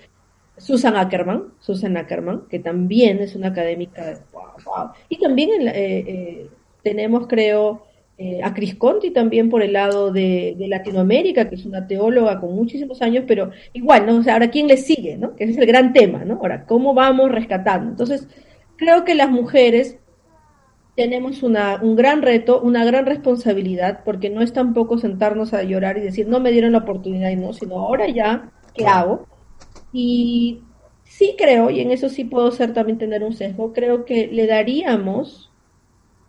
Susan 0.58 0.96
Ackerman, 0.96 1.54
Susan 1.60 1.98
Ackerman, 1.98 2.48
que 2.50 2.60
también 2.60 3.20
es 3.20 3.36
una 3.36 3.48
académica, 3.50 4.24
Y 5.10 5.20
también 5.20 5.68
eh, 5.68 5.74
eh, 5.76 6.50
tenemos, 6.82 7.28
creo, 7.28 7.84
eh, 8.18 8.40
a 8.42 8.54
Cris 8.54 8.76
Conti 8.76 9.12
también 9.12 9.50
por 9.50 9.62
el 9.62 9.74
lado 9.74 10.12
de, 10.12 10.56
Latinoamérica, 10.58 11.50
que 11.50 11.56
es 11.56 11.66
una 11.66 11.86
teóloga 11.86 12.40
con 12.40 12.56
muchísimos 12.56 13.02
años, 13.02 13.26
pero 13.28 13.52
igual, 13.74 14.06
¿no? 14.06 14.18
O 14.18 14.24
sea, 14.24 14.34
ahora, 14.34 14.50
¿quién 14.50 14.68
le 14.68 14.78
sigue, 14.78 15.18
no? 15.18 15.36
Que 15.36 15.44
ese 15.44 15.54
es 15.54 15.60
el 15.60 15.66
gran 15.66 15.92
tema, 15.92 16.24
¿no? 16.24 16.36
Ahora, 16.36 16.66
¿cómo 16.66 16.94
vamos 16.94 17.30
rescatando? 17.30 17.90
Entonces, 17.90 18.30
creo 18.78 19.04
que 19.04 19.16
las 19.16 19.30
mujeres 19.30 20.00
tenemos 20.96 21.44
una, 21.44 21.82
un 21.82 21.98
gran 21.98 22.22
reto, 22.22 22.62
una 22.62 22.86
gran 22.86 23.06
responsabilidad, 23.06 24.02
porque 24.06 24.30
no 24.30 24.42
es 24.42 24.54
tampoco 24.54 24.98
sentarnos 24.98 25.54
a 25.54 25.64
llorar 25.64 25.98
y 25.98 26.02
decir, 26.02 26.28
no 26.28 26.40
me 26.40 26.54
dieron 26.54 26.72
la 26.72 26.80
oportunidad 26.80 27.32
y 27.32 27.36
no, 27.36 27.52
sino 27.52 27.80
ahora 27.80 28.08
ya, 28.08 28.50
¿qué 28.74 28.88
hago? 28.88 29.28
Y 29.92 30.62
sí 31.04 31.36
creo, 31.38 31.70
y 31.70 31.82
en 31.82 31.92
eso 31.92 32.08
sí 32.08 32.24
puedo 32.24 32.50
ser 32.52 32.74
también 32.74 32.98
tener 32.98 33.24
un 33.24 33.34
sesgo, 33.34 33.74
creo 33.74 34.06
que 34.06 34.28
le 34.28 34.48
daríamos 34.48 35.52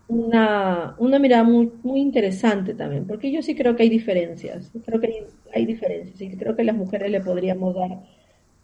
una, 0.09 0.95
una 0.99 1.19
mirada 1.19 1.45
muy, 1.45 1.73
muy 1.83 2.01
interesante 2.01 2.75
también, 2.75 3.07
porque 3.07 3.33
yo 3.33 3.43
sí 3.43 3.55
creo 3.57 3.77
que 3.77 3.85
hay 3.85 3.89
diferencias, 3.89 4.71
creo 4.85 5.01
que 5.01 5.07
hay, 5.09 5.15
hay 5.55 5.67
diferencias, 5.67 6.21
y 6.21 6.37
creo 6.37 6.57
que 6.57 6.65
las 6.65 6.77
mujeres 6.77 7.11
le 7.11 7.21
podríamos 7.21 7.75
dar 7.75 8.01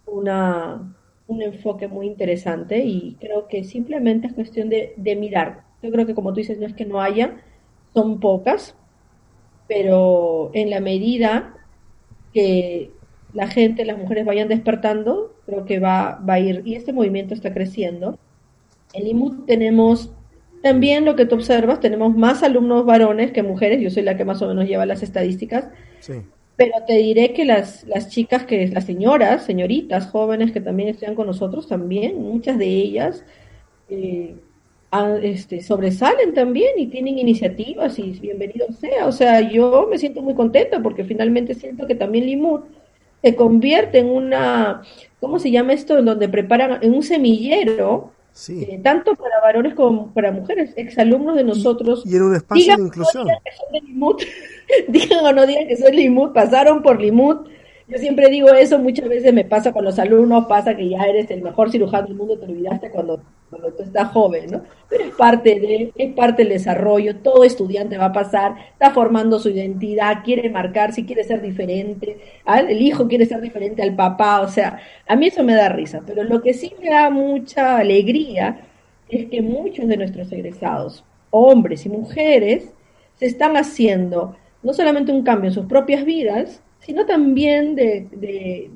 una, 0.06 0.94
un 1.26 1.42
enfoque 1.42 1.88
muy 1.88 2.06
interesante 2.06 2.84
y 2.84 3.16
creo 3.20 3.48
que 3.48 3.64
simplemente 3.64 4.28
es 4.28 4.34
cuestión 4.34 4.68
de, 4.68 4.94
de 4.96 5.16
mirar 5.16 5.72
yo 5.82 5.90
creo 5.90 6.06
que 6.06 6.14
como 6.14 6.32
tú 6.32 6.36
dices, 6.36 6.58
no 6.58 6.66
es 6.66 6.74
que 6.74 6.86
no 6.86 7.00
haya, 7.00 7.36
son 7.92 8.20
pocas, 8.20 8.76
pero 9.66 10.50
en 10.54 10.70
la 10.70 10.80
medida 10.80 11.54
que 12.32 12.92
la 13.32 13.48
gente, 13.48 13.84
las 13.84 13.98
mujeres 13.98 14.24
vayan 14.24 14.48
despertando, 14.48 15.34
creo 15.46 15.64
que 15.64 15.80
va, 15.80 16.20
va 16.28 16.34
a 16.34 16.40
ir, 16.40 16.62
y 16.64 16.76
este 16.76 16.92
movimiento 16.92 17.34
está 17.34 17.52
creciendo. 17.52 18.18
En 18.92 19.06
IMU 19.06 19.44
tenemos 19.44 20.12
también 20.62 21.04
lo 21.04 21.16
que 21.16 21.26
tú 21.26 21.34
observas, 21.34 21.80
tenemos 21.80 22.16
más 22.16 22.42
alumnos 22.42 22.86
varones 22.86 23.32
que 23.32 23.42
mujeres, 23.42 23.80
yo 23.80 23.90
soy 23.90 24.02
la 24.02 24.16
que 24.16 24.24
más 24.24 24.40
o 24.42 24.48
menos 24.48 24.66
lleva 24.66 24.86
las 24.86 25.02
estadísticas, 25.02 25.68
pero 26.56 26.72
te 26.86 26.96
diré 26.98 27.32
que 27.32 27.44
las, 27.44 27.84
las 27.84 28.08
chicas, 28.08 28.44
que 28.44 28.68
las 28.68 28.84
señoras, 28.84 29.44
señoritas 29.44 30.06
jóvenes 30.06 30.52
que 30.52 30.60
también 30.60 30.90
estudian 30.90 31.14
con 31.14 31.26
nosotros, 31.26 31.66
también, 31.66 32.22
muchas 32.22 32.58
de 32.58 32.66
ellas, 32.66 33.24
eh, 33.88 34.36
este, 35.22 35.62
sobresalen 35.62 36.34
también 36.34 36.78
y 36.78 36.86
tienen 36.88 37.18
iniciativas 37.18 37.98
y 37.98 38.12
bienvenido 38.20 38.66
sea. 38.72 39.06
O 39.06 39.12
sea, 39.12 39.40
yo 39.40 39.86
me 39.90 39.98
siento 39.98 40.20
muy 40.20 40.34
contenta 40.34 40.82
porque 40.82 41.04
finalmente 41.04 41.54
siento 41.54 41.86
que 41.86 41.94
también 41.94 42.26
Limut 42.26 42.64
se 43.22 43.34
convierte 43.34 43.98
en 44.00 44.06
una, 44.10 44.82
¿cómo 45.18 45.38
se 45.38 45.50
llama 45.50 45.72
esto? 45.72 45.98
En 45.98 46.04
donde 46.04 46.28
preparan, 46.28 46.82
en 46.82 46.92
un 46.92 47.02
semillero, 47.02 48.12
eh, 48.48 48.80
tanto 48.82 49.14
para 49.14 49.40
varones 49.40 49.74
como 49.74 50.12
para 50.12 50.32
mujeres, 50.32 50.72
exalumnos 50.76 51.36
de 51.36 51.44
nosotros. 51.44 52.02
Y, 52.06 52.16
en 52.16 52.22
un 52.22 52.34
espacio 52.34 52.76
de 52.76 52.82
inclusión. 52.82 53.28
digan 54.88 55.24
o 55.24 55.32
no 55.32 55.46
digan 55.46 55.68
que 55.68 55.76
soy 55.76 55.92
Limut, 55.92 56.32
pasaron 56.32 56.82
por 56.82 57.00
Limut 57.00 57.48
yo 57.92 57.98
siempre 57.98 58.30
digo 58.30 58.48
eso, 58.48 58.78
muchas 58.78 59.06
veces 59.06 59.34
me 59.34 59.44
pasa 59.44 59.70
con 59.70 59.84
los 59.84 59.98
alumnos, 59.98 60.46
pasa 60.46 60.74
que 60.74 60.88
ya 60.88 61.02
eres 61.02 61.30
el 61.30 61.42
mejor 61.42 61.70
cirujano 61.70 62.06
del 62.06 62.16
mundo, 62.16 62.38
te 62.38 62.46
olvidaste 62.46 62.90
cuando, 62.90 63.20
cuando 63.52 63.70
tú 63.74 63.84
joven, 64.12 64.50
¿no? 64.50 64.62
Pero 64.88 65.04
es 65.04 65.14
parte 65.14 65.60
de, 65.60 65.92
es 65.94 66.14
parte 66.14 66.42
del 66.42 66.54
desarrollo, 66.54 67.16
todo 67.16 67.44
estudiante 67.44 67.98
va 67.98 68.06
a 68.06 68.12
pasar, 68.12 68.56
está 68.72 68.90
formando 68.92 69.38
su 69.38 69.50
identidad, 69.50 70.24
quiere 70.24 70.48
marcar, 70.48 70.94
si 70.94 71.04
quiere 71.04 71.22
ser 71.22 71.42
diferente, 71.42 72.16
el 72.46 72.80
hijo 72.80 73.06
quiere 73.08 73.26
ser 73.26 73.42
diferente 73.42 73.82
al 73.82 73.94
papá, 73.94 74.40
o 74.40 74.48
sea, 74.48 74.78
a 75.06 75.16
mí 75.16 75.26
eso 75.26 75.44
me 75.44 75.54
da 75.54 75.68
risa, 75.68 76.00
pero 76.06 76.24
lo 76.24 76.40
que 76.40 76.54
sí 76.54 76.72
me 76.80 76.88
da 76.88 77.10
mucha 77.10 77.76
alegría 77.76 78.62
es 79.10 79.26
que 79.26 79.42
muchos 79.42 79.86
de 79.86 79.98
nuestros 79.98 80.32
egresados, 80.32 81.04
hombres 81.30 81.84
y 81.84 81.90
mujeres, 81.90 82.72
se 83.18 83.26
están 83.26 83.58
haciendo 83.58 84.34
no 84.62 84.72
solamente 84.72 85.12
un 85.12 85.22
cambio 85.22 85.48
en 85.48 85.54
sus 85.54 85.66
propias 85.66 86.06
vidas, 86.06 86.62
sino 86.78 87.04
también 87.04 87.74
de, 87.74 88.70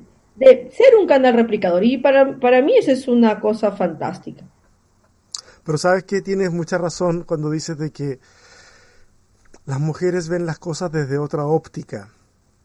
ser 0.69 0.95
un 0.99 1.07
canal 1.07 1.33
replicador. 1.33 1.83
Y 1.83 1.97
para, 1.97 2.39
para 2.39 2.61
mí 2.61 2.73
eso 2.77 2.91
es 2.91 3.07
una 3.07 3.39
cosa 3.39 3.71
fantástica. 3.71 4.45
Pero 5.67 5.77
sabes 5.77 6.05
que 6.05 6.21
tienes 6.21 6.49
mucha 6.49 6.77
razón 6.77 7.23
cuando 7.23 7.49
dices 7.51 7.77
de 7.77 7.91
que 7.91 8.21
las 9.65 9.81
mujeres 9.81 10.29
ven 10.29 10.45
las 10.45 10.59
cosas 10.59 10.93
desde 10.93 11.17
otra 11.17 11.45
óptica, 11.45 12.09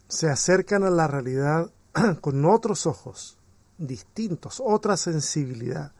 se 0.07 0.31
acercan 0.31 0.85
a 0.85 0.91
la 0.91 1.09
realidad 1.09 1.73
con 2.21 2.45
otros 2.45 2.87
ojos 2.87 3.39
distintos, 3.77 4.63
otra 4.65 4.97
sensibilidad. 4.97 5.91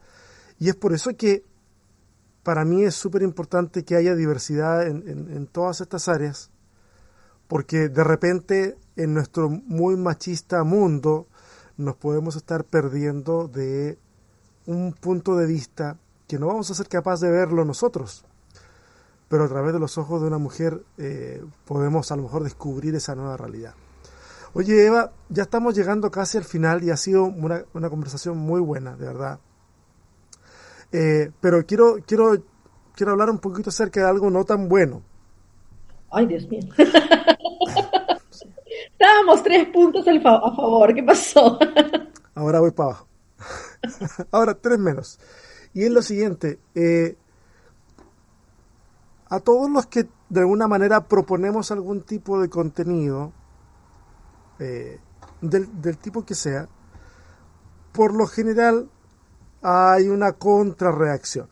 Y 0.59 0.69
es 0.69 0.77
por 0.77 0.93
eso 0.93 1.09
que 1.17 1.43
para 2.41 2.63
mí 2.63 2.85
es 2.85 2.95
súper 2.95 3.21
importante 3.21 3.83
que 3.83 3.97
haya 3.97 4.15
diversidad 4.15 4.87
en, 4.87 5.05
en, 5.09 5.45
todas 5.47 5.81
estas 5.81 6.07
áreas, 6.07 6.51
porque 7.49 7.89
de 7.89 8.03
repente 8.05 8.77
en 8.95 9.13
nuestro 9.13 9.49
muy 9.49 9.97
machista 9.97 10.63
mundo 10.63 11.27
nos 11.75 11.97
podemos 11.97 12.37
estar 12.37 12.63
perdiendo 12.63 13.49
de 13.49 13.99
un 14.65 14.93
punto 14.93 15.35
de 15.35 15.47
vista 15.47 15.97
que 16.33 16.39
no 16.39 16.47
vamos 16.47 16.71
a 16.71 16.73
ser 16.73 16.87
capaces 16.87 17.21
de 17.21 17.29
verlo 17.29 17.63
nosotros, 17.63 18.25
pero 19.29 19.43
a 19.43 19.47
través 19.47 19.71
de 19.71 19.77
los 19.77 19.99
ojos 19.99 20.19
de 20.19 20.25
una 20.25 20.39
mujer 20.39 20.81
eh, 20.97 21.43
podemos 21.63 22.11
a 22.11 22.15
lo 22.15 22.23
mejor 22.23 22.43
descubrir 22.43 22.95
esa 22.95 23.13
nueva 23.13 23.37
realidad. 23.37 23.75
Oye 24.53 24.83
Eva, 24.87 25.11
ya 25.29 25.43
estamos 25.43 25.75
llegando 25.75 26.09
casi 26.09 26.39
al 26.39 26.43
final 26.43 26.83
y 26.83 26.89
ha 26.89 26.97
sido 26.97 27.25
una, 27.25 27.65
conversación 27.87 28.35
muy 28.35 28.61
buena, 28.61 28.95
de 28.95 29.05
verdad. 29.05 29.39
Eh, 30.91 31.29
pero 31.39 31.63
quiero, 31.67 31.97
quiero, 32.03 32.35
quiero 32.95 33.11
hablar 33.11 33.29
un 33.29 33.37
poquito 33.37 33.69
acerca 33.69 34.01
de 34.01 34.09
algo 34.09 34.31
no 34.31 34.43
tan 34.43 34.67
bueno. 34.67 35.03
Ay, 36.09 36.25
Dios 36.25 36.47
mío. 36.47 36.61
Estábamos 38.91 39.43
tres 39.43 39.67
puntos 39.67 40.03
a 40.07 40.19
favor. 40.19 40.95
¿Qué 40.95 41.03
pasó? 41.03 41.59
Ahora 42.33 42.59
voy 42.59 42.71
para 42.71 42.89
abajo. 42.89 43.07
Ahora 44.31 44.55
tres 44.55 44.79
menos. 44.79 45.19
Y 45.73 45.83
es 45.83 45.91
lo 45.91 46.01
siguiente. 46.01 46.59
Eh, 46.75 47.17
a 49.29 49.39
todos 49.39 49.69
los 49.69 49.87
que 49.87 50.07
de 50.29 50.39
alguna 50.41 50.67
manera 50.67 51.07
proponemos 51.07 51.71
algún 51.71 52.01
tipo 52.01 52.39
de 52.39 52.49
contenido, 52.49 53.31
eh, 54.59 54.99
del, 55.41 55.81
del 55.81 55.97
tipo 55.97 56.25
que 56.25 56.35
sea, 56.35 56.67
por 57.91 58.13
lo 58.13 58.27
general 58.27 58.89
hay 59.61 60.09
una 60.09 60.33
contrarreacción. 60.33 61.47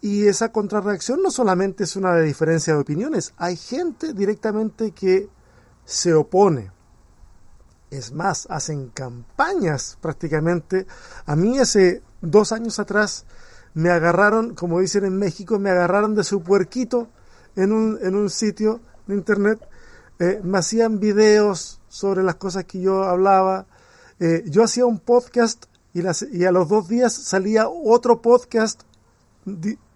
Y 0.00 0.26
esa 0.26 0.52
contrarreacción 0.52 1.22
no 1.22 1.30
solamente 1.30 1.84
es 1.84 1.96
una 1.96 2.16
diferencia 2.18 2.74
de 2.74 2.80
opiniones, 2.80 3.32
hay 3.36 3.56
gente 3.56 4.12
directamente 4.12 4.92
que 4.92 5.28
se 5.84 6.14
opone. 6.14 6.70
Es 7.90 8.12
más, 8.12 8.46
hacen 8.50 8.88
campañas 8.88 9.98
prácticamente. 10.00 10.86
A 11.26 11.36
mí 11.36 11.58
hace 11.58 12.02
dos 12.24 12.52
años 12.52 12.78
atrás 12.78 13.26
me 13.74 13.90
agarraron, 13.90 14.54
como 14.54 14.80
dicen 14.80 15.04
en 15.04 15.18
México, 15.18 15.58
me 15.58 15.70
agarraron 15.70 16.14
de 16.14 16.24
su 16.24 16.42
puerquito 16.42 17.08
en 17.56 17.72
un, 17.72 17.98
en 18.02 18.14
un 18.14 18.30
sitio 18.30 18.80
de 19.06 19.14
internet. 19.14 19.60
Eh, 20.18 20.40
me 20.42 20.58
hacían 20.58 21.00
videos 21.00 21.80
sobre 21.88 22.22
las 22.22 22.36
cosas 22.36 22.64
que 22.64 22.80
yo 22.80 23.04
hablaba. 23.04 23.66
Eh, 24.20 24.44
yo 24.46 24.62
hacía 24.62 24.86
un 24.86 25.00
podcast 25.00 25.66
y, 25.92 26.02
y, 26.32 26.44
a 26.44 26.52
los 26.52 26.68
dos 26.68 26.88
días 26.88 27.12
salía 27.12 27.68
otro 27.68 28.22
podcast 28.22 28.82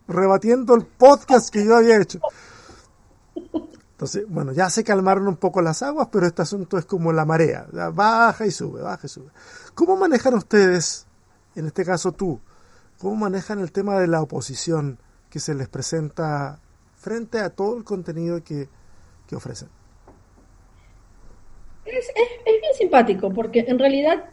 rebatiendo 0.06 0.74
el 0.74 0.84
podcast 0.84 1.50
que 1.50 1.64
yo 1.64 1.76
había 1.76 2.00
hecho. 2.00 2.20
Entonces, 3.98 4.24
bueno, 4.28 4.52
ya 4.52 4.70
se 4.70 4.84
calmaron 4.84 5.26
un 5.26 5.36
poco 5.36 5.60
las 5.60 5.82
aguas, 5.82 6.08
pero 6.12 6.26
este 6.26 6.42
asunto 6.42 6.78
es 6.78 6.84
como 6.84 7.12
la 7.12 7.24
marea, 7.24 7.66
baja 7.92 8.46
y 8.46 8.52
sube, 8.52 8.80
baja 8.80 9.06
y 9.06 9.08
sube. 9.08 9.30
¿Cómo 9.74 9.96
manejan 9.96 10.34
ustedes, 10.34 11.07
en 11.58 11.66
este 11.66 11.84
caso 11.84 12.12
tú, 12.12 12.40
cómo 12.98 13.16
manejan 13.16 13.60
el 13.60 13.72
tema 13.72 13.98
de 14.00 14.06
la 14.06 14.22
oposición 14.22 14.98
que 15.30 15.40
se 15.40 15.54
les 15.54 15.68
presenta 15.68 16.60
frente 16.96 17.38
a 17.38 17.50
todo 17.50 17.76
el 17.76 17.84
contenido 17.84 18.42
que, 18.42 18.68
ofrecen? 19.34 19.68
Es, 21.84 22.08
es, 22.08 22.60
bien 22.60 22.74
simpático, 22.76 23.32
porque 23.32 23.64
en 23.66 23.78
realidad, 23.78 24.24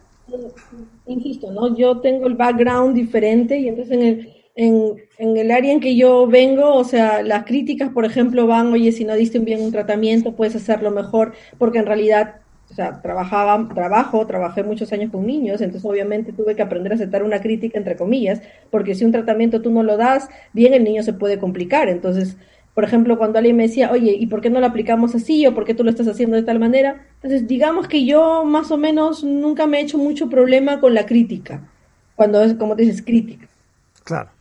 insisto, 1.06 1.52
¿no? 1.52 1.76
Yo 1.76 2.00
tengo 2.00 2.28
el 2.28 2.36
background 2.36 2.96
diferente 2.96 3.58
y 3.58 3.70
entonces 3.70 3.94
en 3.94 4.02
el 4.02 4.36
en, 4.56 4.96
en, 5.18 5.38
el 5.38 5.52
área 5.52 5.74
en 5.74 5.82
que 5.82 5.96
yo 5.96 6.28
vengo, 6.28 6.76
o 6.76 6.84
sea, 6.86 7.22
las 7.22 7.44
críticas, 7.44 7.90
por 7.90 8.06
ejemplo, 8.06 8.48
van, 8.48 8.72
oye, 8.72 8.92
si 8.94 9.04
no 9.04 9.14
diste 9.16 9.40
bien 9.40 9.62
un 9.62 9.72
tratamiento, 9.72 10.34
puedes 10.34 10.56
hacerlo 10.56 10.92
mejor, 10.92 11.34
porque 11.58 11.80
en 11.80 11.86
realidad, 11.86 12.36
o 12.76 12.82
sea, 12.84 13.02
trabajaba, 13.02 13.70
trabajo, 13.74 14.28
trabajé 14.28 14.62
muchos 14.62 14.92
años 14.92 15.10
con 15.10 15.26
niños, 15.26 15.62
entonces 15.62 15.90
obviamente 15.90 16.34
tuve 16.34 16.58
que 16.58 16.62
aprender 16.62 16.92
a 16.92 16.96
aceptar 16.96 17.24
una 17.24 17.40
crítica, 17.40 17.78
entre 17.78 17.96
comillas, 17.96 18.42
porque 18.70 18.96
si 18.96 19.06
un 19.06 19.14
tratamiento 19.14 19.62
tú 19.62 19.72
no 19.72 19.82
lo 19.82 19.96
das, 19.96 20.28
bien 20.52 20.74
el 20.74 20.84
niño 20.84 21.02
se 21.02 21.14
puede 21.14 21.40
complicar. 21.40 21.88
Entonces, 21.88 22.36
por 22.74 22.84
ejemplo, 22.84 23.18
cuando 23.18 23.38
alguien 23.38 23.56
me 23.56 23.64
decía, 23.64 23.92
oye, 23.94 24.18
¿y 24.20 24.26
por 24.28 24.42
qué 24.42 24.50
no 24.50 24.60
lo 24.60 24.66
aplicamos 24.66 25.16
así? 25.16 25.48
¿O 25.48 25.56
por 25.56 25.64
qué 25.64 25.74
tú 25.74 25.86
lo 25.86 25.90
estás 25.90 26.10
haciendo 26.10 26.36
de 26.36 26.44
tal 26.44 26.60
manera? 26.60 27.06
Entonces, 27.16 27.48
digamos 27.48 27.88
que 27.88 28.04
yo 28.04 28.44
más 28.44 28.72
o 28.72 28.78
menos 28.78 29.24
nunca 29.24 29.68
me 29.68 29.80
he 29.80 29.84
hecho 29.84 29.98
mucho 29.98 30.30
problema 30.30 30.82
con 30.82 30.94
la 30.94 31.06
crítica, 31.06 31.62
cuando 32.18 32.44
es, 32.44 32.56
como 32.56 32.76
dices, 32.76 33.02
crítica. 33.02 33.48
Claro. 34.04 34.35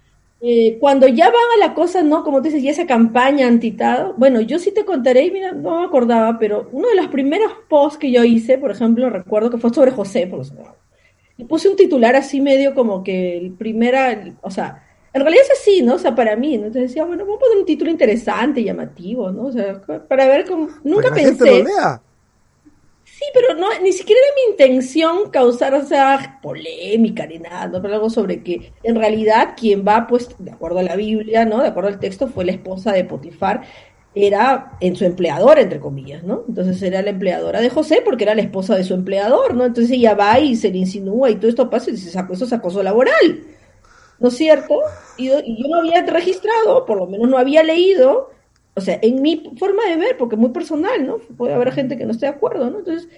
Eh, 0.47 0.77
cuando 0.79 1.09
ya 1.09 1.25
van 1.25 1.37
a 1.57 1.67
la 1.67 1.73
cosa, 1.73 2.03
¿no? 2.03 2.23
Como 2.23 2.43
tú 2.43 2.49
dices, 2.49 2.63
y 2.63 2.69
esa 2.69 2.87
campaña 2.87 3.47
antitado, 3.47 4.13
bueno, 4.19 4.43
yo 4.43 4.59
sí 4.59 4.73
te 4.73 4.85
contaré, 4.85 5.25
y 5.25 5.31
mira, 5.31 5.53
no 5.53 5.81
me 5.81 5.87
acordaba, 5.87 6.39
pero 6.39 6.69
uno 6.71 6.87
de 6.89 6.97
los 6.97 7.07
primeros 7.07 7.51
posts 7.67 7.99
que 7.99 8.13
yo 8.13 8.25
hice, 8.25 8.59
por 8.59 8.71
ejemplo, 8.71 9.09
recuerdo 9.09 9.49
que 9.49 9.57
fue 9.57 9.73
sobre 9.73 9.91
José, 9.93 10.27
por 10.27 10.45
y 11.39 11.45
puse 11.45 11.71
un 11.71 11.77
titular 11.77 12.15
así 12.15 12.43
medio 12.43 12.75
como 12.75 13.03
que 13.03 13.39
el 13.39 13.53
primera, 13.53 14.37
o 14.43 14.51
sea, 14.51 14.85
en 15.15 15.23
realidad 15.23 15.45
es 15.51 15.59
así, 15.59 15.81
¿no? 15.81 15.95
O 15.95 15.99
sea, 15.99 16.15
para 16.15 16.37
mí, 16.37 16.59
¿no? 16.59 16.67
Entonces 16.67 16.91
decía, 16.91 17.07
bueno, 17.07 17.25
vamos 17.25 17.39
a 17.39 17.41
poner 17.41 17.59
un 17.59 17.65
título 17.65 17.91
interesante, 17.91 18.63
llamativo, 18.63 19.31
¿no? 19.31 19.45
O 19.45 19.53
sea, 19.53 19.81
para 19.81 20.27
ver 20.27 20.45
cómo, 20.45 20.69
nunca 20.83 21.11
pensé. 21.15 21.65
Sí, 23.25 23.31
pero 23.33 23.55
no, 23.55 23.69
ni 23.81 23.93
siquiera 23.93 24.21
era 24.21 24.35
mi 24.35 24.53
intención 24.53 25.31
causar 25.31 25.73
esa 25.75 26.41
polémica 26.43 27.27
ni 27.27 27.39
nada, 27.39 27.69
¿no? 27.69 27.81
pero 27.81 27.95
algo 27.95 28.11
sobre 28.11 28.43
que 28.43 28.73
en 28.83 28.97
realidad 28.97 29.55
quien 29.57 29.85
va, 29.87 30.07
pues, 30.07 30.29
de 30.39 30.51
acuerdo 30.51 30.81
a 30.81 30.83
la 30.83 30.97
Biblia, 30.97 31.45
¿no? 31.47 31.63
De 31.63 31.69
acuerdo 31.69 31.89
al 31.89 32.01
texto, 32.01 32.27
fue 32.29 32.45
la 32.45 32.53
esposa 32.53 32.93
de 32.93 33.05
Potifar, 33.05 33.63
era 34.15 34.73
en 34.81 34.95
su 34.95 35.05
empleador, 35.07 35.59
entre 35.59 35.81
comillas, 35.81 36.23
¿no? 36.23 36.45
Entonces 36.49 36.83
era 36.83 37.03
la 37.03 37.11
empleadora 37.11 37.61
de 37.61 37.71
José 37.71 38.03
porque 38.05 38.25
era 38.25 38.35
la 38.35 38.43
esposa 38.43 38.77
de 38.77 38.85
su 38.85 38.95
empleador, 38.95 39.55
¿no? 39.55 39.65
Entonces 39.65 39.93
ella 39.93 40.15
va 40.15 40.39
y 40.39 40.57
se 40.57 40.71
le 40.71 40.79
insinúa 40.79 41.31
y 41.31 41.37
todo 41.37 41.49
esto 41.49 41.71
pasa 41.71 41.91
y 41.91 41.95
dice, 41.95 42.11
eso 42.31 42.45
es 42.45 42.53
acoso 42.53 42.83
laboral, 42.83 43.43
¿no 44.19 44.29
es 44.29 44.37
cierto? 44.37 44.81
Y, 45.17 45.31
y 45.31 45.63
yo 45.63 45.69
no 45.69 45.79
había 45.79 46.05
registrado, 46.05 46.85
por 46.85 46.99
lo 46.99 47.07
menos 47.07 47.29
no 47.29 47.39
había 47.39 47.63
leído 47.63 48.31
o 48.77 48.81
sea, 48.81 48.99
en 49.03 49.23
mi 49.23 49.53
forma 49.59 49.85
de 49.87 49.97
ver, 49.97 50.17
porque 50.17 50.35
es 50.35 50.41
muy 50.41 50.51
personal, 50.51 51.07
¿no? 51.07 51.19
Puede 51.37 51.55
haber 51.55 51.73
gente 51.73 51.97
que 51.97 52.05
no 52.05 52.13
esté 52.13 52.27
de 52.27 52.33
acuerdo, 52.33 52.71
¿no? 52.71 52.79
Entonces, 52.79 53.09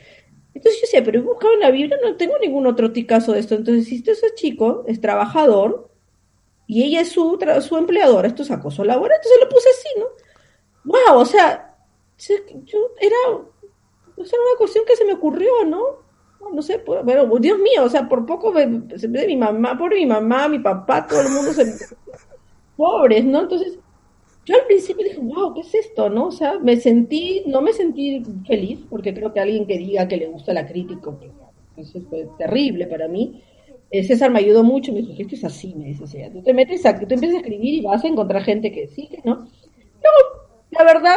entonces 0.53 0.81
yo 0.81 0.87
decía, 0.87 1.05
pero 1.05 1.19
he 1.19 1.23
buscado 1.23 1.55
en 1.55 1.61
la 1.61 1.71
Biblia, 1.71 1.99
no 2.03 2.17
tengo 2.17 2.39
ningún 2.39 2.67
otro 2.67 2.91
caso 3.07 3.33
de 3.33 3.41
esto. 3.41 3.55
Entonces, 3.55 3.87
si 3.87 3.97
este 3.97 4.13
ese 4.13 4.35
chico 4.35 4.85
es 4.87 5.01
trabajador 5.01 5.91
y 6.67 6.83
ella 6.83 7.01
es 7.01 7.11
su, 7.11 7.39
su 7.61 7.77
empleadora, 7.77 8.29
esto 8.29 8.43
es 8.43 8.51
acoso 8.51 8.85
laboral, 8.85 9.17
entonces 9.17 9.41
lo 9.43 9.49
puse 9.49 9.69
así, 9.71 9.89
¿no? 9.99 10.07
Wow, 10.85 11.21
o 11.21 11.25
sea, 11.25 11.77
yo 12.19 12.79
era, 13.01 13.17
o 14.17 14.25
sea, 14.25 14.39
una 14.39 14.59
cuestión 14.59 14.85
que 14.85 14.97
se 14.97 15.05
me 15.05 15.15
ocurrió, 15.15 15.65
¿no? 15.67 16.07
No 16.53 16.63
sé, 16.63 16.79
pero, 16.79 17.27
Dios 17.39 17.59
mío, 17.59 17.85
o 17.85 17.89
sea, 17.89 18.09
por 18.09 18.25
poco 18.25 18.53
de 18.53 18.67
mi 18.67 19.37
mamá, 19.37 19.77
por 19.77 19.93
mi 19.93 20.07
mamá, 20.07 20.49
mi 20.49 20.59
papá, 20.59 21.07
todo 21.07 21.21
el 21.23 21.31
mundo 21.31 21.53
se 21.53 21.65
pobres, 22.77 23.25
¿no? 23.25 23.41
Entonces, 23.41 23.79
yo 24.47 24.55
al 24.55 24.67
principio 24.67 25.05
dije, 25.05 25.19
wow, 25.19 25.55
¿qué 25.55 25.61
es 25.61 25.75
esto? 25.75 26.09
¿No? 26.09 26.29
O 26.29 26.31
sea, 26.31 26.61
me 26.61 26.77
sentí, 26.77 27.43
no 27.47 27.61
me 27.61 27.73
sentí 27.73 28.23
feliz, 28.47 28.79
porque 28.89 29.13
creo 29.13 29.33
que 29.33 29.41
alguien 29.41 29.67
que 29.67 29.77
diga 29.77 30.07
que 30.07 30.17
le 30.17 30.29
gusta 30.29 30.53
la 30.53 30.67
crítica, 30.69 31.11
pues, 31.11 31.33
eso 31.89 32.01
fue 32.09 32.29
terrible 32.39 32.87
para 32.87 33.09
mí. 33.09 33.43
Eh, 33.91 34.05
César 34.05 34.31
me 34.31 34.39
ayudó 34.39 34.63
mucho, 34.63 34.93
me 34.93 35.01
dijo, 35.03 35.15
esto 35.19 35.35
es 35.35 35.45
así, 35.45 35.75
me 35.75 35.87
dice, 35.87 36.05
o 36.05 36.07
sea, 36.07 36.31
tú 36.31 36.43
te 36.43 36.55
metes 36.55 36.87
a, 36.87 36.97
tú 36.97 37.07
empiezas 37.13 37.35
a 37.35 37.41
escribir 37.41 37.75
y 37.75 37.81
vas 37.81 38.05
a 38.05 38.09
encontrar 38.09 38.43
gente 38.45 38.71
que 38.71 38.87
sí, 38.87 39.09
que 39.09 39.21
no. 39.25 39.35
Luego, 39.35 40.47
la 40.71 40.85
verdad, 40.85 41.17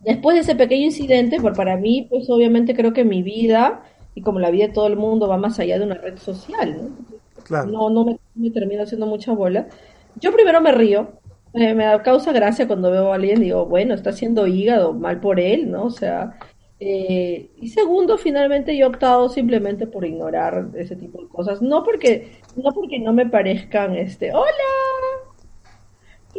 después 0.00 0.34
de 0.34 0.40
ese 0.40 0.56
pequeño 0.56 0.86
incidente, 0.86 1.40
por 1.40 1.54
para 1.54 1.76
mí, 1.76 2.08
pues 2.10 2.28
obviamente 2.28 2.74
creo 2.74 2.92
que 2.92 3.04
mi 3.04 3.22
vida, 3.22 3.84
y 4.16 4.22
como 4.22 4.40
la 4.40 4.50
vida 4.50 4.66
de 4.66 4.72
todo 4.72 4.88
el 4.88 4.96
mundo, 4.96 5.28
va 5.28 5.36
más 5.36 5.60
allá 5.60 5.78
de 5.78 5.84
una 5.84 5.94
red 5.94 6.18
social, 6.18 6.76
¿no? 6.76 7.44
Claro. 7.44 7.70
No, 7.70 7.88
no 7.88 8.04
me, 8.04 8.18
me 8.34 8.50
termino 8.50 8.82
haciendo 8.82 9.06
mucha 9.06 9.32
bola. 9.32 9.68
Yo 10.16 10.32
primero 10.32 10.60
me 10.60 10.72
río, 10.72 11.19
eh, 11.52 11.74
me 11.74 11.84
da 11.84 12.02
causa 12.02 12.32
gracia 12.32 12.66
cuando 12.66 12.90
veo 12.90 13.12
a 13.12 13.16
alguien, 13.16 13.40
digo, 13.40 13.66
bueno, 13.66 13.94
está 13.94 14.10
haciendo 14.10 14.46
hígado, 14.46 14.92
mal 14.92 15.20
por 15.20 15.40
él, 15.40 15.70
¿no? 15.70 15.84
O 15.84 15.90
sea, 15.90 16.38
eh, 16.78 17.50
y 17.56 17.68
segundo, 17.68 18.16
finalmente 18.18 18.76
yo 18.76 18.86
he 18.86 18.88
optado 18.88 19.28
simplemente 19.28 19.86
por 19.86 20.04
ignorar 20.04 20.68
ese 20.74 20.96
tipo 20.96 21.20
de 21.20 21.28
cosas, 21.28 21.60
no 21.60 21.82
porque 21.82 22.40
no 22.56 22.72
porque 22.72 22.98
no 23.00 23.12
me 23.12 23.26
parezcan, 23.26 23.96
este, 23.96 24.32
hola, 24.32 24.48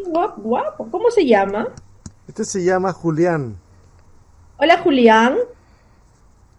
guapo, 0.07 0.41
guapo, 0.41 0.88
¿cómo 0.89 1.12
se 1.12 1.26
llama? 1.26 1.68
Este 2.28 2.45
se 2.45 2.64
llama 2.64 2.93
Julián. 2.93 3.57
Hola 4.57 4.78
Julián, 4.80 5.38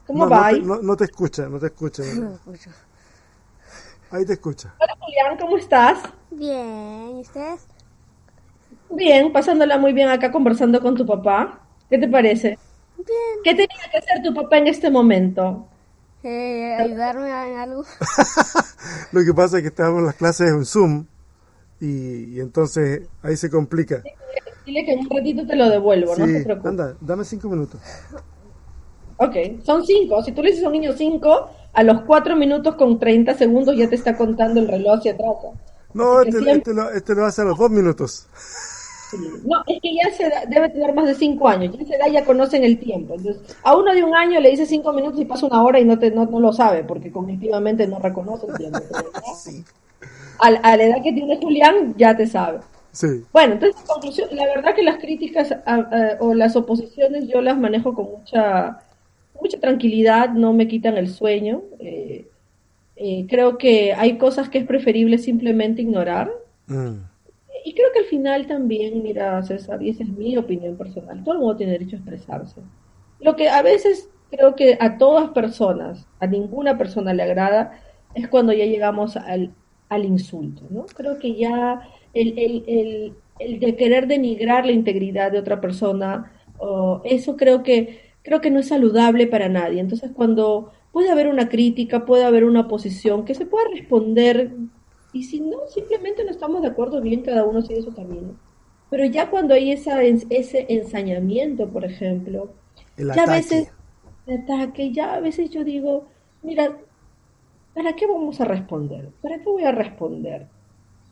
¿cómo 0.06 0.28
va? 0.28 0.52
No, 0.52 0.82
no, 0.82 0.96
te 0.96 1.04
escucha, 1.04 1.48
no 1.48 1.58
te 1.58 1.66
escucha. 1.66 2.02
Ahí 4.10 4.26
te 4.26 4.34
escucha. 4.34 4.74
Hola 4.78 4.94
Julián, 5.00 5.38
¿cómo 5.38 5.56
estás? 5.56 6.02
Bien, 6.30 7.16
¿y 7.16 7.20
ustedes? 7.22 7.71
Bien, 8.92 9.32
pasándola 9.32 9.78
muy 9.78 9.92
bien 9.92 10.08
acá 10.08 10.30
conversando 10.30 10.80
con 10.80 10.94
tu 10.94 11.06
papá. 11.06 11.60
¿Qué 11.88 11.98
te 11.98 12.08
parece? 12.08 12.58
Bien. 12.96 13.06
¿Qué 13.42 13.50
tenía 13.50 13.90
que 13.90 13.98
hacer 13.98 14.22
tu 14.22 14.34
papá 14.34 14.58
en 14.58 14.66
este 14.66 14.90
momento? 14.90 15.66
Eh, 16.22 16.76
ayudarme 16.78 17.28
en 17.28 17.58
algo. 17.58 17.84
Lo 19.12 19.24
que 19.24 19.34
pasa 19.34 19.56
es 19.56 19.62
que 19.62 19.68
estábamos 19.68 20.00
en 20.00 20.06
las 20.06 20.14
clases 20.14 20.50
en 20.50 20.64
Zoom 20.64 21.06
y, 21.80 22.36
y 22.36 22.40
entonces 22.40 23.08
ahí 23.22 23.36
se 23.36 23.50
complica. 23.50 24.02
Dile 24.64 24.84
que 24.84 24.92
en 24.92 25.00
un 25.00 25.10
ratito 25.10 25.46
te 25.46 25.56
lo 25.56 25.68
devuelvo, 25.68 26.14
sí, 26.14 26.20
no 26.20 26.26
te 26.26 26.44
preocupes. 26.44 26.70
Anda, 26.70 26.94
dame 27.00 27.24
cinco 27.24 27.48
minutos. 27.48 27.80
Ok, 29.16 29.36
son 29.64 29.84
cinco. 29.84 30.22
Si 30.22 30.32
tú 30.32 30.42
le 30.42 30.50
dices 30.50 30.64
a 30.64 30.68
un 30.68 30.74
niño 30.74 30.92
cinco, 30.92 31.50
a 31.72 31.82
los 31.82 32.02
cuatro 32.02 32.36
minutos 32.36 32.76
con 32.76 32.98
30 32.98 33.34
segundos 33.34 33.76
ya 33.76 33.88
te 33.88 33.96
está 33.96 34.16
contando 34.16 34.60
el 34.60 34.68
reloj 34.68 34.98
hacia 34.98 35.12
atrás. 35.12 35.34
No, 35.94 36.20
este, 36.22 36.32
siempre... 36.32 36.52
este, 36.52 36.74
lo, 36.74 36.90
este 36.90 37.14
lo 37.14 37.24
hace 37.24 37.42
a 37.42 37.44
los 37.46 37.58
dos 37.58 37.70
minutos. 37.70 38.28
No, 39.44 39.62
es 39.66 39.80
que 39.80 39.94
ya 39.94 40.10
se 40.10 40.28
da, 40.28 40.44
debe 40.46 40.68
tener 40.70 40.94
más 40.94 41.06
de 41.06 41.14
cinco 41.14 41.48
años, 41.48 41.76
ya 41.78 41.84
se 41.84 41.98
da, 41.98 42.08
ya 42.08 42.24
conocen 42.24 42.64
el 42.64 42.78
tiempo. 42.78 43.14
Entonces, 43.14 43.56
a 43.62 43.76
uno 43.76 43.92
de 43.92 44.02
un 44.02 44.14
año 44.14 44.40
le 44.40 44.50
dice 44.50 44.66
cinco 44.66 44.92
minutos 44.92 45.20
y 45.20 45.24
pasa 45.24 45.46
una 45.46 45.62
hora 45.62 45.80
y 45.80 45.84
no, 45.84 45.98
te, 45.98 46.10
no, 46.10 46.26
no 46.26 46.40
lo 46.40 46.52
sabe, 46.52 46.84
porque 46.84 47.10
cognitivamente 47.10 47.86
no 47.86 47.98
reconoce 47.98 48.46
el 48.46 48.56
tiempo. 48.56 48.78
sí. 49.36 49.64
a, 50.40 50.46
a, 50.46 50.76
la 50.76 50.84
edad 50.84 51.02
que 51.02 51.12
tiene 51.12 51.38
Julián, 51.38 51.94
ya 51.96 52.16
te 52.16 52.26
sabe. 52.26 52.60
Sí. 52.92 53.24
Bueno, 53.32 53.54
entonces, 53.54 53.80
en 53.80 53.86
conclusión, 53.86 54.28
la 54.32 54.46
verdad 54.46 54.74
que 54.74 54.82
las 54.82 54.96
críticas 54.96 55.52
a, 55.52 55.74
a, 55.74 56.16
o 56.20 56.34
las 56.34 56.56
oposiciones 56.56 57.28
yo 57.28 57.40
las 57.40 57.58
manejo 57.58 57.94
con 57.94 58.10
mucha, 58.10 58.80
mucha 59.40 59.58
tranquilidad, 59.60 60.30
no 60.30 60.52
me 60.52 60.68
quitan 60.68 60.96
el 60.96 61.08
sueño. 61.08 61.62
Eh, 61.78 62.28
eh, 62.96 63.26
creo 63.28 63.58
que 63.58 63.94
hay 63.94 64.18
cosas 64.18 64.48
que 64.48 64.58
es 64.58 64.66
preferible 64.66 65.18
simplemente 65.18 65.82
ignorar. 65.82 66.30
Mm 66.66 67.11
y 67.64 67.74
creo 67.74 67.88
que 67.92 68.00
al 68.00 68.04
final 68.06 68.46
también, 68.46 69.02
mira, 69.02 69.42
César, 69.42 69.82
y 69.82 69.90
esa 69.90 70.02
es 70.02 70.08
mi 70.10 70.36
opinión 70.36 70.76
personal, 70.76 71.22
todo 71.22 71.34
el 71.34 71.40
mundo 71.40 71.56
tiene 71.56 71.72
derecho 71.72 71.96
a 71.96 71.98
expresarse. 71.98 72.60
Lo 73.20 73.36
que 73.36 73.48
a 73.48 73.62
veces 73.62 74.08
creo 74.30 74.56
que 74.56 74.76
a 74.80 74.98
todas 74.98 75.30
personas, 75.30 76.06
a 76.18 76.26
ninguna 76.26 76.78
persona 76.78 77.14
le 77.14 77.22
agrada, 77.22 77.78
es 78.14 78.28
cuando 78.28 78.52
ya 78.52 78.64
llegamos 78.64 79.16
al, 79.16 79.54
al 79.88 80.04
insulto, 80.04 80.62
¿no? 80.70 80.86
Creo 80.86 81.18
que 81.18 81.34
ya 81.34 81.88
el, 82.14 82.38
el, 82.38 82.64
el, 82.66 83.14
el, 83.38 83.60
de 83.60 83.76
querer 83.76 84.06
denigrar 84.06 84.66
la 84.66 84.72
integridad 84.72 85.30
de 85.30 85.38
otra 85.38 85.60
persona, 85.60 86.32
oh, 86.58 87.00
eso 87.04 87.36
creo 87.36 87.62
que, 87.62 88.00
creo 88.22 88.40
que 88.40 88.50
no 88.50 88.60
es 88.60 88.68
saludable 88.68 89.26
para 89.26 89.48
nadie. 89.48 89.80
Entonces, 89.80 90.10
cuando 90.12 90.72
puede 90.92 91.10
haber 91.10 91.28
una 91.28 91.48
crítica, 91.48 92.04
puede 92.04 92.24
haber 92.24 92.44
una 92.44 92.60
oposición, 92.60 93.24
que 93.24 93.34
se 93.34 93.46
pueda 93.46 93.64
responder 93.70 94.52
y 95.12 95.24
si 95.24 95.40
no, 95.40 95.66
simplemente 95.68 96.24
no 96.24 96.30
estamos 96.30 96.62
de 96.62 96.68
acuerdo, 96.68 97.00
bien, 97.00 97.22
cada 97.22 97.44
uno 97.44 97.62
sigue 97.62 97.82
su 97.82 97.94
camino. 97.94 98.34
Pero 98.90 99.04
ya 99.06 99.30
cuando 99.30 99.54
hay 99.54 99.72
esa, 99.72 100.02
ese 100.02 100.66
ensañamiento, 100.68 101.68
por 101.68 101.84
ejemplo, 101.84 102.50
el 102.96 103.06
ya 103.06 103.12
ataque. 103.12 103.30
a 103.30 103.34
veces, 103.34 103.72
el 104.26 104.40
ataque, 104.40 104.92
ya 104.92 105.14
a 105.14 105.20
veces 105.20 105.50
yo 105.50 105.64
digo, 105.64 106.06
mira, 106.42 106.78
¿para 107.74 107.94
qué 107.94 108.06
vamos 108.06 108.40
a 108.40 108.44
responder? 108.44 109.10
¿Para 109.22 109.38
qué 109.38 109.44
voy 109.44 109.64
a 109.64 109.72
responder? 109.72 110.46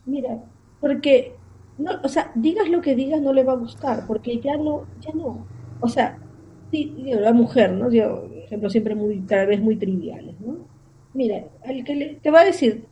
Mira, 0.05 0.43
porque, 0.79 1.35
no, 1.77 1.91
o 2.03 2.07
sea, 2.07 2.31
digas 2.35 2.69
lo 2.69 2.81
que 2.81 2.95
digas 2.95 3.21
no 3.21 3.33
le 3.33 3.43
va 3.43 3.53
a 3.53 3.57
gustar, 3.57 4.05
porque 4.07 4.39
ya 4.39 4.57
no, 4.57 4.85
ya 4.99 5.11
no. 5.13 5.45
O 5.79 5.87
sea, 5.87 6.19
sí, 6.71 6.95
la 6.97 7.33
mujer, 7.33 7.71
¿no? 7.71 7.91
Yo, 7.91 8.27
ejemplo, 8.51 8.69
siempre 8.69 8.95
muy, 8.95 9.21
cada 9.21 9.45
vez 9.45 9.61
muy 9.61 9.77
triviales, 9.77 10.35
¿no? 10.41 10.57
Mira, 11.13 11.45
al 11.65 11.83
que 11.83 11.95
le, 11.95 12.15
te 12.15 12.31
va 12.31 12.41
a 12.41 12.45
decir, 12.45 12.85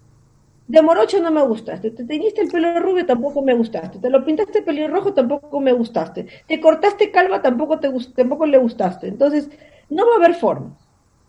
de 0.70 0.84
morocho 0.84 1.20
no 1.20 1.32
me 1.32 1.42
gustaste, 1.42 1.90
te 1.90 2.04
teñiste 2.06 2.42
el 2.42 2.48
pelo 2.48 2.80
rubio, 2.80 3.04
tampoco 3.04 3.42
me 3.42 3.56
gustaste, 3.56 3.98
te 3.98 4.10
lo 4.12 4.24
pintaste 4.24 4.62
pelirrojo, 4.62 5.16
tampoco 5.16 5.60
me 5.60 5.74
gustaste, 5.74 6.28
te 6.48 6.60
cortaste 6.60 7.10
calva, 7.10 7.42
tampoco, 7.42 7.80
te, 7.80 7.90
tampoco 8.16 8.46
le 8.46 8.60
gustaste. 8.60 9.08
Entonces, 9.08 9.50
no 9.90 10.06
va 10.06 10.14
a 10.14 10.18
haber 10.18 10.36
forma. 10.36 10.78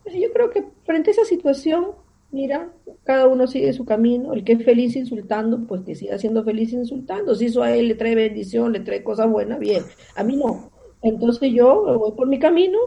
Yo 0.05 0.31
creo 0.31 0.51
que 0.51 0.63
frente 0.85 1.09
a 1.09 1.13
esa 1.13 1.25
situación, 1.25 1.87
mira, 2.29 2.69
cada 3.03 3.25
uno 3.25 3.47
sigue 3.47 3.73
su 3.73 3.83
camino, 3.83 4.33
el 4.33 4.43
que 4.43 4.53
es 4.53 4.63
feliz 4.63 4.95
insultando, 4.95 5.65
pues 5.67 5.81
que 5.81 5.95
siga 5.95 6.19
siendo 6.19 6.43
feliz 6.43 6.71
insultando, 6.71 7.33
si 7.33 7.45
eso 7.45 7.63
a 7.63 7.71
él 7.71 7.87
le 7.87 7.95
trae 7.95 8.13
bendición, 8.13 8.71
le 8.71 8.81
trae 8.81 9.03
cosas 9.03 9.27
buenas, 9.27 9.57
bien, 9.57 9.81
a 10.15 10.23
mí 10.23 10.35
no. 10.35 10.69
Entonces 11.01 11.51
yo 11.51 11.97
voy 11.97 12.11
por 12.11 12.27
mi 12.27 12.37
camino 12.37 12.77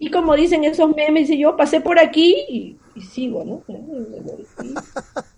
y 0.00 0.10
como 0.10 0.34
dicen 0.34 0.64
esos 0.64 0.92
memes, 0.96 1.30
y 1.30 1.38
yo 1.38 1.56
pasé 1.56 1.80
por 1.80 2.00
aquí 2.00 2.34
y, 2.48 2.76
y 2.96 3.00
sigo, 3.00 3.44
¿no? 3.44 3.62
Y, 3.68 4.74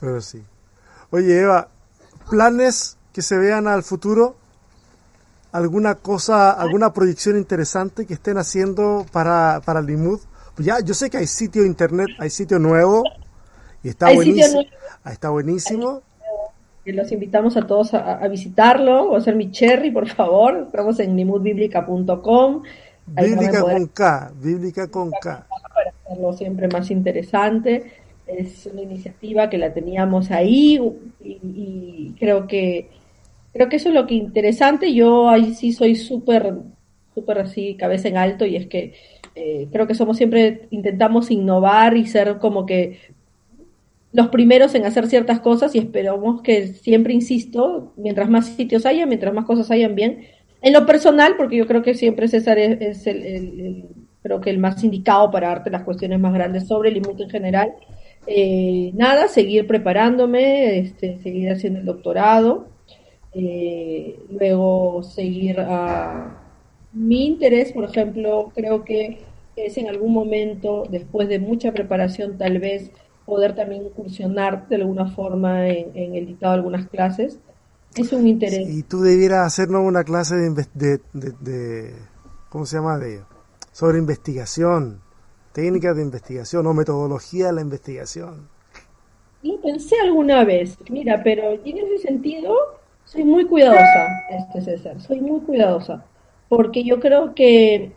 pero 0.00 0.20
sí. 0.20 0.42
Oye, 1.10 1.40
Eva, 1.40 1.68
¿planes 2.30 2.96
que 3.12 3.22
se 3.22 3.36
vean 3.36 3.68
al 3.68 3.82
futuro? 3.82 4.36
¿Alguna 5.52 5.96
cosa, 5.96 6.50
alguna 6.52 6.92
proyección 6.92 7.36
interesante 7.36 8.06
que 8.06 8.14
estén 8.14 8.38
haciendo 8.38 9.04
para, 9.12 9.60
para 9.64 9.82
Limud? 9.82 10.20
Pues 10.54 10.66
ya, 10.66 10.80
yo 10.80 10.94
sé 10.94 11.10
que 11.10 11.18
hay 11.18 11.26
sitio 11.26 11.64
internet, 11.64 12.08
hay 12.18 12.30
sitio 12.30 12.58
nuevo 12.58 13.02
y 13.82 13.88
está 13.90 14.06
Hay 14.06 14.16
buenísimo. 14.16 14.62
nuevo. 14.62 14.70
Está 15.04 15.28
buenísimo. 15.30 16.02
Los 16.84 17.12
invitamos 17.12 17.56
a 17.56 17.66
todos 17.66 17.94
a, 17.94 18.14
a 18.14 18.28
visitarlo, 18.28 19.10
o 19.10 19.14
a 19.14 19.18
hacer 19.18 19.36
mi 19.36 19.50
cherry, 19.50 19.90
por 19.90 20.08
favor. 20.08 20.64
Estamos 20.66 20.98
en 21.00 21.14
nimudbiblica.com. 21.14 22.62
Ahí 23.16 23.30
van 23.34 23.38
a 23.38 23.40
Bíblica 23.40 23.60
poder 23.60 23.76
con 23.78 23.86
K, 23.88 24.32
bíblica 24.40 24.88
con 24.88 25.10
K. 25.20 25.46
para 25.74 25.90
hacerlo 26.04 26.32
siempre 26.32 26.68
más 26.68 26.90
interesante. 26.90 28.01
Es 28.26 28.66
una 28.66 28.82
iniciativa 28.82 29.50
que 29.50 29.58
la 29.58 29.72
teníamos 29.74 30.30
ahí 30.30 30.80
y, 31.24 32.14
creo 32.18 32.46
que 32.46 32.88
creo 33.52 33.68
que 33.68 33.76
eso 33.76 33.88
es 33.88 33.94
lo 33.94 34.06
que 34.06 34.14
interesante. 34.14 34.94
Yo 34.94 35.28
ahí 35.28 35.54
sí 35.54 35.72
soy 35.72 35.96
súper 35.96 36.54
súper 37.14 37.38
así 37.38 37.74
cabeza 37.74 38.08
en 38.08 38.16
alto 38.16 38.46
y 38.46 38.56
es 38.56 38.66
que 38.66 38.94
eh, 39.34 39.68
creo 39.70 39.86
que 39.86 39.94
somos 39.94 40.16
siempre 40.16 40.68
intentamos 40.70 41.30
innovar 41.30 41.96
y 41.96 42.06
ser 42.06 42.38
como 42.38 42.64
que 42.64 42.98
los 44.12 44.28
primeros 44.28 44.74
en 44.74 44.84
hacer 44.84 45.06
ciertas 45.06 45.40
cosas 45.40 45.74
y 45.74 45.78
esperamos 45.78 46.42
que 46.42 46.68
siempre 46.68 47.14
insisto, 47.14 47.92
mientras 47.96 48.28
más 48.28 48.46
sitios 48.46 48.84
haya, 48.84 49.06
mientras 49.06 49.32
más 49.32 49.46
cosas 49.46 49.70
hayan 49.70 49.94
bien, 49.94 50.26
en 50.60 50.72
lo 50.72 50.86
personal, 50.86 51.34
porque 51.36 51.56
yo 51.56 51.66
creo 51.66 51.82
que 51.82 51.94
siempre 51.94 52.28
César 52.28 52.58
es, 52.58 53.06
el, 53.06 53.86
creo 54.22 54.40
que 54.40 54.50
el 54.50 54.58
más 54.58 54.84
indicado 54.84 55.30
para 55.30 55.48
darte 55.48 55.70
las 55.70 55.82
cuestiones 55.82 56.20
más 56.20 56.34
grandes 56.34 56.68
sobre 56.68 56.90
el 56.90 56.98
IMUT 56.98 57.20
en 57.20 57.30
general. 57.30 57.72
Eh, 58.26 58.92
nada, 58.94 59.28
seguir 59.28 59.66
preparándome, 59.66 60.78
este, 60.78 61.18
seguir 61.22 61.50
haciendo 61.50 61.80
el 61.80 61.86
doctorado, 61.86 62.68
eh, 63.34 64.18
luego 64.30 65.02
seguir 65.02 65.60
a 65.60 66.38
mi 66.92 67.26
interés, 67.26 67.72
por 67.72 67.84
ejemplo, 67.84 68.52
creo 68.54 68.84
que 68.84 69.18
es 69.56 69.76
en 69.76 69.88
algún 69.88 70.12
momento, 70.12 70.84
después 70.90 71.28
de 71.28 71.38
mucha 71.38 71.72
preparación, 71.72 72.38
tal 72.38 72.58
vez 72.58 72.90
poder 73.26 73.54
también 73.54 73.86
incursionar 73.86 74.68
de 74.68 74.76
alguna 74.76 75.10
forma 75.10 75.68
en, 75.68 76.14
el 76.14 76.26
dictado 76.26 76.52
de 76.52 76.58
algunas 76.58 76.88
clases. 76.88 77.38
Es 77.96 78.12
un 78.12 78.26
interés. 78.26 78.68
Y 78.68 78.82
tú 78.82 79.02
debieras 79.02 79.46
hacernos 79.46 79.82
una 79.84 80.04
clase 80.04 80.36
de, 80.36 80.66
de, 80.74 81.00
de, 81.12 81.32
de 81.40 81.94
¿cómo 82.48 82.66
se 82.66 82.76
llama? 82.76 82.98
De, 82.98 83.20
sobre 83.72 83.98
investigación, 83.98 85.01
técnicas 85.52 85.96
de 85.96 86.02
investigación 86.02 86.66
o 86.66 86.74
metodología 86.74 87.46
de 87.46 87.52
la 87.52 87.60
investigación. 87.60 88.48
lo 89.42 89.60
pensé 89.60 89.96
alguna 90.02 90.44
vez, 90.44 90.78
mira, 90.90 91.22
pero 91.22 91.52
en 91.52 91.78
ese 91.78 91.98
sentido 91.98 92.54
soy 93.04 93.24
muy 93.24 93.44
cuidadosa, 93.46 94.08
este 94.30 94.62
César, 94.62 95.00
soy 95.00 95.20
muy 95.20 95.40
cuidadosa, 95.40 96.04
porque 96.48 96.84
yo 96.84 97.00
creo 97.00 97.34
que 97.34 97.92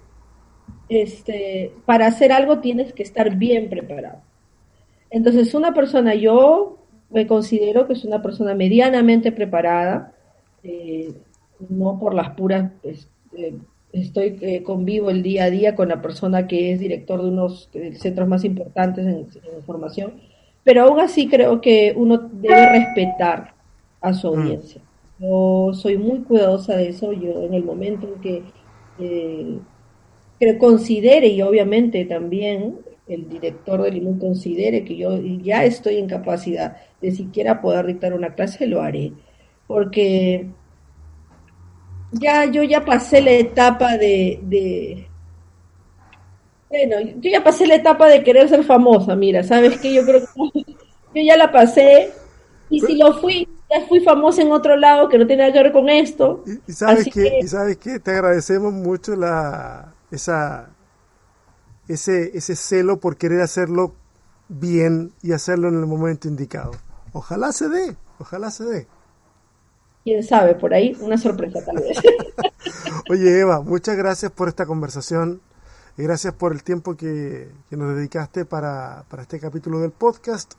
este, 0.89 1.74
para 1.86 2.08
hacer 2.08 2.32
algo 2.32 2.60
tienes 2.60 2.93
que 2.93 3.03
estar 3.03 3.36
bien 3.36 3.70
preparado. 3.70 4.20
Entonces, 5.10 5.53
una 5.53 5.74
persona, 5.74 6.16
yo 6.16 6.78
me 7.10 7.28
considero 7.28 7.88
que 7.88 7.93
es 7.93 8.03
una 8.03 8.22
persona 8.22 8.53
medianamente 8.53 9.32
preparada, 9.32 10.14
eh, 10.64 11.14
no 11.70 11.97
por 11.99 12.14
las 12.14 12.32
puras, 12.32 12.72
pues, 12.82 13.08
eh, 13.38 13.58
estoy 14.02 14.38
eh, 14.41 14.64
convivo 14.64 15.10
el 15.10 15.24
día 15.24 15.46
a 15.46 15.50
día 15.50 15.76
con 15.76 15.89
la 15.89 16.02
persona 16.02 16.48
que 16.48 16.72
es 16.72 16.80
director 16.80 17.22
de 17.22 17.30
unos 17.30 17.70
centros 17.93 18.28
más 18.28 18.43
importantes 18.43 19.06
en, 19.06 19.28
en, 19.56 19.64
formación, 19.66 20.14
pero 20.64 20.84
aún 20.84 21.00
así 21.00 21.28
creo 21.28 21.62
que 21.62 21.93
uno 21.96 22.18
debe 22.18 22.70
respetar 22.70 23.54
a 24.02 24.14
su 24.14 24.28
mm. 24.28 24.39
audiencia. 24.39 24.82
Yo 25.20 25.72
soy 25.74 25.98
muy 25.98 26.20
cuidadosa 26.20 26.76
de 26.76 26.89
eso, 26.89 27.14
yo 27.14 27.43
en 27.43 27.54
el 27.54 27.64
momento 27.64 28.08
en 28.08 28.22
que, 28.22 29.60
que 30.39 30.58
considere 30.58 31.28
y 31.28 31.41
obviamente 31.41 32.04
también 32.06 32.80
el 33.08 33.30
director 33.30 33.82
del 33.82 33.98
IMUN 33.98 34.20
considere 34.20 34.84
que 34.84 34.98
yo 34.98 35.18
ya 35.22 35.64
estoy 35.64 35.98
en 35.98 36.08
capacidad 36.08 36.78
de 37.02 37.12
siquiera 37.12 37.62
poder 37.62 37.86
dictar 37.86 38.14
una 38.14 38.34
clase, 38.34 38.68
lo 38.68 38.82
haré. 38.82 39.14
Porque 39.68 40.48
ya 42.20 42.45
yo 42.45 42.63
ya 42.63 42.84
pasé 42.84 43.22
la 43.22 43.32
etapa 43.32 43.97
de, 43.97 44.39
de, 44.43 45.07
bueno, 46.70 47.11
yo 47.18 47.30
ya 47.30 47.43
pasé 47.43 47.68
la 47.68 47.76
etapa 47.76 48.07
de 48.07 48.24
querer 48.24 48.49
ser 48.49 48.63
famosa, 48.63 49.16
mira, 49.16 49.43
sabes 49.43 49.80
que 49.80 49.93
yo 49.93 50.03
creo 50.05 50.22
que 50.22 50.61
yo 51.16 51.22
ya 51.22 51.38
la 51.38 51.51
pasé 51.51 52.11
y 52.70 52.80
si 52.80 52.97
lo 52.97 53.20
fui, 53.20 53.47
ya 53.70 53.86
fui 53.88 53.99
famosa 53.99 54.41
en 54.41 54.51
otro 54.51 54.76
lado 54.76 55.09
que 55.09 55.18
no 55.18 55.28
tiene 55.28 55.43
nada 55.43 55.53
que 55.53 55.63
ver 55.63 55.72
con 55.72 55.89
esto. 55.89 56.43
Y, 56.68 56.72
sabes 56.72 57.07
que, 57.13 57.39
y 57.41 57.47
sabes 57.47 57.78
que 57.78 57.99
te 57.99 58.11
agradecemos 58.11 58.74
mucho 58.74 59.16
la 59.16 59.93
esa 60.11 60.70
ese 61.88 62.36
ese 62.36 62.55
celo 62.55 62.99
por 62.99 63.18
querer 63.18 63.41
hacerlo 63.41 63.93
bien 64.47 65.11
y 65.22 65.34
hacerlo 65.34 65.68
en 65.70 65.76
el 65.76 65.86
momento 65.86 66.28
indicado. 66.28 66.72
Ojalá 67.13 67.51
se 67.51 67.70
dé, 67.70 67.95
ojalá 68.20 68.49
se 68.49 68.63
dé 68.66 68.88
quién 70.06 70.24
sabe, 70.24 70.53
por 70.53 70.74
ahí 70.74 70.95
una 71.01 71.18
sorpresa 71.18 71.60
tal 71.66 71.78
vez. 71.78 71.97
Oye 73.10 73.39
Eva, 73.39 73.62
muchas 73.62 73.97
gracias 73.97 74.32
por 74.32 74.47
esta 74.47 74.68
conversación 74.68 75.41
y 75.97 76.03
gracias 76.03 76.34
por 76.36 76.53
el 76.53 76.64
tiempo 76.64 76.95
que, 76.95 77.49
nos 77.72 77.95
dedicaste 77.95 78.45
para, 78.45 79.03
este 79.20 79.39
capítulo 79.39 79.80
del 79.80 79.91
podcast. 79.91 80.53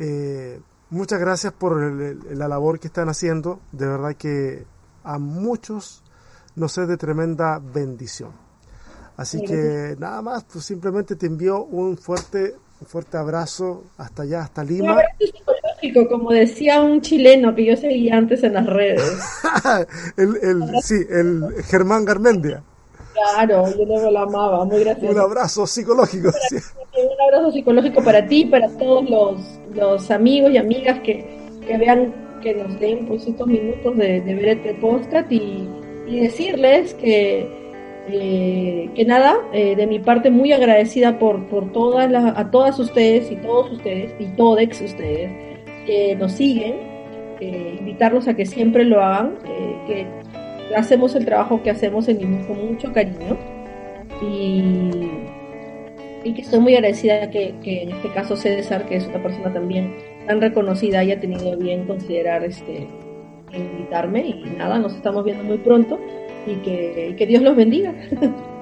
Eh, 0.00 0.60
muchas 0.90 1.20
gracias 1.20 1.52
por 1.52 1.80
la 1.80 2.48
labor 2.48 2.80
que 2.80 2.88
están 2.88 3.08
haciendo, 3.08 3.60
de 3.70 3.86
verdad 3.86 4.16
que 4.16 4.66
a 5.04 5.18
muchos 5.18 6.02
nos 6.56 6.76
es 6.76 6.88
de 6.88 6.96
tremenda 6.96 7.60
bendición. 7.60 8.32
Así 9.16 9.42
que 9.42 9.94
nada 9.98 10.20
más, 10.22 10.44
pues 10.44 10.64
simplemente 10.64 11.14
te 11.14 11.26
envío 11.26 11.62
un 11.62 11.96
fuerte, 11.96 12.56
un 12.80 12.86
fuerte 12.86 13.16
abrazo 13.16 13.84
hasta 13.96 14.22
allá, 14.22 14.42
hasta 14.42 14.64
Lima 14.64 14.96
como 15.92 16.32
decía 16.32 16.80
un 16.80 17.00
chileno 17.00 17.54
que 17.54 17.64
yo 17.64 17.76
seguía 17.76 18.16
antes 18.16 18.42
en 18.42 18.54
las 18.54 18.66
redes. 18.66 19.02
el, 20.16 20.36
el, 20.42 20.82
sí, 20.82 20.94
el 21.10 21.62
Germán 21.64 22.04
Garmendia. 22.04 22.62
Claro, 23.12 23.64
yo 23.76 23.86
no 23.86 24.10
lo 24.10 24.18
amaba, 24.18 24.64
muy 24.64 24.80
gracioso. 24.80 25.12
Un 25.12 25.20
abrazo 25.20 25.66
psicológico. 25.66 26.28
Un 26.28 27.20
abrazo 27.28 27.52
psicológico 27.52 28.02
para 28.02 28.26
ti, 28.26 28.44
para 28.44 28.68
todos 28.68 29.08
los, 29.08 29.40
los 29.74 30.10
amigos 30.10 30.52
y 30.52 30.58
amigas 30.58 31.00
que, 31.00 31.24
que 31.66 31.78
vean, 31.78 32.14
que 32.42 32.54
nos 32.54 32.78
den 32.78 33.06
pues 33.06 33.26
estos 33.26 33.46
minutos 33.46 33.96
de, 33.96 34.20
de 34.20 34.34
ver 34.34 34.48
este 34.48 34.74
podcast 34.74 35.30
y, 35.32 35.68
y 36.06 36.20
decirles 36.20 36.94
que 36.94 37.66
eh, 38.08 38.88
que 38.94 39.04
nada, 39.04 39.36
eh, 39.52 39.74
de 39.74 39.86
mi 39.86 39.98
parte 39.98 40.30
muy 40.30 40.52
agradecida 40.52 41.18
por, 41.18 41.48
por 41.48 41.72
todas 41.72 42.08
las, 42.08 42.38
a 42.38 42.50
todas 42.52 42.78
ustedes 42.78 43.32
y 43.32 43.36
todos 43.36 43.72
ustedes 43.72 44.14
y 44.20 44.26
todex 44.36 44.80
ustedes 44.80 45.45
que 45.86 46.16
nos 46.16 46.32
siguen, 46.32 46.74
eh, 47.40 47.76
invitarlos 47.78 48.28
a 48.28 48.34
que 48.34 48.46
siempre 48.46 48.84
lo 48.84 49.00
hagan, 49.00 49.38
que 49.86 50.06
hacemos 50.76 51.14
el 51.14 51.24
trabajo 51.24 51.62
que 51.62 51.70
hacemos 51.70 52.08
en 52.08 52.44
con 52.44 52.72
mucho 52.72 52.92
cariño 52.92 53.36
y, 54.20 55.08
y 56.24 56.34
que 56.34 56.42
estoy 56.42 56.60
muy 56.60 56.74
agradecida 56.74 57.30
que, 57.30 57.54
que, 57.62 57.82
en 57.82 57.90
este 57.92 58.10
caso 58.12 58.36
César, 58.36 58.86
que 58.86 58.96
es 58.96 59.06
una 59.06 59.22
persona 59.22 59.52
también 59.52 59.94
tan 60.26 60.40
reconocida, 60.40 61.00
haya 61.00 61.20
tenido 61.20 61.56
bien 61.56 61.86
considerar 61.86 62.44
este 62.44 62.88
invitarme 63.52 64.26
y 64.26 64.44
nada, 64.56 64.78
nos 64.78 64.94
estamos 64.94 65.24
viendo 65.24 65.44
muy 65.44 65.58
pronto 65.58 65.98
y 66.46 66.56
que, 66.56 67.10
y 67.10 67.16
que 67.16 67.26
Dios 67.26 67.42
los 67.42 67.56
bendiga. 67.56 67.94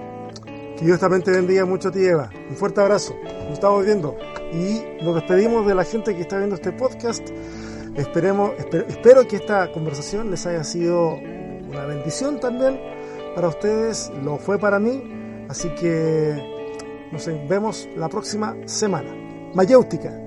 Que 0.76 0.86
Dios 0.86 0.98
también 0.98 1.22
te 1.22 1.30
bendiga 1.30 1.64
mucho 1.64 1.90
a 1.90 1.92
ti, 1.92 2.04
Eva. 2.04 2.30
Un 2.50 2.56
fuerte 2.56 2.80
abrazo. 2.80 3.14
Nos 3.44 3.52
estamos 3.52 3.84
viendo. 3.84 4.16
Y 4.54 5.02
nos 5.02 5.16
despedimos 5.16 5.66
de 5.66 5.74
la 5.74 5.84
gente 5.84 6.14
que 6.14 6.22
está 6.22 6.38
viendo 6.38 6.54
este 6.54 6.72
podcast. 6.72 7.28
Esperemos, 7.96 8.52
espero 8.88 9.26
que 9.26 9.36
esta 9.36 9.72
conversación 9.72 10.30
les 10.30 10.46
haya 10.46 10.62
sido 10.62 11.16
una 11.68 11.84
bendición 11.86 12.38
también 12.38 12.80
para 13.34 13.48
ustedes. 13.48 14.12
Lo 14.22 14.38
fue 14.38 14.58
para 14.58 14.78
mí. 14.78 15.46
Así 15.48 15.68
que 15.74 16.34
nos 17.10 17.26
vemos 17.48 17.88
la 17.96 18.08
próxima 18.08 18.56
semana. 18.66 19.10
Mayéutica. 19.54 20.23